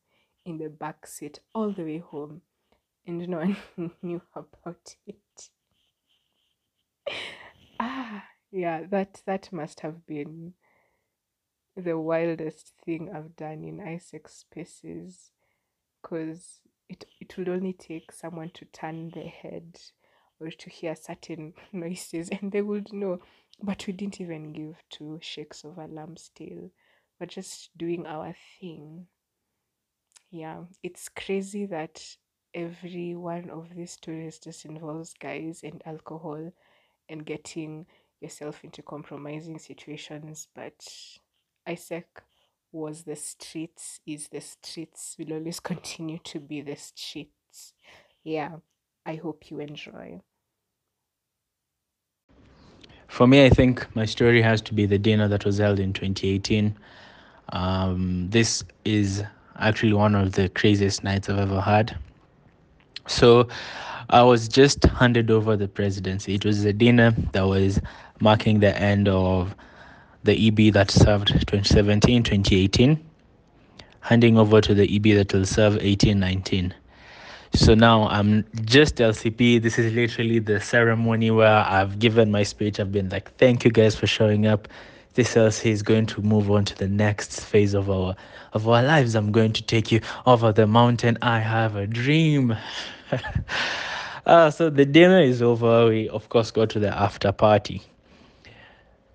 in 0.46 0.60
the 0.60 0.70
back 0.70 1.08
seat 1.08 1.40
all 1.54 1.72
the 1.72 1.84
way 1.84 1.98
home 1.98 2.42
and 3.06 3.28
no 3.28 3.38
one 3.76 3.92
knew 4.02 4.22
about 4.36 4.96
it. 5.08 5.50
ah, 7.80 8.24
yeah, 8.52 8.84
that 8.90 9.22
that 9.26 9.52
must 9.52 9.80
have 9.82 10.06
been 10.06 10.54
the 11.76 11.98
wildest 11.98 12.74
thing 12.86 13.10
I've 13.14 13.36
done 13.36 13.64
in 13.64 13.78
AIESEC 13.78 14.30
spaces, 14.30 15.32
because 16.02 16.60
it 16.90 17.06
it 17.20 17.38
would 17.38 17.50
only 17.50 17.74
take 17.74 18.12
someone 18.12 18.50
to 18.52 18.66
turn 18.66 19.12
their 19.12 19.30
head 19.30 19.80
or 20.40 20.50
to 20.50 20.70
hear 20.70 20.96
certain 20.96 21.54
noises 21.74 22.30
and 22.30 22.52
they 22.52 22.62
would 22.62 22.92
know. 22.92 23.20
But 23.62 23.86
we 23.86 23.94
didn't 23.94 24.22
even 24.22 24.54
give 24.54 24.82
two 24.90 25.20
shakes 25.22 25.64
of 25.64 25.78
alarm 25.78 26.18
still. 26.18 26.72
We're 27.20 27.28
just 27.28 27.78
doing 27.78 28.06
our 28.06 28.34
thing. 28.60 29.08
Yeah, 30.32 30.64
it's 30.82 31.10
crazy 31.10 31.66
that 31.66 32.02
every 32.54 33.16
one 33.16 33.50
of 33.50 33.76
these 33.76 33.92
stories 33.92 34.40
just 34.40 34.66
involves 34.66 35.14
guys 35.14 35.62
and 35.64 35.82
alcohol 35.86 36.52
and 37.10 37.26
getting 37.26 37.86
yourself 38.22 38.64
into 38.64 38.82
compromising 38.82 39.60
situations. 39.60 40.48
But 40.56 40.86
AIESEC 41.68 42.06
was 42.72 43.04
the 43.04 43.16
streets, 43.16 44.00
is 44.06 44.28
the 44.30 44.42
streets, 44.42 45.16
will 45.18 45.34
always 45.34 45.60
continue 45.72 46.20
to 46.26 46.40
be 46.40 46.62
the 46.62 46.76
streets. 46.76 47.74
Yeah, 48.24 48.58
I 49.06 49.16
hope 49.16 49.50
you 49.50 49.60
enjoy. 49.60 50.22
For 53.08 53.26
me, 53.26 53.46
I 53.46 53.50
think 53.50 53.88
my 53.96 54.06
story 54.06 54.42
has 54.42 54.62
to 54.62 54.74
be 54.74 54.86
the 54.86 55.00
dinner 55.00 55.28
that 55.28 55.44
was 55.44 55.58
held 55.58 55.80
in 55.80 55.94
2018. 55.94 56.78
Um, 57.52 58.30
this 58.30 58.64
is 58.86 59.24
actually 59.58 59.94
one 59.94 60.14
of 60.14 60.34
the 60.34 60.50
craziest 60.50 61.04
nights 61.04 61.28
I've 61.28 61.40
ever 61.40 61.60
had. 61.60 61.98
So 63.08 63.48
I 64.12 64.22
was 64.22 64.48
just 64.48 64.84
handed 64.86 65.32
over 65.32 65.58
the 65.58 65.68
presidency. 65.68 66.36
It 66.36 66.46
was 66.46 66.64
a 66.66 66.74
dinner 66.74 67.12
that 67.34 67.42
was 67.48 67.82
marking 68.22 68.60
the 68.60 68.80
end 68.80 69.08
of 69.08 69.56
the 70.24 70.48
EB 70.48 70.74
that 70.74 70.92
served 70.92 71.28
2017 71.30 72.24
2018, 72.24 73.04
handing 74.02 74.38
over 74.38 74.62
to 74.62 74.74
the 74.74 74.96
EB 74.96 75.16
that 75.16 75.34
will 75.34 75.46
serve 75.46 75.78
18 75.80 76.20
19. 76.20 76.74
So 77.54 77.74
now 77.74 78.08
I'm 78.10 78.46
just 78.64 78.98
LCP. 78.98 79.62
This 79.62 79.80
is 79.80 79.92
literally 79.94 80.40
the 80.40 80.60
ceremony 80.60 81.32
where 81.32 81.66
I've 81.68 81.98
given 81.98 82.30
my 82.30 82.44
speech. 82.44 82.80
I've 82.80 82.92
been 82.92 83.10
like, 83.10 83.34
thank 83.38 83.66
you 83.66 83.72
guys 83.72 83.96
for 83.96 84.06
showing 84.06 84.46
up. 84.46 84.68
This 85.16 85.34
LC 85.34 85.72
is 85.72 85.82
going 85.82 86.06
to 86.08 86.22
move 86.22 86.52
on 86.52 86.64
to 86.66 86.78
the 86.78 86.88
next 86.88 87.44
phase 87.44 87.74
of 87.74 87.90
our 87.90 88.16
of 88.54 88.68
our 88.68 88.84
lives. 88.84 89.16
I'm 89.16 89.32
going 89.32 89.54
to 89.54 89.64
take 89.64 89.92
you 89.92 90.02
over 90.28 90.52
the 90.52 90.68
mountain. 90.68 91.18
I 91.22 91.40
have 91.40 91.76
a 91.76 91.88
dream. 91.88 92.56
uh, 94.26 94.52
so 94.52 94.70
the 94.70 94.86
dinner 94.86 95.20
is 95.20 95.42
over. 95.42 95.88
We 95.88 96.08
of 96.10 96.30
course 96.30 96.52
go 96.52 96.66
to 96.68 96.80
the 96.80 96.96
after 96.96 97.32
party. 97.32 97.82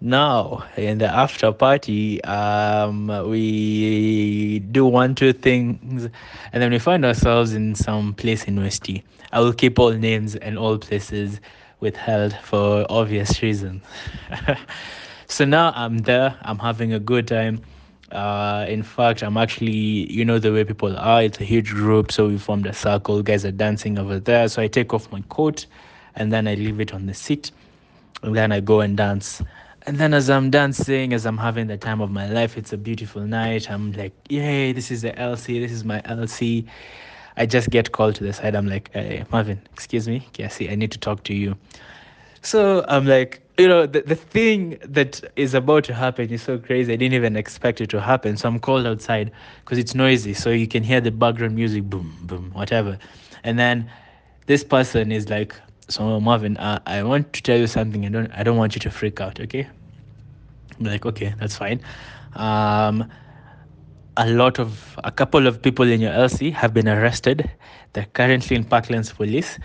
Now 0.04 0.66
in 0.76 0.98
the 0.98 1.06
after 1.06 1.50
party, 1.50 2.22
um, 2.24 3.06
we 3.26 4.58
do 4.58 4.84
one 4.84 5.14
two 5.14 5.32
things, 5.32 6.10
and 6.52 6.62
then 6.62 6.72
we 6.72 6.78
find 6.78 7.06
ourselves 7.06 7.54
in 7.54 7.74
some 7.74 8.12
place 8.12 8.44
in 8.44 8.60
Westy. 8.60 9.02
I 9.32 9.40
will 9.40 9.54
keep 9.54 9.78
all 9.78 9.92
names 9.92 10.36
and 10.36 10.58
all 10.58 10.76
places 10.76 11.40
withheld 11.80 12.36
for 12.42 12.84
obvious 12.90 13.42
reasons. 13.42 13.82
so 15.26 15.46
now 15.46 15.72
I'm 15.74 15.96
there. 15.96 16.36
I'm 16.42 16.58
having 16.58 16.92
a 16.92 17.00
good 17.00 17.26
time. 17.26 17.62
Uh, 18.12 18.66
in 18.68 18.82
fact, 18.82 19.22
I'm 19.22 19.38
actually, 19.38 20.12
you 20.12 20.26
know, 20.26 20.38
the 20.38 20.52
way 20.52 20.64
people 20.64 20.94
are, 20.98 21.22
it's 21.22 21.40
a 21.40 21.44
huge 21.44 21.70
group. 21.70 22.12
So 22.12 22.28
we 22.28 22.36
formed 22.36 22.66
a 22.66 22.74
circle. 22.74 23.22
Guys 23.22 23.46
are 23.46 23.52
dancing 23.52 23.98
over 23.98 24.20
there. 24.20 24.48
So 24.48 24.60
I 24.60 24.66
take 24.68 24.92
off 24.92 25.10
my 25.10 25.22
coat 25.30 25.64
and 26.14 26.30
then 26.30 26.46
I 26.46 26.56
leave 26.56 26.78
it 26.78 26.92
on 26.92 27.06
the 27.06 27.14
seat. 27.14 27.52
And 28.22 28.36
then 28.36 28.52
I 28.52 28.60
go 28.60 28.82
and 28.82 28.98
dance. 28.98 29.42
And 29.86 29.98
then 29.98 30.14
as 30.14 30.30
I'm 30.30 30.48
dancing, 30.48 31.12
as 31.12 31.26
I'm 31.26 31.36
having 31.36 31.66
the 31.66 31.76
time 31.76 32.00
of 32.00 32.10
my 32.10 32.26
life, 32.28 32.56
it's 32.56 32.72
a 32.72 32.78
beautiful 32.78 33.20
night. 33.20 33.70
I'm 33.70 33.92
like, 33.92 34.14
yay, 34.30 34.72
this 34.72 34.90
is 34.90 35.02
the 35.02 35.12
LC. 35.12 35.60
This 35.60 35.72
is 35.72 35.84
my 35.84 36.00
LC. 36.02 36.66
I 37.36 37.44
just 37.44 37.68
get 37.68 37.92
called 37.92 38.14
to 38.14 38.24
the 38.24 38.32
side. 38.32 38.54
I'm 38.54 38.66
like, 38.66 38.90
hey, 38.94 39.24
Marvin, 39.30 39.60
excuse 39.74 40.08
me. 40.08 40.26
Cassie, 40.32 40.70
I 40.70 40.74
need 40.74 40.90
to 40.92 40.98
talk 40.98 41.22
to 41.24 41.34
you. 41.34 41.54
So 42.40 42.82
I'm 42.88 43.06
like, 43.06 43.42
you 43.58 43.68
know, 43.68 43.86
the, 43.86 44.00
the 44.00 44.14
thing 44.14 44.78
that 44.82 45.22
is 45.36 45.52
about 45.52 45.84
to 45.84 45.94
happen 45.94 46.30
is 46.30 46.40
so 46.40 46.58
crazy. 46.58 46.92
I 46.92 46.96
didn't 46.96 47.14
even 47.14 47.36
expect 47.36 47.82
it 47.82 47.90
to 47.90 48.00
happen. 48.00 48.38
So 48.38 48.48
I'm 48.48 48.60
called 48.60 48.86
outside 48.86 49.32
because 49.64 49.76
it's 49.76 49.94
noisy. 49.94 50.32
So 50.32 50.48
you 50.48 50.66
can 50.66 50.82
hear 50.82 51.02
the 51.02 51.10
background 51.10 51.56
music, 51.56 51.84
boom, 51.84 52.16
boom, 52.22 52.52
whatever. 52.54 52.98
And 53.42 53.58
then 53.58 53.90
this 54.46 54.64
person 54.64 55.12
is 55.12 55.28
like, 55.28 55.54
so 55.88 56.20
Marvin, 56.20 56.56
uh, 56.56 56.80
I 56.86 57.02
want 57.02 57.32
to 57.32 57.42
tell 57.42 57.58
you 57.58 57.66
something. 57.66 58.06
I 58.06 58.08
don't, 58.08 58.30
I 58.32 58.42
don't 58.42 58.56
want 58.56 58.74
you 58.74 58.80
to 58.80 58.90
freak 58.90 59.20
out. 59.20 59.40
Okay. 59.40 59.68
I'm 60.78 60.86
like, 60.86 61.06
okay, 61.06 61.34
that's 61.38 61.56
fine. 61.56 61.80
Um, 62.34 63.10
a 64.16 64.28
lot 64.30 64.58
of, 64.58 64.98
a 65.04 65.10
couple 65.10 65.46
of 65.46 65.60
people 65.60 65.86
in 65.86 66.00
your 66.00 66.12
LC 66.12 66.52
have 66.52 66.72
been 66.72 66.88
arrested. 66.88 67.50
They're 67.92 68.06
currently 68.12 68.56
in 68.56 68.64
Parklands 68.64 69.14
police. 69.14 69.58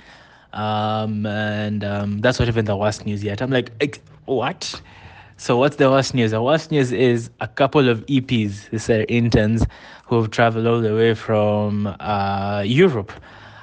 Um, 0.54 1.26
and 1.26 1.84
um, 1.84 2.20
that's 2.20 2.40
not 2.40 2.48
even 2.48 2.66
the 2.66 2.76
worst 2.76 3.06
news 3.06 3.24
yet. 3.24 3.42
I'm 3.42 3.52
like, 3.52 3.72
what? 4.26 4.82
So 5.38 5.58
what's 5.58 5.78
the 5.78 5.90
worst 5.90 6.14
news? 6.14 6.32
The 6.32 6.44
worst 6.44 6.70
news 6.70 6.92
is 6.92 7.30
a 7.40 7.48
couple 7.48 7.88
of 7.88 8.06
EPs, 8.08 8.70
these 8.72 8.90
are 8.90 9.06
interns 9.08 9.66
who 10.06 10.22
have 10.22 10.32
traveled 10.32 10.68
all 10.68 10.82
the 10.82 10.94
way 10.94 11.14
from 11.14 11.88
uh, 12.00 12.64
Europe, 12.66 13.14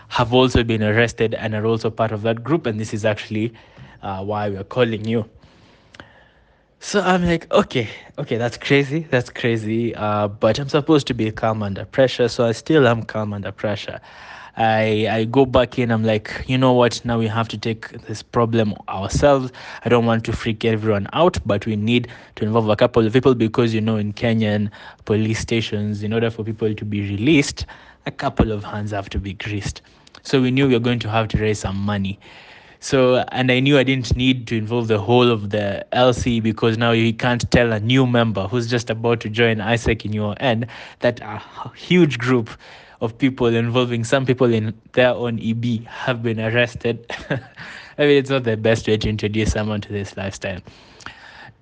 have 0.09 0.33
also 0.33 0.63
been 0.65 0.83
arrested 0.83 1.35
and 1.35 1.55
are 1.55 1.67
also 1.67 1.91
part 1.91 2.13
of 2.13 2.23
that 2.23 2.43
group. 2.43 2.67
And 2.67 2.79
this 2.79 2.95
is 2.95 3.05
actually 3.05 3.53
uh, 4.03 4.25
why 4.25 4.49
we're 4.49 4.65
calling 4.65 5.05
you. 5.05 5.29
So 6.79 7.01
I'm 7.01 7.25
like, 7.25 7.51
okay, 7.51 7.89
okay, 8.19 8.37
that's 8.37 8.57
crazy, 8.59 9.07
that's 9.11 9.31
crazy. 9.31 9.95
Uh, 9.95 10.29
but 10.29 10.59
I'm 10.59 10.69
supposed 10.69 11.07
to 11.09 11.15
be 11.15 11.31
calm 11.33 11.63
under 11.63 11.85
pressure, 11.85 12.29
so 12.29 12.47
I 12.47 12.53
still 12.53 12.87
am 12.87 13.03
calm 13.03 13.33
under 13.33 13.51
pressure. 13.51 14.01
I 14.57 15.07
I 15.11 15.25
go 15.25 15.45
back 15.45 15.79
in. 15.79 15.91
I'm 15.91 16.05
like, 16.05 16.45
you 16.47 16.57
know 16.57 16.73
what? 16.73 17.05
Now 17.05 17.19
we 17.19 17.27
have 17.27 17.49
to 17.49 17.59
take 17.59 17.89
this 18.07 18.23
problem 18.23 18.75
ourselves. 18.89 19.53
I 19.85 19.89
don't 19.89 20.07
want 20.07 20.25
to 20.27 20.33
freak 20.33 20.65
everyone 20.65 21.09
out, 21.13 21.39
but 21.45 21.67
we 21.67 21.77
need 21.77 22.09
to 22.37 22.45
involve 22.45 22.69
a 22.69 22.77
couple 22.77 23.05
of 23.07 23.13
people 23.13 23.35
because 23.35 23.75
you 23.75 23.81
know 23.81 23.97
in 23.97 24.13
Kenyan 24.13 24.71
police 25.05 25.41
stations, 25.41 26.03
in 26.03 26.13
order 26.13 26.31
for 26.31 26.45
people 26.45 26.75
to 26.75 26.85
be 26.85 27.01
released, 27.03 27.67
a 28.07 28.11
couple 28.11 28.53
of 28.53 28.65
hands 28.65 28.93
have 28.93 29.11
to 29.11 29.19
be 29.19 29.35
greased. 29.35 29.83
So 30.27 30.43
we 30.43 30.51
knew 30.51 30.67
we 30.67 30.75
were 30.75 30.81
going 30.81 30.99
to 30.99 31.09
have 31.09 31.29
to 31.29 31.39
raise 31.39 31.61
some 31.61 31.77
money. 31.77 32.19
So, 32.81 33.25
and 33.31 33.53
I 33.53 33.61
knew 33.61 33.79
I 33.79 33.85
didn't 33.85 34.17
need 34.17 34.49
to 34.49 34.57
involve 34.57 34.89
the 34.89 34.99
whole 34.99 35.31
of 35.31 35.51
the 35.51 35.87
LC 35.93 36.43
because 36.43 36.77
now 36.77 36.91
you 36.91 37.13
can't 37.13 37.49
tell 37.53 37.73
a 37.73 37.79
new 37.79 38.09
member 38.09 38.49
who's 38.49 38.67
just 38.67 38.91
about 38.91 39.21
to 39.21 39.31
join 39.31 39.59
AIESEC 39.59 40.05
in 40.05 40.13
your 40.13 40.35
end 40.41 40.67
that 40.99 41.21
a 41.21 41.41
huge 41.77 42.19
group 42.19 42.51
of 43.01 43.17
people 43.17 43.47
involving 43.47 44.03
some 44.03 44.27
people 44.27 44.53
in 44.53 44.75
their 44.95 45.11
own 45.11 45.39
EB 45.41 45.85
have 45.85 46.25
been 46.25 46.41
arrested. 46.41 47.07
I 47.31 48.03
mean, 48.03 48.19
it's 48.19 48.31
not 48.31 48.43
the 48.43 48.57
best 48.57 48.89
way 48.89 48.97
to 48.97 49.09
introduce 49.09 49.53
someone 49.53 49.81
to 49.83 49.93
this 49.93 50.17
lifestyle. 50.17 50.59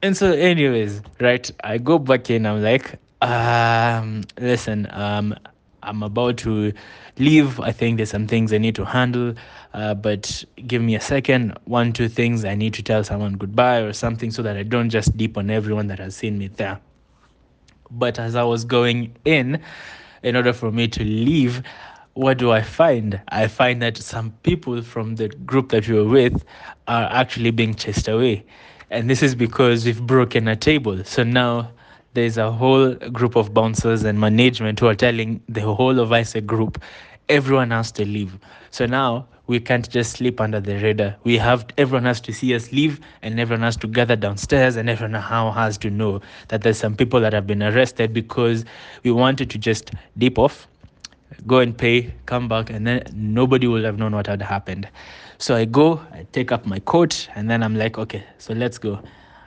And 0.00 0.16
so, 0.16 0.32
anyways, 0.32 1.02
right, 1.20 1.50
I 1.62 1.76
go 1.76 1.98
back 1.98 2.30
in. 2.30 2.46
I'm 2.46 2.62
like, 2.62 2.98
um, 3.20 4.24
listen, 4.38 4.88
um, 4.90 5.34
I'm 5.82 6.02
about 6.02 6.38
to 6.38 6.72
leave. 7.18 7.60
I 7.60 7.72
think 7.72 7.96
there's 7.96 8.10
some 8.10 8.26
things 8.26 8.52
I 8.52 8.58
need 8.58 8.74
to 8.76 8.84
handle, 8.84 9.34
uh, 9.72 9.94
but 9.94 10.44
give 10.66 10.82
me 10.82 10.94
a 10.94 11.00
second. 11.00 11.58
One, 11.64 11.92
two 11.92 12.08
things 12.08 12.44
I 12.44 12.54
need 12.54 12.74
to 12.74 12.82
tell 12.82 13.04
someone 13.04 13.34
goodbye 13.34 13.78
or 13.78 13.92
something 13.92 14.30
so 14.30 14.42
that 14.42 14.56
I 14.56 14.62
don't 14.62 14.90
just 14.90 15.16
deep 15.16 15.36
on 15.36 15.50
everyone 15.50 15.86
that 15.88 15.98
has 15.98 16.16
seen 16.16 16.38
me 16.38 16.48
there. 16.48 16.80
But 17.90 18.18
as 18.18 18.34
I 18.34 18.42
was 18.42 18.64
going 18.64 19.14
in, 19.24 19.62
in 20.22 20.36
order 20.36 20.52
for 20.52 20.72
me 20.72 20.88
to 20.88 21.04
leave, 21.04 21.62
what 22.14 22.38
do 22.38 22.50
I 22.50 22.62
find? 22.62 23.20
I 23.28 23.46
find 23.48 23.82
that 23.82 23.96
some 23.98 24.32
people 24.42 24.82
from 24.82 25.16
the 25.16 25.28
group 25.28 25.70
that 25.70 25.88
we 25.88 25.94
were 25.96 26.08
with 26.08 26.44
are 26.88 27.08
actually 27.10 27.50
being 27.50 27.74
chased 27.74 28.08
away. 28.08 28.44
And 28.90 29.10
this 29.10 29.22
is 29.22 29.34
because 29.34 29.84
we've 29.84 30.02
broken 30.02 30.48
a 30.48 30.56
table. 30.56 31.02
So 31.04 31.24
now 31.24 31.70
there's 32.14 32.38
a 32.38 32.50
whole 32.50 32.94
group 32.94 33.36
of 33.36 33.52
bouncers 33.52 34.04
and 34.04 34.18
management 34.18 34.80
who 34.80 34.86
are 34.86 34.94
telling 34.94 35.42
the 35.48 35.60
whole 35.60 35.98
of 35.98 36.08
AIESEC 36.10 36.46
group, 36.46 36.82
everyone 37.28 37.70
has 37.70 37.92
to 37.92 38.04
leave. 38.04 38.38
So 38.70 38.86
now 38.86 39.26
we 39.46 39.60
can't 39.60 39.88
just 39.90 40.12
sleep 40.12 40.40
under 40.40 40.60
the 40.60 40.76
radar. 40.78 41.16
We 41.24 41.36
have 41.38 41.66
everyone 41.76 42.04
has 42.04 42.20
to 42.22 42.32
see 42.32 42.54
us 42.54 42.72
leave, 42.72 43.00
and 43.22 43.38
everyone 43.38 43.62
has 43.62 43.76
to 43.78 43.86
gather 43.86 44.16
downstairs, 44.16 44.76
and 44.76 44.88
everyone 44.88 45.12
now 45.12 45.50
has 45.50 45.76
to 45.78 45.90
know 45.90 46.20
that 46.48 46.62
there's 46.62 46.78
some 46.78 46.96
people 46.96 47.20
that 47.20 47.32
have 47.32 47.46
been 47.46 47.62
arrested 47.62 48.14
because 48.14 48.64
we 49.02 49.10
wanted 49.10 49.50
to 49.50 49.58
just 49.58 49.90
dip 50.16 50.38
off, 50.38 50.66
go 51.46 51.58
and 51.58 51.76
pay, 51.76 52.14
come 52.26 52.48
back, 52.48 52.70
and 52.70 52.86
then 52.86 53.02
nobody 53.12 53.66
will 53.66 53.84
have 53.84 53.98
known 53.98 54.12
what 54.12 54.26
had 54.26 54.40
happened. 54.40 54.88
So 55.38 55.56
I 55.56 55.64
go, 55.64 56.00
I 56.12 56.26
take 56.32 56.52
up 56.52 56.64
my 56.64 56.78
coat, 56.78 57.28
and 57.34 57.50
then 57.50 57.62
I'm 57.62 57.74
like, 57.74 57.98
okay, 57.98 58.24
so 58.38 58.54
let's 58.54 58.78
go. 58.78 59.02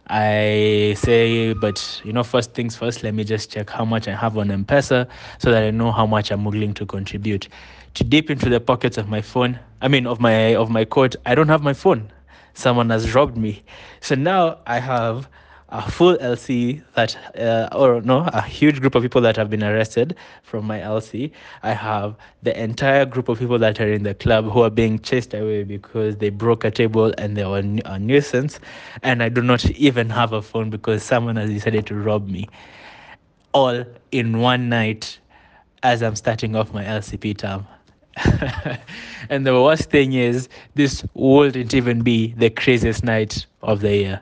I 0.10 0.95
say, 0.97 1.53
but 1.53 2.01
you 2.03 2.14
know, 2.14 2.24
first 2.24 2.53
things 2.53 2.76
first, 2.76 3.03
let 3.03 3.14
me 3.14 3.24
just 3.24 3.51
check 3.51 3.70
how 3.70 3.84
much 3.84 4.08
I 4.08 4.16
have 4.16 4.38
on 4.38 4.49
M 4.49 4.64
Pesa 4.64 5.08
so 5.38 5.51
that 5.51 5.64
I 5.64 5.72
know 5.72 5.91
how 5.91 6.05
much 6.05 6.32
I'm 6.32 6.45
willing 6.45 6.74
to 6.76 6.86
contribute. 6.86 7.49
To 7.95 8.03
dip 8.03 8.30
into 8.30 8.49
the 8.49 8.60
pockets 8.60 8.97
of 8.97 9.10
my 9.10 9.22
phone, 9.22 9.60
I 9.82 9.88
mean 9.88 10.08
of 10.08 10.20
my 10.20 10.55
of 10.55 10.70
my 10.70 10.86
coat, 10.86 11.16
I 11.26 11.36
don't 11.36 11.49
have 11.49 11.62
my 11.62 11.74
phone. 11.74 12.12
Someone 12.53 12.89
has 12.89 13.14
robbed 13.14 13.38
me. 13.38 13.64
So 13.99 14.16
now 14.16 14.60
I 14.66 14.80
have 14.80 15.28
a 15.70 15.91
full 15.91 16.15
LC 16.18 16.82
that, 16.95 17.18
uh, 17.38 17.68
or 17.76 18.01
no, 18.01 18.20
a 18.32 18.41
huge 18.41 18.80
group 18.80 18.95
of 18.95 19.03
people 19.03 19.20
that 19.22 19.36
have 19.36 19.49
been 19.49 19.63
arrested 19.63 20.15
from 20.43 20.65
my 20.65 20.80
LC. 20.80 21.32
I 21.61 21.74
have 21.74 22.15
the 22.43 22.57
entire 22.57 23.05
group 23.05 23.28
of 23.28 23.39
people 23.39 23.59
that 23.59 23.82
are 23.82 23.91
in 23.91 24.03
the 24.03 24.13
club 24.13 24.49
who 24.49 24.61
are 24.61 24.70
being 24.70 24.99
chased 24.99 25.34
away 25.34 25.63
because 25.63 26.18
they 26.18 26.30
broke 26.30 26.63
a 26.63 26.72
table 26.72 27.13
and 27.18 27.36
they 27.36 27.45
were 27.45 27.59
a 27.86 27.99
nuisance. 27.99 28.59
And 29.03 29.22
I 29.22 29.28
do 29.30 29.41
not 29.41 29.70
even 29.72 30.09
have 30.09 30.32
a 30.32 30.41
phone 30.41 30.70
because 30.70 31.03
someone 31.03 31.36
has 31.36 31.49
decided 31.49 31.86
to 31.88 31.95
rob 31.95 32.30
me. 32.30 32.47
All 33.53 33.84
in 34.11 34.39
one 34.39 34.70
night 34.70 35.20
as 35.84 36.01
I'm 36.01 36.15
starting 36.15 36.55
off 36.55 36.74
my 36.74 36.84
LCP 36.84 37.38
term. 37.38 37.68
and 39.30 39.45
the 39.45 39.61
worst 39.61 39.89
thing 39.89 40.13
is, 40.13 40.49
this 40.76 41.05
wouldn't 41.13 41.74
even 41.74 42.01
be 42.01 42.34
the 42.34 42.49
craziest 42.49 43.03
night 43.03 43.45
of 43.61 43.82
the 43.82 43.95
year. 43.95 44.22